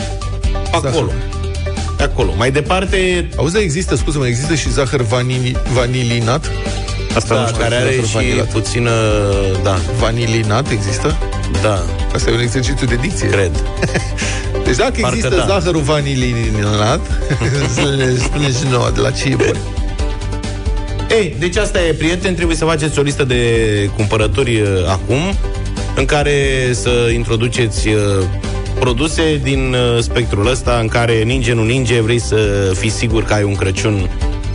Acolo. 0.72 1.10
Pe 1.96 2.02
acolo. 2.02 2.34
Mai 2.36 2.50
departe, 2.50 3.28
Auzi, 3.36 3.52
dar 3.52 3.62
există, 3.62 3.96
scuze-mă, 3.96 4.26
există 4.26 4.54
și 4.54 4.70
zahăr 4.70 5.00
vanili, 5.02 5.56
vanilinat? 5.74 6.50
Asta 7.16 7.34
da, 7.34 7.40
nu 7.40 7.46
știu. 7.46 7.58
care 7.60 7.74
are 7.74 7.90
zahăr 7.90 8.06
și 8.06 8.14
vanilat. 8.14 8.46
puțină... 8.52 8.90
Da, 9.62 9.78
Vanilinat 9.98 10.70
există? 10.70 11.16
da, 11.62 11.84
Asta 12.14 12.30
e 12.30 12.34
un 12.34 12.40
exercițiu 12.40 12.86
de 12.86 12.98
dicție. 13.00 13.28
cred. 13.28 13.50
Deci 14.64 14.76
dacă 14.76 14.92
Parcă 15.00 15.16
există 15.16 15.36
da. 15.36 15.44
zahărul 15.48 15.80
vanilinat, 15.80 17.00
să 17.74 17.94
ne 17.96 18.14
spuneți 18.18 18.66
nouă 18.70 18.90
de 18.94 19.00
la 19.00 19.10
ce 19.10 19.28
e 19.28 19.34
bun. 19.34 19.56
Ei, 21.10 21.36
deci 21.38 21.56
asta 21.56 21.78
e, 21.84 21.92
prieteni, 21.92 22.34
trebuie 22.34 22.56
să 22.56 22.64
faceți 22.64 22.98
o 22.98 23.02
listă 23.02 23.24
de 23.24 23.44
cumpărături 23.96 24.60
uh, 24.60 24.68
acum, 24.88 25.18
în 25.96 26.04
care 26.04 26.36
să 26.72 26.90
introduceți 27.14 27.88
uh, 27.88 27.94
produse 28.80 29.40
din 29.42 29.74
uh, 29.74 30.02
spectrul 30.02 30.46
ăsta, 30.50 30.78
în 30.80 30.88
care 30.88 31.22
ninge, 31.22 31.52
nu 31.52 31.62
ninge, 31.64 32.00
vrei 32.00 32.18
să 32.18 32.36
fii 32.78 32.90
sigur 32.90 33.22
că 33.24 33.34
ai 33.34 33.42
un 33.42 33.54
Crăciun 33.54 34.10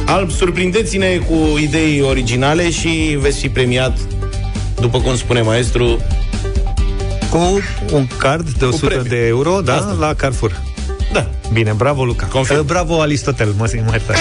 alb. 0.06 0.32
Surprindeți-ne 0.32 1.08
cu 1.18 1.58
idei 1.62 2.02
originale 2.02 2.70
și 2.70 3.18
veți 3.20 3.40
fi 3.40 3.50
premiat, 3.50 3.98
după 4.80 5.00
cum 5.00 5.16
spune 5.16 5.42
maestru, 5.42 6.00
Cu 7.30 7.62
un 7.92 8.08
card 8.18 8.50
de 8.50 8.66
100 8.66 8.86
premiu. 8.86 9.04
de 9.10 9.28
euro, 9.28 9.62
da, 9.62 9.74
Asta. 9.76 9.96
la 10.00 10.14
Carrefour. 10.14 10.62
da, 11.14 11.30
Bine, 11.54 11.74
bravo, 11.78 12.04
Luca. 12.06 12.26
Confirm. 12.26 12.60
Uh, 12.60 12.66
Bravo, 12.66 13.02
Aristotel, 13.02 13.54
mă 13.58 13.66
simt 13.66 13.88
mai 13.90 14.02
tare. 14.06 14.20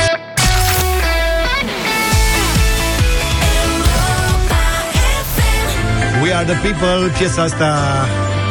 We 6.23 6.33
are 6.33 6.45
the 6.45 6.57
people, 6.63 7.11
piesa 7.19 7.43
asta 7.43 7.71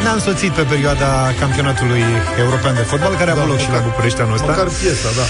ne-a 0.02 0.12
însoțit 0.12 0.50
pe 0.50 0.62
perioada 0.62 1.06
campionatului 1.40 2.02
european 2.38 2.74
de 2.74 2.80
fotbal, 2.80 3.14
care 3.14 3.30
a 3.30 3.34
avut 3.36 3.48
loc 3.48 3.58
și 3.58 3.70
la 3.70 3.78
București 3.78 4.20
anul 4.20 4.34
ăsta. 4.34 4.46
Măcar 4.46 4.68
piesa, 4.80 5.08
da. 5.16 5.22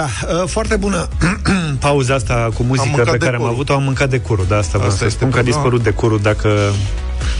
Da, 0.00 0.06
uh, 0.42 0.48
foarte 0.48 0.76
bună 0.76 1.08
pauza 1.86 2.14
asta 2.14 2.48
cu 2.54 2.62
muzică 2.62 2.88
mâncat 2.96 3.10
pe 3.10 3.16
care 3.18 3.24
am 3.24 3.32
decorul. 3.32 3.52
avut-o. 3.54 3.72
Am 3.72 3.82
mâncat 3.82 4.08
decurul, 4.08 4.44
da, 4.48 4.56
asta 4.56 4.70
vreau 4.78 4.86
Asta 4.92 4.98
să 4.98 5.04
este 5.04 5.16
spun 5.18 5.30
că 5.30 5.38
a 5.38 5.40
problema. 5.40 5.62
dispărut 5.62 5.82
decurul. 5.82 6.20
Dacă 6.22 6.48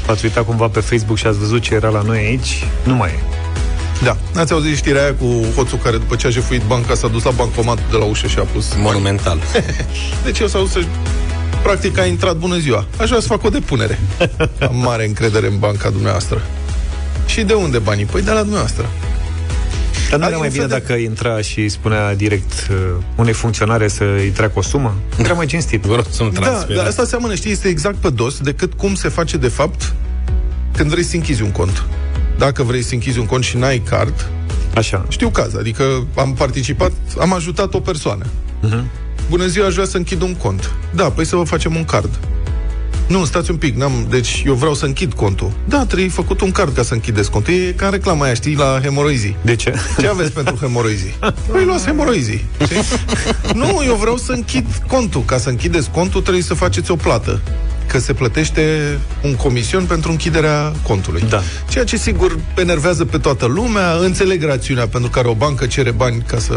v-ați 0.06 0.24
uitat 0.24 0.44
cumva 0.44 0.66
pe 0.68 0.80
Facebook 0.80 1.16
și 1.18 1.26
ați 1.26 1.38
văzut 1.38 1.60
ce 1.62 1.74
era 1.74 1.88
la 1.88 2.02
noi 2.02 2.18
aici, 2.18 2.64
nu 2.82 2.94
mai 2.94 3.08
e. 3.10 3.18
Da. 4.02 4.16
Ați 4.40 4.52
auzit 4.52 4.76
știrea 4.76 5.02
aia 5.02 5.14
cu 5.14 5.26
hoțul 5.56 5.78
care 5.78 5.96
după 5.96 6.16
ce 6.16 6.26
a 6.26 6.30
jefuit 6.30 6.62
banca 6.62 6.94
s-a 6.94 7.08
dus 7.08 7.22
la 7.22 7.30
bancomat 7.30 7.78
de 7.90 7.96
la 7.96 8.04
ușă 8.04 8.26
și 8.26 8.38
a 8.38 8.42
pus... 8.52 8.66
monumental. 8.76 9.38
Deci 10.24 10.38
eu 10.38 10.46
s-au 10.46 10.66
să 10.66 10.80
Practic 11.62 11.98
a 11.98 12.04
intrat 12.04 12.36
bună 12.36 12.58
ziua. 12.58 12.86
Aș 13.00 13.08
vrea 13.08 13.20
să 13.20 13.26
fac 13.26 13.44
o 13.44 13.48
depunere. 13.48 13.98
Am 14.68 14.76
mare 14.76 15.06
încredere 15.06 15.46
în 15.46 15.58
banca 15.58 15.90
dumneavoastră. 15.90 16.42
Și 17.26 17.42
de 17.42 17.52
unde 17.52 17.78
banii? 17.78 18.04
Păi 18.04 18.22
de 18.22 18.30
la 18.30 18.40
dumneavoastră. 18.40 18.84
Dar 20.10 20.18
nu 20.18 20.24
Adică 20.24 20.28
era 20.28 20.36
mai 20.38 20.46
un 20.46 20.52
bine 20.52 20.66
fel 20.66 20.68
de- 20.78 20.84
dacă 20.86 20.92
intra 21.00 21.40
și 21.40 21.68
spunea 21.68 22.14
direct 22.14 22.52
uh, 22.70 22.76
unei 23.16 23.32
funcționare 23.32 23.88
să 23.88 24.04
îi 24.04 24.28
treacă 24.28 24.52
o 24.58 24.62
sumă? 24.62 24.94
Era 25.18 25.32
mai 25.32 25.46
cinstit. 25.46 25.82
Vreau 25.82 26.04
să 26.10 26.22
nu 26.22 26.28
Da, 26.30 26.40
transfer. 26.40 26.76
dar 26.76 26.86
asta 26.86 27.04
seamănă, 27.04 27.34
știi, 27.34 27.50
este 27.50 27.68
exact 27.68 27.96
pe 27.96 28.10
dos 28.10 28.38
decât 28.38 28.72
cum 28.74 28.94
se 28.94 29.08
face 29.08 29.36
de 29.36 29.48
fapt 29.48 29.92
când 30.76 30.90
vrei 30.90 31.02
să 31.04 31.16
închizi 31.16 31.42
un 31.42 31.50
cont. 31.50 31.84
Dacă 32.38 32.62
vrei 32.62 32.82
să 32.82 32.94
închizi 32.94 33.18
un 33.18 33.26
cont 33.26 33.44
și 33.44 33.56
n-ai 33.56 33.78
card, 33.78 34.28
Așa. 34.74 35.04
știu 35.08 35.28
caz, 35.28 35.54
adică 35.56 36.06
am 36.14 36.34
participat, 36.34 36.92
am 37.20 37.32
ajutat 37.32 37.74
o 37.74 37.80
persoană. 37.80 38.24
Mhm. 38.60 38.84
Bună 39.30 39.46
ziua, 39.46 39.66
aș 39.66 39.72
vrea 39.72 39.86
să 39.86 39.96
închid 39.96 40.22
un 40.22 40.34
cont. 40.34 40.70
Da, 40.94 41.10
păi 41.10 41.26
să 41.26 41.36
vă 41.36 41.42
facem 41.42 41.74
un 41.76 41.84
card. 41.84 42.18
Nu, 43.06 43.24
stați 43.24 43.50
un 43.50 43.56
pic, 43.56 43.76
n-am, 43.76 44.06
deci 44.08 44.42
eu 44.46 44.54
vreau 44.54 44.74
să 44.74 44.84
închid 44.84 45.12
contul. 45.12 45.52
Da, 45.68 45.84
trebuie 45.84 46.08
făcut 46.08 46.40
un 46.40 46.50
card 46.50 46.74
ca 46.74 46.82
să 46.82 46.94
închideți 46.94 47.30
contul. 47.30 47.54
E 47.54 47.72
ca 47.76 47.84
în 47.86 47.92
reclama 47.92 48.24
aia, 48.24 48.34
știi, 48.34 48.54
la 48.54 48.80
hemoroizii. 48.82 49.36
De 49.42 49.56
ce? 49.56 49.74
Ce 50.00 50.08
aveți 50.08 50.32
pentru 50.32 50.56
hemoroizii? 50.60 51.14
Păi 51.52 51.64
luați 51.64 51.84
hemoroizii. 51.84 52.44
știi? 52.64 52.76
nu, 53.54 53.82
eu 53.86 53.94
vreau 53.94 54.16
să 54.16 54.32
închid 54.32 54.66
contul. 54.86 55.22
Ca 55.24 55.38
să 55.38 55.48
închideți 55.48 55.90
contul 55.90 56.20
trebuie 56.20 56.42
să 56.42 56.54
faceți 56.54 56.90
o 56.90 56.96
plată. 56.96 57.40
Că 57.86 57.98
se 57.98 58.12
plătește 58.12 58.98
un 59.22 59.34
comision 59.34 59.84
pentru 59.84 60.10
închiderea 60.10 60.72
contului. 60.82 61.24
Da. 61.28 61.42
Ceea 61.68 61.84
ce 61.84 61.96
sigur 61.96 62.38
enervează 62.56 63.04
pe 63.04 63.18
toată 63.18 63.46
lumea, 63.46 63.92
înțeleg 64.00 64.44
rațiunea 64.44 64.88
pentru 64.88 65.10
care 65.10 65.28
o 65.28 65.34
bancă 65.34 65.66
cere 65.66 65.90
bani 65.90 66.22
ca 66.26 66.38
să 66.38 66.54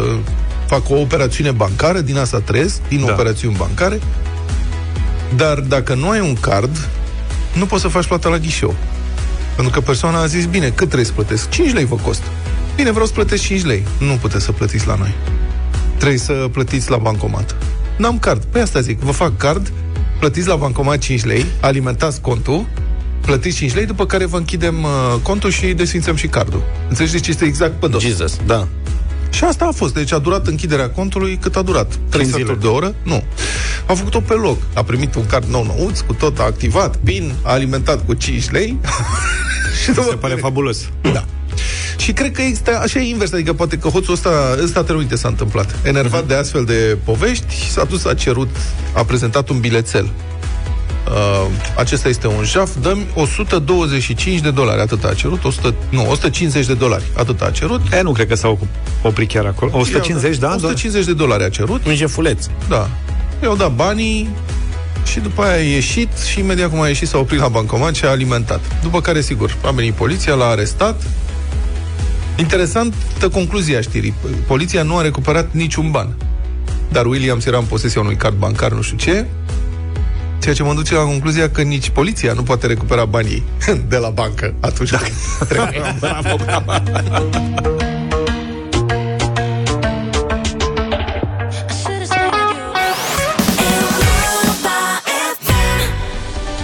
facă 0.74 0.94
o 0.94 1.00
operațiune 1.00 1.52
bancară, 1.52 2.00
din 2.00 2.18
asta 2.18 2.40
trăiesc, 2.40 2.82
din 2.88 3.06
Da. 3.06 3.12
operațiuni 3.12 3.56
bancare, 3.58 4.00
dar 5.36 5.60
dacă 5.60 5.94
nu 5.94 6.10
ai 6.10 6.20
un 6.20 6.34
card, 6.34 6.90
nu 7.54 7.66
poți 7.66 7.82
să 7.82 7.88
faci 7.88 8.06
plata 8.06 8.30
la 8.30 8.38
ghișeu. 8.38 8.76
Pentru 9.56 9.74
că 9.74 9.80
persoana 9.82 10.22
a 10.22 10.26
zis, 10.26 10.46
bine, 10.46 10.68
cât 10.68 10.86
trebuie 10.86 11.06
să 11.06 11.12
plătesc? 11.12 11.50
5 11.50 11.74
lei 11.74 11.86
vă 11.86 11.96
costă. 11.96 12.26
Bine, 12.76 12.92
vreau 12.92 13.06
să 13.06 13.14
plătesc 13.14 13.44
5 13.44 13.64
lei. 13.64 13.84
Nu 14.00 14.14
puteți 14.14 14.44
să 14.44 14.52
plătiți 14.52 14.88
la 14.88 14.96
noi. 14.96 15.14
Trebuie 15.98 16.20
să 16.20 16.34
plătiți 16.52 16.90
la 16.90 16.98
bancomat. 16.98 17.56
N-am 17.98 18.20
card. 18.20 18.44
Păi 18.44 18.62
asta 18.62 18.80
zic, 18.80 19.00
vă 19.00 19.12
fac 19.12 19.38
card, 19.38 19.72
plătiți 20.20 20.48
la 20.48 20.56
bancomat 20.56 20.98
5 20.98 21.24
lei, 21.26 21.46
alimentați 21.60 22.22
contul, 22.22 22.66
plătiți 23.22 23.58
5 23.58 23.74
lei, 23.74 23.86
după 23.86 24.06
care 24.06 24.26
vă 24.26 24.38
închidem 24.38 24.84
uh, 24.84 24.90
contul 25.22 25.50
și 25.50 25.74
desfințăm 25.74 26.16
și 26.16 26.28
cardul. 26.28 26.64
Înțelegeți? 26.90 27.22
Deci 27.22 27.28
este 27.30 27.46
exact 27.46 27.80
pe 27.80 27.88
dos. 27.88 28.02
Jesus, 28.02 28.40
da. 28.46 28.68
Și 29.34 29.44
asta 29.44 29.66
a 29.66 29.72
fost. 29.72 29.94
Deci 29.94 30.12
a 30.12 30.18
durat 30.18 30.48
închiderea 30.48 30.90
contului 30.90 31.38
cât 31.42 31.56
a 31.56 31.62
durat? 31.62 32.00
3 32.10 32.26
zile. 32.26 32.38
sături 32.38 32.62
de 32.62 32.68
oră? 32.68 32.96
Nu. 33.04 33.24
A 33.86 33.94
făcut-o 33.94 34.20
pe 34.20 34.34
loc. 34.34 34.58
A 34.74 34.84
primit 34.84 35.16
un 35.16 35.26
card 35.26 35.50
nou 35.50 35.64
nouț, 35.78 36.00
cu 36.00 36.14
tot 36.14 36.40
a 36.40 36.44
activat, 36.44 36.96
PIN, 36.96 37.34
a 37.42 37.52
alimentat 37.52 38.06
cu 38.06 38.14
5 38.14 38.50
lei. 38.50 38.78
și 39.84 39.88
după 39.92 40.08
Se 40.10 40.16
pare 40.16 40.36
fabulos. 40.36 40.90
da. 41.02 41.26
Și 41.98 42.12
cred 42.14 42.32
că 42.32 42.42
există 42.42 42.80
așa 42.82 43.00
e 43.00 43.10
invers, 43.10 43.32
adică 43.34 43.54
poate 43.54 43.78
că 43.78 43.88
hoțul 43.88 44.14
ăsta, 44.14 44.30
ăsta 44.64 44.84
te 44.84 44.94
uite 44.94 45.16
s-a 45.16 45.28
întâmplat. 45.28 45.76
Enervat 45.84 46.28
de 46.28 46.34
astfel 46.36 46.64
de 46.66 46.98
povești, 47.04 47.70
s-a 47.72 47.84
dus, 47.84 48.06
a 48.06 48.14
cerut, 48.14 48.50
a 48.94 49.04
prezentat 49.04 49.50
un 49.50 49.60
bilețel. 49.60 50.10
Uh, 51.14 51.48
acesta 51.78 52.10
este 52.10 52.28
un 52.28 52.44
jaf, 52.44 52.70
dăm 52.82 53.06
125 53.14 54.40
de 54.40 54.52
dolari, 54.52 54.82
atât 54.82 55.04
a 55.04 55.14
cerut, 55.14 55.44
100, 55.44 55.74
nu, 55.90 56.10
150 56.10 56.66
de 56.66 56.74
dolari, 56.74 57.04
atât 57.18 57.42
a 57.42 57.52
cerut. 57.52 57.82
E, 57.92 58.02
nu 58.02 58.12
cred 58.12 58.28
că 58.28 58.36
s-au 58.36 58.60
oprit 59.02 59.32
chiar 59.32 59.46
acolo. 59.46 59.72
150, 59.74 60.38
da? 60.38 60.54
150 60.56 61.06
de 61.06 61.14
dolari 61.14 61.44
a 61.44 61.50
cerut. 61.50 61.86
Un 61.86 61.96
jefuleț. 61.96 62.46
Da. 62.70 62.90
I-au 63.44 63.56
dat 63.56 63.76
banii 63.76 64.30
și 65.06 65.20
după 65.20 65.42
aia 65.42 65.54
a 65.54 65.64
ieșit 65.64 66.18
și 66.18 66.40
imediat 66.40 66.70
cum 66.70 66.82
a 66.82 66.88
ieșit 66.88 67.08
s-a 67.08 67.18
oprit 67.18 67.40
la 67.40 67.48
bancomat 67.48 67.96
și 67.96 68.06
a 68.06 68.10
alimentat. 68.10 68.62
După 68.82 69.02
care, 69.02 69.22
sigur, 69.22 69.58
a 69.66 69.72
venit 69.72 69.94
poliția, 69.94 70.34
l-a 70.34 70.48
arestat. 70.48 71.02
Interesantă 72.36 73.30
concluzia 73.32 73.82
știrii. 73.82 74.14
Poliția 74.48 74.84
nu 74.84 74.98
a 74.98 75.02
recuperat 75.02 75.48
niciun 75.52 75.92
ban. 75.92 76.16
Dar 76.92 77.06
Williams 77.06 77.46
era 77.46 77.58
în 77.58 77.64
posesia 77.64 78.02
unui 78.02 78.16
card 78.16 78.36
bancar, 78.36 78.72
nu 78.72 78.82
știu 78.82 78.98
ce, 78.98 79.26
ceea 80.44 80.56
ce 80.56 80.64
mă 80.64 80.74
duce 80.74 80.94
la 80.94 81.02
concluzia 81.02 81.50
că 81.50 81.62
nici 81.62 81.90
poliția 81.90 82.34
nu 82.34 82.44
poate 82.44 82.68
recupera 82.68 83.06
banii 83.06 83.44
de 83.90 83.98
la 83.98 84.10
bancă 84.10 84.54
atunci 84.60 84.90
când 84.90 85.12
trebuie. 85.50 85.82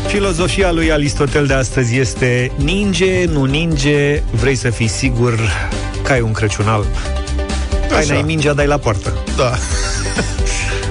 Filozofia 0.08 0.72
lui 0.72 0.92
Aristotel 0.92 1.46
de 1.46 1.54
astăzi 1.54 1.98
este 1.98 2.52
ninge, 2.56 3.26
nu 3.26 3.44
ninge, 3.44 4.24
vrei 4.32 4.56
să 4.56 4.70
fii 4.70 4.88
sigur 4.88 5.40
că 6.04 6.12
ai 6.12 6.22
un 6.22 6.32
Crăciun 6.32 6.68
alb. 6.68 6.86
Ai 7.92 7.98
Așa. 7.98 8.14
n-ai 8.14 8.22
mingea, 8.22 8.54
dai 8.54 8.68
la 8.68 8.78
poartă. 8.78 9.14
Da. 9.38 9.54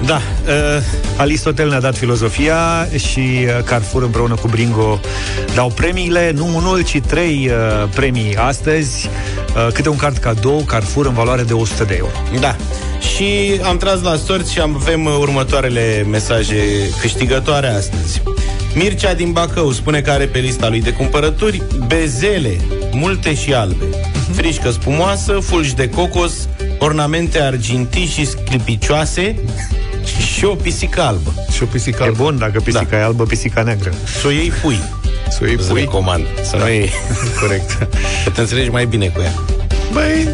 Da, 0.05 0.15
uh, 0.15 0.83
Aristotel 1.17 1.69
ne-a 1.69 1.79
dat 1.79 1.97
filozofia 1.97 2.87
și 2.97 3.19
uh, 3.19 3.63
Carrefour 3.63 4.03
împreună 4.03 4.35
cu 4.35 4.47
Bringo 4.47 4.99
dau 5.55 5.69
premiile, 5.69 6.31
nu 6.35 6.55
unul, 6.55 6.83
ci 6.83 6.99
trei 7.07 7.51
uh, 7.51 7.89
premii 7.95 8.35
astăzi, 8.35 9.09
uh, 9.55 9.73
câte 9.73 9.89
un 9.89 9.95
card 9.95 10.17
cadou 10.17 10.63
Carrefour 10.67 11.05
în 11.05 11.13
valoare 11.13 11.43
de 11.43 11.53
100 11.53 11.83
de 11.83 11.95
euro. 11.97 12.39
Da. 12.39 12.55
Și 13.15 13.59
am 13.63 13.77
tras 13.77 14.01
la 14.01 14.15
sorți 14.15 14.51
și 14.51 14.61
avem 14.61 15.05
uh, 15.05 15.17
următoarele 15.19 16.05
mesaje 16.09 16.63
câștigătoare 17.01 17.67
astăzi. 17.67 18.21
Mircea 18.73 19.13
din 19.13 19.31
Bacău 19.31 19.71
spune 19.71 20.01
că 20.01 20.11
are 20.11 20.25
pe 20.25 20.39
lista 20.39 20.69
lui 20.69 20.81
de 20.81 20.93
cumpărături 20.93 21.63
bezele, 21.87 22.57
multe 22.91 23.35
și 23.35 23.53
albe. 23.53 23.85
frișcă 24.31 24.69
spumoasă, 24.69 25.31
fulgi 25.31 25.75
de 25.75 25.89
cocos, 25.89 26.33
ornamente 26.79 27.41
argintii 27.41 28.05
și 28.05 28.25
sclipicioase 28.25 29.35
și 30.35 30.45
o 30.45 30.55
pisică 30.55 31.01
albă. 31.01 31.33
Și 31.51 31.63
o 31.63 31.65
pisică 31.65 32.03
albă. 32.03 32.15
E 32.19 32.23
bun 32.23 32.37
dacă 32.37 32.59
pisica 32.59 32.87
da. 32.89 32.97
e 32.97 33.03
albă, 33.03 33.23
pisica 33.23 33.61
neagră. 33.63 33.93
Să 34.21 34.27
o 34.27 34.29
iei 34.29 34.51
pui. 34.61 34.79
Să 35.29 35.39
o 35.41 35.45
iei 35.45 35.55
Îți 35.55 35.67
pui. 35.67 35.79
recomand. 35.79 36.25
Să 36.43 36.57
Da. 36.57 36.63
nu 36.63 36.69
iei... 36.69 36.89
Corect. 37.41 37.77
Că 38.23 38.29
te 38.33 38.41
înțelegi 38.41 38.69
mai 38.69 38.85
bine 38.85 39.07
cu 39.07 39.21
ea. 39.21 39.33
Băi, 39.93 40.29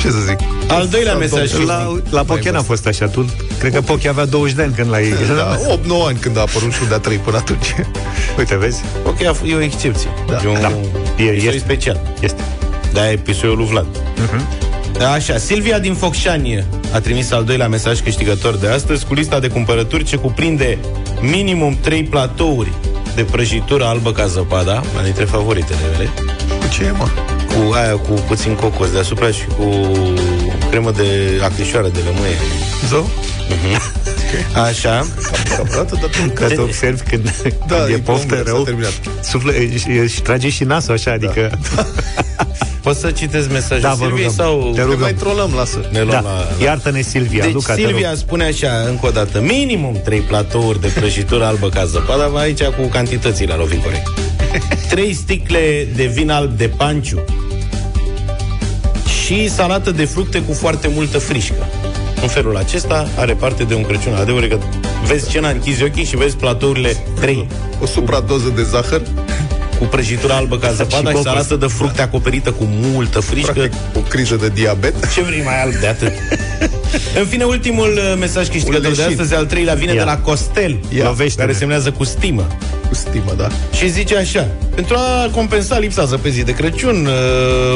ce 0.00 0.10
să 0.10 0.18
zic? 0.26 0.36
Al 0.68 0.86
doilea 0.88 1.14
mesaj. 1.14 1.52
La, 1.66 1.96
la 2.10 2.22
Pochen 2.22 2.54
a 2.54 2.62
fost 2.62 2.86
așa. 2.86 3.06
Tu, 3.06 3.30
cred 3.58 3.72
că 3.72 3.80
Pochi 3.80 4.08
avea 4.08 4.24
20 4.24 4.54
de 4.56 4.62
ani 4.62 4.72
când 4.74 4.90
l-ai... 4.90 5.14
Da, 5.36 5.56
8-9 5.76 5.78
ani 6.06 6.18
când 6.18 6.36
a 6.36 6.40
apărut 6.40 6.72
și 6.72 6.78
de-a 6.88 6.98
3 6.98 7.16
până 7.16 7.36
atunci. 7.36 7.74
Uite, 8.38 8.56
vezi? 8.56 8.80
Ok, 9.04 9.20
e 9.20 9.54
o 9.54 9.60
excepție. 9.60 10.08
Da. 10.26 10.40
E 10.44 10.48
un 10.48 10.60
Da. 10.60 10.68
E- 11.16 11.22
episod 11.28 11.46
este. 11.54 11.58
special. 11.58 12.00
Este. 12.20 12.42
Da, 12.92 13.10
episodul 13.10 13.56
lui 13.56 13.66
Vlad. 13.66 13.86
Da, 14.16 14.22
Așa, 15.14 15.38
Silvia 15.38 15.78
din 15.78 15.94
Focșani 15.94 16.64
a 16.92 17.00
trimis 17.00 17.30
al 17.30 17.44
doilea 17.44 17.68
mesaj 17.68 18.00
câștigător 18.00 18.56
de 18.56 18.68
astăzi 18.68 19.04
cu 19.06 19.14
lista 19.14 19.40
de 19.40 19.48
cumpărături 19.48 20.04
ce 20.04 20.16
cuprinde 20.16 20.78
minimum 21.20 21.78
3 21.80 22.04
platouri 22.04 22.72
de 23.14 23.22
prăjitură 23.24 23.84
albă 23.84 24.12
ca 24.12 24.26
zăpada, 24.26 24.82
una 24.94 25.02
dintre 25.02 25.24
favoritele 25.24 25.78
mele. 25.92 26.10
Cu 26.60 26.68
ce 26.72 26.84
e, 26.84 26.90
mă? 26.90 27.08
Cu 27.46 27.72
aia 27.72 27.92
cu 27.92 28.12
puțin 28.12 28.54
cocos 28.54 28.90
deasupra 28.92 29.28
și 29.30 29.44
cu 29.58 29.92
cremă 30.70 30.90
de 30.90 31.40
acrișoară 31.42 31.88
de 31.88 31.98
lămâie. 32.06 32.36
Zău? 32.88 33.10
Așa. 34.68 35.06
Capurată, 35.56 35.98
dar 36.00 36.10
tu 36.10 36.32
Ca 36.34 36.46
să 36.54 36.60
observi 36.60 37.02
când, 37.02 37.42
Da, 37.66 37.76
când 37.76 37.88
e 37.88 37.92
e 37.92 37.98
poftă 37.98 38.26
plumb, 38.26 38.46
s-a 38.46 38.52
rău, 38.52 38.62
terminat. 38.62 38.92
suflă, 39.22 39.52
își, 39.74 39.90
își 39.90 40.20
trage 40.20 40.48
și 40.48 40.64
nasul 40.64 40.94
așa, 40.94 41.12
adică... 41.12 41.50
Poți 42.82 43.00
să 43.00 43.10
citesc 43.10 43.50
mesajul 43.50 43.80
Da, 43.80 43.88
vă 43.88 44.04
Silviei 44.04 44.26
rugăm. 44.28 44.46
sau... 44.46 44.72
Te 44.74 44.82
rugăm. 44.82 44.98
Mai 45.00 45.14
trolăm, 45.14 45.52
lasă. 45.56 45.88
Ne 45.92 45.98
luăm 46.02 46.10
Da, 46.10 46.20
la... 46.20 46.64
iartă-ne 46.64 47.00
Silvia, 47.00 47.42
Deci 47.44 47.52
Luca, 47.52 47.74
te 47.74 47.80
Silvia 47.80 48.08
rog. 48.08 48.18
spune 48.18 48.44
așa, 48.44 48.84
încă 48.88 49.06
o 49.06 49.10
dată, 49.10 49.40
minimum 49.40 50.00
3 50.04 50.20
platouri 50.20 50.80
de 50.80 50.86
prăjitură 50.94 51.44
albă 51.44 51.68
ca 51.68 51.84
zăpada, 51.84 52.26
va 52.28 52.38
aici 52.38 52.62
cu 52.62 52.82
cantitățile 52.92 53.46
la 53.52 53.56
lovim 53.58 53.80
corect. 53.80 54.08
3 54.90 55.12
sticle 55.12 55.88
de 55.96 56.04
vin 56.06 56.30
alb 56.30 56.56
de 56.56 56.68
panciu 56.68 57.24
și 59.24 59.48
salată 59.50 59.90
de 59.90 60.04
fructe 60.04 60.42
cu 60.42 60.52
foarte 60.52 60.90
multă 60.94 61.18
frișcă. 61.18 61.66
În 62.22 62.28
felul 62.28 62.56
acesta 62.56 63.08
are 63.16 63.32
parte 63.32 63.62
de 63.64 63.74
un 63.74 63.82
Crăciun. 63.84 64.14
Adevărul 64.14 64.44
e 64.44 64.48
că 64.48 64.58
vezi 65.06 65.24
scena, 65.24 65.48
închizi 65.48 65.82
ochii 65.82 66.04
și 66.04 66.16
vezi 66.16 66.36
platourile 66.36 66.96
3 67.20 67.46
O 67.82 67.86
supradoză 67.86 68.52
de 68.54 68.62
zahăr, 68.62 69.00
cu 69.80 69.86
prăjitură 69.86 70.32
albă 70.32 70.58
ca 70.58 70.72
zăpada 70.72 70.96
și, 71.08 71.14
cocos. 71.14 71.22
salată 71.22 71.56
de 71.56 71.66
fructe 71.66 72.02
acoperită 72.02 72.50
cu 72.50 72.68
multă 72.70 73.20
frișcă. 73.20 73.52
practic 73.52 73.78
o 73.96 73.98
criză 74.00 74.36
de 74.36 74.48
diabet. 74.54 75.12
Ce 75.14 75.22
vrei 75.22 75.42
mai 75.44 75.62
alb 75.62 75.74
de 75.74 75.86
atât? 75.86 76.12
În 77.20 77.26
fine, 77.26 77.44
ultimul 77.44 77.92
uh, 77.96 78.16
mesaj 78.18 78.48
câștigător 78.48 78.80
de 78.80 78.88
leșin. 78.88 79.04
astăzi, 79.04 79.34
al 79.34 79.44
treilea, 79.46 79.74
vine 79.74 79.92
Ia. 79.92 79.98
de 79.98 80.04
la 80.04 80.16
Costel, 80.18 80.78
Ia. 80.96 81.04
Lovește-ne. 81.04 81.46
care 81.46 81.58
semnează 81.58 81.90
cu 81.90 82.04
stimă. 82.04 82.46
Cu 82.88 82.94
stimă, 82.94 83.34
da. 83.36 83.48
Și 83.76 83.90
zice 83.90 84.16
așa, 84.16 84.46
pentru 84.74 84.94
a 84.96 85.28
compensa 85.34 85.78
lipsa 85.78 86.04
zăpezii 86.04 86.44
de 86.44 86.52
Crăciun, 86.52 87.06
uh, 87.06 87.12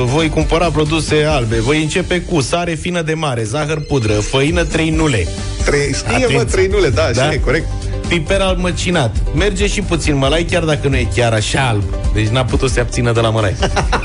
voi 0.04 0.28
cumpăra 0.28 0.70
produse 0.70 1.24
albe, 1.28 1.60
voi 1.60 1.82
începe 1.82 2.20
cu 2.20 2.40
sare 2.40 2.74
fină 2.74 3.02
de 3.02 3.14
mare, 3.14 3.42
zahăr 3.42 3.80
pudră, 3.80 4.12
făină 4.12 4.64
3 4.64 4.90
nule, 4.90 5.26
Trei, 5.64 5.92
știe, 5.94 6.10
mă, 6.10 6.14
Atenție. 6.24 6.44
trei 6.44 6.66
nule, 6.66 6.88
da, 6.88 7.02
așa 7.02 7.12
Da? 7.12 7.32
e, 7.32 7.36
corect. 7.36 7.66
Piper 8.08 8.40
alb 8.40 8.58
măcinat. 8.58 9.16
Merge 9.34 9.66
și 9.66 9.80
puțin 9.80 10.16
mălai, 10.16 10.42
chiar 10.42 10.62
dacă 10.62 10.88
nu 10.88 10.96
e 10.96 11.08
chiar 11.14 11.32
așa 11.32 11.66
alb. 11.68 11.82
Deci 12.14 12.28
n-a 12.28 12.44
putut 12.44 12.68
să 12.68 12.74
se 12.74 12.80
abțină 12.80 13.12
de 13.12 13.20
la 13.20 13.30
mălai. 13.30 13.54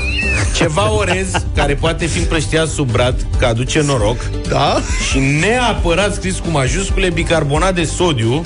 Ceva 0.56 0.92
orez 0.92 1.30
care 1.54 1.74
poate 1.74 2.06
fi 2.06 2.18
împrăștiat 2.18 2.68
sub 2.68 2.90
brad, 2.90 3.26
că 3.38 3.46
aduce 3.46 3.82
noroc. 3.82 4.30
Da? 4.48 4.80
Și 5.10 5.18
neapărat 5.18 6.14
scris 6.14 6.38
cu 6.38 6.48
majuscule 6.50 7.10
bicarbonat 7.10 7.74
de 7.74 7.84
sodiu 7.84 8.44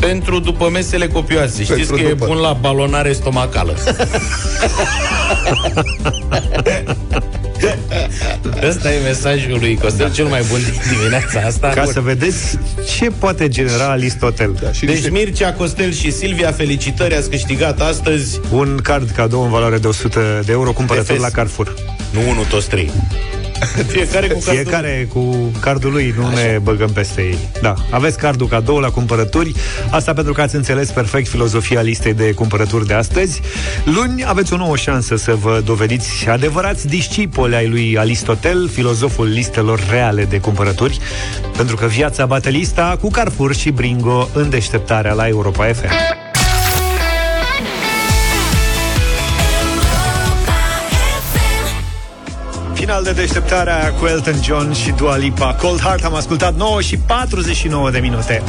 pentru 0.00 0.38
după 0.38 0.68
mesele 0.72 1.06
copioase. 1.08 1.62
Știți 1.62 1.72
Pentru 1.72 1.94
că 1.94 2.00
e 2.02 2.08
după. 2.08 2.26
bun 2.26 2.36
la 2.36 2.52
balonare 2.52 3.12
stomacală. 3.12 3.74
Ăsta 8.68 8.92
e 8.92 8.98
mesajul 9.04 9.58
lui 9.58 9.78
Costel, 9.82 10.12
cel 10.12 10.26
mai 10.26 10.42
bun 10.50 10.58
din 10.58 10.96
dimineața 10.98 11.40
asta. 11.46 11.68
Ca 11.68 11.84
să 11.84 12.00
vedeți 12.00 12.58
ce 12.96 13.10
poate 13.18 13.48
genera 13.48 13.90
Aristotel. 13.90 14.56
Da, 14.62 14.72
și 14.72 14.84
Deci 14.84 14.94
niște- 14.94 15.10
Mircea, 15.10 15.52
Costel 15.52 15.92
și 15.92 16.12
Silvia, 16.12 16.52
felicitări, 16.52 17.14
ați 17.16 17.30
câștigat 17.30 17.80
astăzi 17.80 18.40
Un 18.50 18.78
card 18.82 19.10
cadou 19.10 19.42
în 19.42 19.50
valoare 19.50 19.78
de 19.78 19.86
100 19.86 20.42
de 20.44 20.52
euro 20.52 20.72
cumpărător 20.72 21.10
Efes. 21.10 21.22
la 21.22 21.30
Carrefour. 21.30 21.74
Nu 22.10 22.20
unul, 22.30 22.44
toți 22.44 22.68
trei. 22.68 22.90
Fiecare 23.94 24.26
cu 24.26 24.38
cardul. 24.38 24.54
Fiecare 24.54 25.08
cu 25.12 25.50
cardul 25.60 25.92
lui, 25.92 26.14
nu 26.18 26.28
ne 26.28 26.58
băgăm 26.62 26.90
peste 26.90 27.20
ei. 27.20 27.38
Da, 27.62 27.74
aveți 27.90 28.18
cardul 28.18 28.48
cadou 28.48 28.78
la 28.78 28.90
cumpărături. 28.90 29.54
Asta 29.90 30.12
pentru 30.12 30.32
că 30.32 30.40
ați 30.40 30.54
înțeles 30.54 30.90
perfect 30.90 31.28
filozofia 31.28 31.80
listei 31.80 32.14
de 32.14 32.32
cumpărături 32.32 32.86
de 32.86 32.94
astăzi. 32.94 33.40
Luni 33.84 34.24
aveți 34.26 34.52
o 34.52 34.56
nouă 34.56 34.76
șansă 34.76 35.16
să 35.16 35.34
vă 35.34 35.62
dovediți 35.64 36.28
adevărați 36.28 36.86
discipoli 36.86 37.54
ai 37.54 37.68
lui 37.68 37.98
Aristotel, 37.98 38.68
filozoful 38.68 39.26
listelor 39.26 39.80
reale 39.90 40.24
de 40.24 40.38
cumpărături, 40.38 40.98
pentru 41.56 41.76
că 41.76 41.86
viața 41.86 42.26
bate 42.26 42.50
lista 42.50 42.96
cu 43.00 43.10
Carrefour 43.10 43.54
și 43.54 43.70
Bringo 43.70 44.28
în 44.32 44.50
deșteptarea 44.50 45.12
la 45.12 45.28
Europa 45.28 45.64
FM. 45.64 46.25
Final 52.86 53.04
de 53.04 53.12
deșteptare 53.12 53.94
cu 53.98 54.06
Elton 54.06 54.42
John 54.42 54.72
și 54.72 54.90
Dua 54.90 55.16
Lipa. 55.16 55.54
Cold 55.54 55.80
Heart 55.80 56.04
am 56.04 56.14
ascultat 56.14 56.54
9 56.54 56.80
și 56.80 56.96
49 56.96 57.90
de 57.90 57.98
minute. 57.98 58.42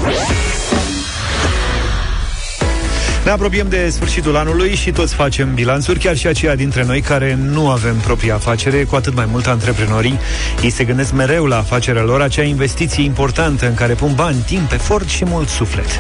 Ne 3.28 3.34
apropiem 3.34 3.70
de 3.70 3.90
sfârșitul 3.90 4.36
anului 4.36 4.76
și 4.76 4.92
toți 4.92 5.14
facem 5.14 5.54
bilanțuri, 5.54 6.00
chiar 6.00 6.18
și 6.18 6.28
aceia 6.28 6.56
dintre 6.56 6.84
noi 6.84 7.02
care 7.02 7.38
nu 7.42 7.70
avem 7.70 7.96
propria 7.96 8.36
afacere, 8.36 8.84
cu 8.84 8.96
atât 8.96 9.16
mai 9.16 9.28
mult 9.32 9.48
antreprenorii. 9.48 10.20
Ei 10.64 10.70
se 10.70 10.84
gândesc 10.84 11.12
mereu 11.12 11.46
la 11.46 11.58
afacerea 11.58 12.04
lor, 12.04 12.22
acea 12.22 12.44
investiție 12.44 13.04
importantă 13.04 13.68
în 13.68 13.74
care 13.74 13.94
pun 13.94 14.14
bani, 14.16 14.44
timp, 14.46 14.72
efort 14.72 15.10
și 15.10 15.26
mult 15.26 15.48
suflet. 15.48 16.00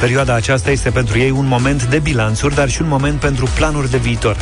Perioada 0.00 0.34
aceasta 0.34 0.70
este 0.70 0.90
pentru 0.90 1.18
ei 1.18 1.30
un 1.30 1.46
moment 1.46 1.84
de 1.84 1.98
bilanțuri, 1.98 2.54
dar 2.54 2.68
și 2.68 2.82
un 2.82 2.88
moment 2.88 3.20
pentru 3.20 3.48
planuri 3.54 3.90
de 3.90 3.96
viitor. 3.96 4.36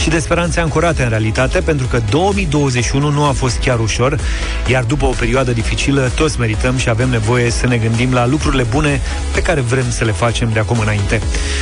Și 0.00 0.08
de 0.08 0.18
speranțe 0.18 0.60
ancorate 0.60 1.02
în 1.02 1.08
realitate, 1.08 1.60
pentru 1.60 1.86
că 1.86 2.00
2021 2.10 3.10
nu 3.10 3.24
a 3.24 3.32
fost 3.32 3.58
chiar 3.58 3.78
ușor, 3.78 4.18
iar 4.66 4.84
după 4.84 5.04
o 5.04 5.14
perioadă 5.18 5.52
dificilă, 5.52 6.10
toți 6.14 6.38
merităm 6.38 6.76
și 6.76 6.88
avem 6.88 7.08
nevoie 7.08 7.50
să 7.50 7.66
ne 7.66 7.76
gândim 7.76 8.12
la 8.12 8.26
lucrurile 8.26 8.62
bune 8.62 9.00
pe 9.34 9.42
care 9.42 9.60
vrem 9.60 9.90
să 9.90 10.04
le 10.04 10.12
facem 10.12 10.50
de 10.52 10.58
acum 10.58 10.78
înainte. 10.78 11.20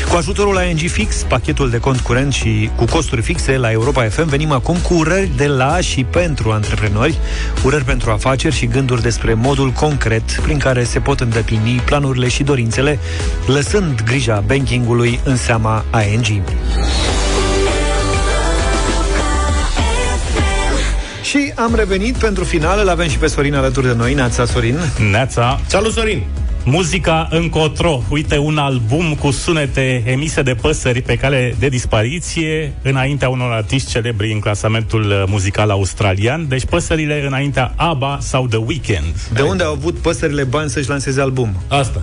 Cu 0.08 0.15
ajutorul 0.16 0.60
ING 0.68 0.90
Fix, 0.90 1.22
pachetul 1.22 1.70
de 1.70 1.78
cont 1.78 2.00
curent 2.00 2.32
și 2.32 2.70
cu 2.76 2.84
costuri 2.84 3.22
fixe 3.22 3.56
la 3.56 3.70
Europa 3.70 4.08
FM, 4.08 4.28
venim 4.28 4.52
acum 4.52 4.76
cu 4.76 4.94
urări 4.94 5.30
de 5.36 5.46
la 5.46 5.80
și 5.80 6.04
pentru 6.04 6.50
antreprenori, 6.50 7.18
urări 7.64 7.84
pentru 7.84 8.10
afaceri 8.10 8.54
și 8.54 8.66
gânduri 8.66 9.02
despre 9.02 9.34
modul 9.34 9.70
concret 9.70 10.32
prin 10.42 10.58
care 10.58 10.84
se 10.84 10.98
pot 10.98 11.20
îndeplini 11.20 11.82
planurile 11.84 12.28
și 12.28 12.42
dorințele, 12.42 12.98
lăsând 13.46 14.02
grija 14.02 14.42
bankingului 14.46 15.20
în 15.24 15.36
seama 15.36 15.84
ING. 16.12 16.42
Și 21.22 21.52
am 21.54 21.74
revenit 21.74 22.16
pentru 22.16 22.44
final, 22.44 22.78
îl 22.78 22.88
avem 22.88 23.08
și 23.08 23.18
pe 23.18 23.26
Sorin 23.26 23.54
alături 23.54 23.86
de 23.86 23.94
noi. 23.94 24.14
Neața, 24.14 24.44
Sorin. 24.44 24.78
Neața. 25.10 25.60
Salut, 25.66 25.92
Sorin! 25.92 26.45
Muzica 26.68 27.28
încotro. 27.30 28.02
Uite, 28.08 28.38
un 28.38 28.58
album 28.58 29.14
cu 29.14 29.30
sunete 29.30 30.02
emise 30.06 30.42
de 30.42 30.54
păsări 30.54 31.02
pe 31.02 31.16
cale 31.16 31.54
de 31.58 31.68
dispariție 31.68 32.72
înaintea 32.82 33.28
unor 33.28 33.52
artiști 33.52 33.90
celebri 33.90 34.32
în 34.32 34.40
clasamentul 34.40 35.10
uh, 35.10 35.24
muzical 35.26 35.70
australian. 35.70 36.48
Deci 36.48 36.64
păsările 36.64 37.26
înaintea 37.26 37.72
ABBA 37.76 38.18
sau 38.20 38.46
The 38.46 38.58
Weeknd. 38.58 39.28
De 39.32 39.42
unde 39.42 39.62
au 39.62 39.72
avut 39.72 39.98
păsările 39.98 40.44
bani 40.44 40.70
să-și 40.70 40.88
lanseze 40.88 41.20
album? 41.20 41.62
Asta. 41.68 42.02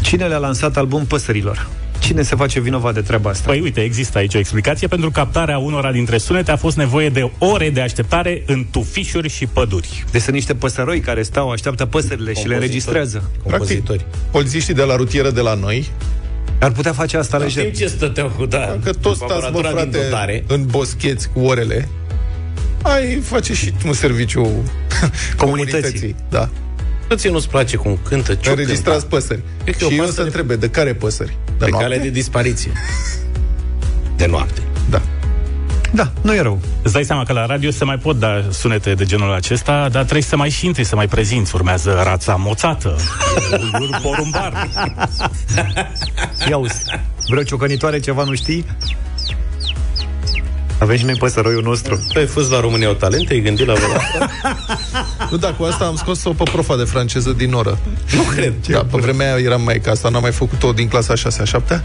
Cine 0.00 0.26
le-a 0.26 0.38
lansat 0.38 0.76
album 0.76 1.04
păsărilor? 1.04 1.68
Cine 2.02 2.22
se 2.22 2.36
face 2.36 2.60
vinovat 2.60 2.94
de 2.94 3.00
treaba 3.00 3.30
asta? 3.30 3.48
Păi 3.50 3.60
uite, 3.60 3.80
există 3.80 4.18
aici 4.18 4.34
o 4.34 4.38
explicație. 4.38 4.86
Pentru 4.88 5.10
captarea 5.10 5.58
unora 5.58 5.92
dintre 5.92 6.18
sunete 6.18 6.50
a 6.50 6.56
fost 6.56 6.76
nevoie 6.76 7.08
de 7.08 7.30
ore 7.38 7.70
de 7.70 7.80
așteptare 7.80 8.42
în 8.46 8.66
tufișuri 8.70 9.28
și 9.28 9.46
păduri. 9.46 10.04
Deci 10.10 10.22
sunt 10.22 10.34
niște 10.34 10.54
păsăroi 10.54 11.00
care 11.00 11.22
stau, 11.22 11.50
așteaptă 11.50 11.86
păsările 11.86 12.32
și 12.32 12.48
le 12.48 12.54
înregistrează. 12.54 13.30
Practic, 13.46 13.82
polițiștii 14.30 14.74
de 14.74 14.82
la 14.82 14.96
rutieră 14.96 15.30
de 15.30 15.40
la 15.40 15.54
noi 15.54 15.90
ar 16.60 16.70
putea 16.72 16.92
face 16.92 17.16
asta 17.16 17.36
Dar 17.36 17.46
lejer. 17.46 17.64
știm 17.64 17.86
ce 17.86 17.92
stăteau 17.94 18.28
cu, 18.36 18.46
da, 18.46 18.78
Că 18.84 18.92
toți 18.92 19.18
cu 19.20 19.24
stați, 19.26 19.30
mă, 19.30 19.34
aparatura 19.36 19.68
din 19.82 19.90
frate, 19.92 20.04
dotare. 20.08 20.44
în 20.46 20.66
boscheți 20.66 21.28
cu 21.28 21.40
orele. 21.40 21.88
Ai 22.82 23.20
face 23.22 23.54
și 23.54 23.72
un 23.86 23.92
serviciu 23.92 24.62
comunității. 25.36 26.14
Da. 26.28 26.48
Nu 27.12 27.18
ție 27.18 27.30
nu-ți 27.30 27.48
place 27.48 27.76
cum 27.76 27.98
cântă, 28.08 28.34
ce 28.34 28.50
Înregistrați 28.50 29.06
păsări. 29.06 29.42
Cred 29.62 29.76
că 29.76 29.84
e 29.84 29.86
o 29.86 29.90
Și 29.90 29.96
eu 29.96 30.04
pasăre 30.04 30.16
să 30.16 30.22
întrebe, 30.22 30.56
de 30.56 30.68
care 30.68 30.94
păsări? 30.94 31.36
De 31.44 31.64
pe 31.64 31.70
noapte? 31.70 31.88
cale 31.88 32.02
de 32.02 32.08
dispariție. 32.08 32.72
De 34.16 34.26
noapte. 34.26 34.62
Da. 34.90 35.02
Da, 35.90 36.12
nu 36.20 36.34
e 36.34 36.40
rău. 36.40 36.60
Îți 36.82 36.92
dai 36.92 37.04
seama 37.04 37.24
că 37.24 37.32
la 37.32 37.46
radio 37.46 37.70
se 37.70 37.84
mai 37.84 37.98
pot 37.98 38.18
da 38.18 38.44
sunete 38.50 38.94
de 38.94 39.04
genul 39.04 39.32
acesta, 39.32 39.88
dar 39.88 40.02
trebuie 40.02 40.22
să 40.22 40.36
mai 40.36 40.50
și 40.50 40.66
intri, 40.66 40.84
să 40.84 40.94
mai 40.94 41.06
prezinți. 41.06 41.54
Urmează 41.54 42.00
rața 42.04 42.36
moțată, 42.36 42.96
ulur 43.72 43.98
porumbar. 44.02 44.68
Ia 46.48 46.56
uzi, 46.56 46.84
vreo 47.28 47.42
ciocănitoare 47.42 48.00
ceva 48.00 48.24
nu 48.24 48.34
știi? 48.34 48.64
Avem 50.78 50.96
și 50.96 51.04
noi 51.04 51.14
păsăroiul 51.14 51.62
nostru. 51.62 52.06
Tu 52.12 52.18
ai 52.18 52.26
fost 52.26 52.50
la 52.50 52.60
România 52.60 52.86
au 52.88 52.94
talent? 52.94 53.30
Ai 53.30 53.40
gândit 53.40 53.66
la 53.66 53.74
vreo 53.74 53.92
asta? 53.96 54.30
Nu, 55.30 55.36
da, 55.38 55.52
cu 55.52 55.62
asta 55.64 55.84
am 55.84 55.96
scos-o 55.96 56.30
pe 56.32 56.42
profa 56.52 56.76
de 56.76 56.84
franceză 56.84 57.30
din 57.30 57.52
oră. 57.52 57.78
Nu 58.14 58.22
cred. 58.22 58.54
Da, 58.68 58.78
pe 58.78 58.98
vremea 59.00 59.34
aia 59.34 59.44
eram 59.44 59.62
mai 59.62 59.80
ca 59.80 59.90
asta, 59.90 60.08
n-am 60.08 60.22
mai 60.22 60.32
făcut-o 60.32 60.72
din 60.72 60.88
clasa 60.88 61.14
6 61.14 61.44
7 61.44 61.84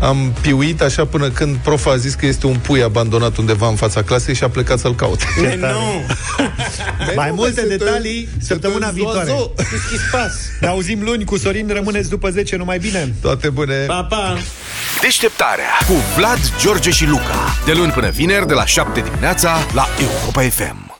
Am 0.00 0.32
piuit 0.40 0.82
așa 0.82 1.04
până 1.04 1.28
când 1.28 1.56
profa 1.56 1.90
a 1.90 1.96
zis 1.96 2.14
că 2.14 2.26
este 2.26 2.46
un 2.46 2.56
pui 2.56 2.82
abandonat 2.82 3.36
undeva 3.36 3.68
în 3.68 3.74
fața 3.74 4.02
clasei 4.02 4.34
și 4.34 4.44
a 4.44 4.48
plecat 4.48 4.78
să-l 4.78 4.94
caute. 4.94 5.24
nu! 5.56 6.04
Mai 7.16 7.30
multe 7.34 7.62
detalii 7.66 8.28
săptămâna 8.40 8.88
viitoare. 8.88 9.32
Ne 10.60 10.66
auzim 10.66 11.02
luni 11.02 11.24
cu 11.24 11.36
Sorin, 11.36 11.70
rămâneți 11.72 12.08
după 12.08 12.30
10, 12.30 12.56
numai 12.56 12.78
bine. 12.78 13.14
Toate 13.20 13.48
bune! 13.48 13.74
Pa, 13.74 14.02
pa! 14.02 14.38
Deșteptarea 15.00 15.70
cu 15.86 15.92
Vlad, 16.16 16.38
George 16.60 16.90
și 16.90 17.06
Luca. 17.06 17.56
De 17.64 17.72
luni 17.72 17.92
până 17.92 18.08
vineri, 18.20 18.46
de 18.46 18.54
la 18.54 18.66
7 18.66 19.00
dimineața, 19.00 19.56
la 19.74 19.86
Europa 19.98 20.42
FM. 20.42 20.89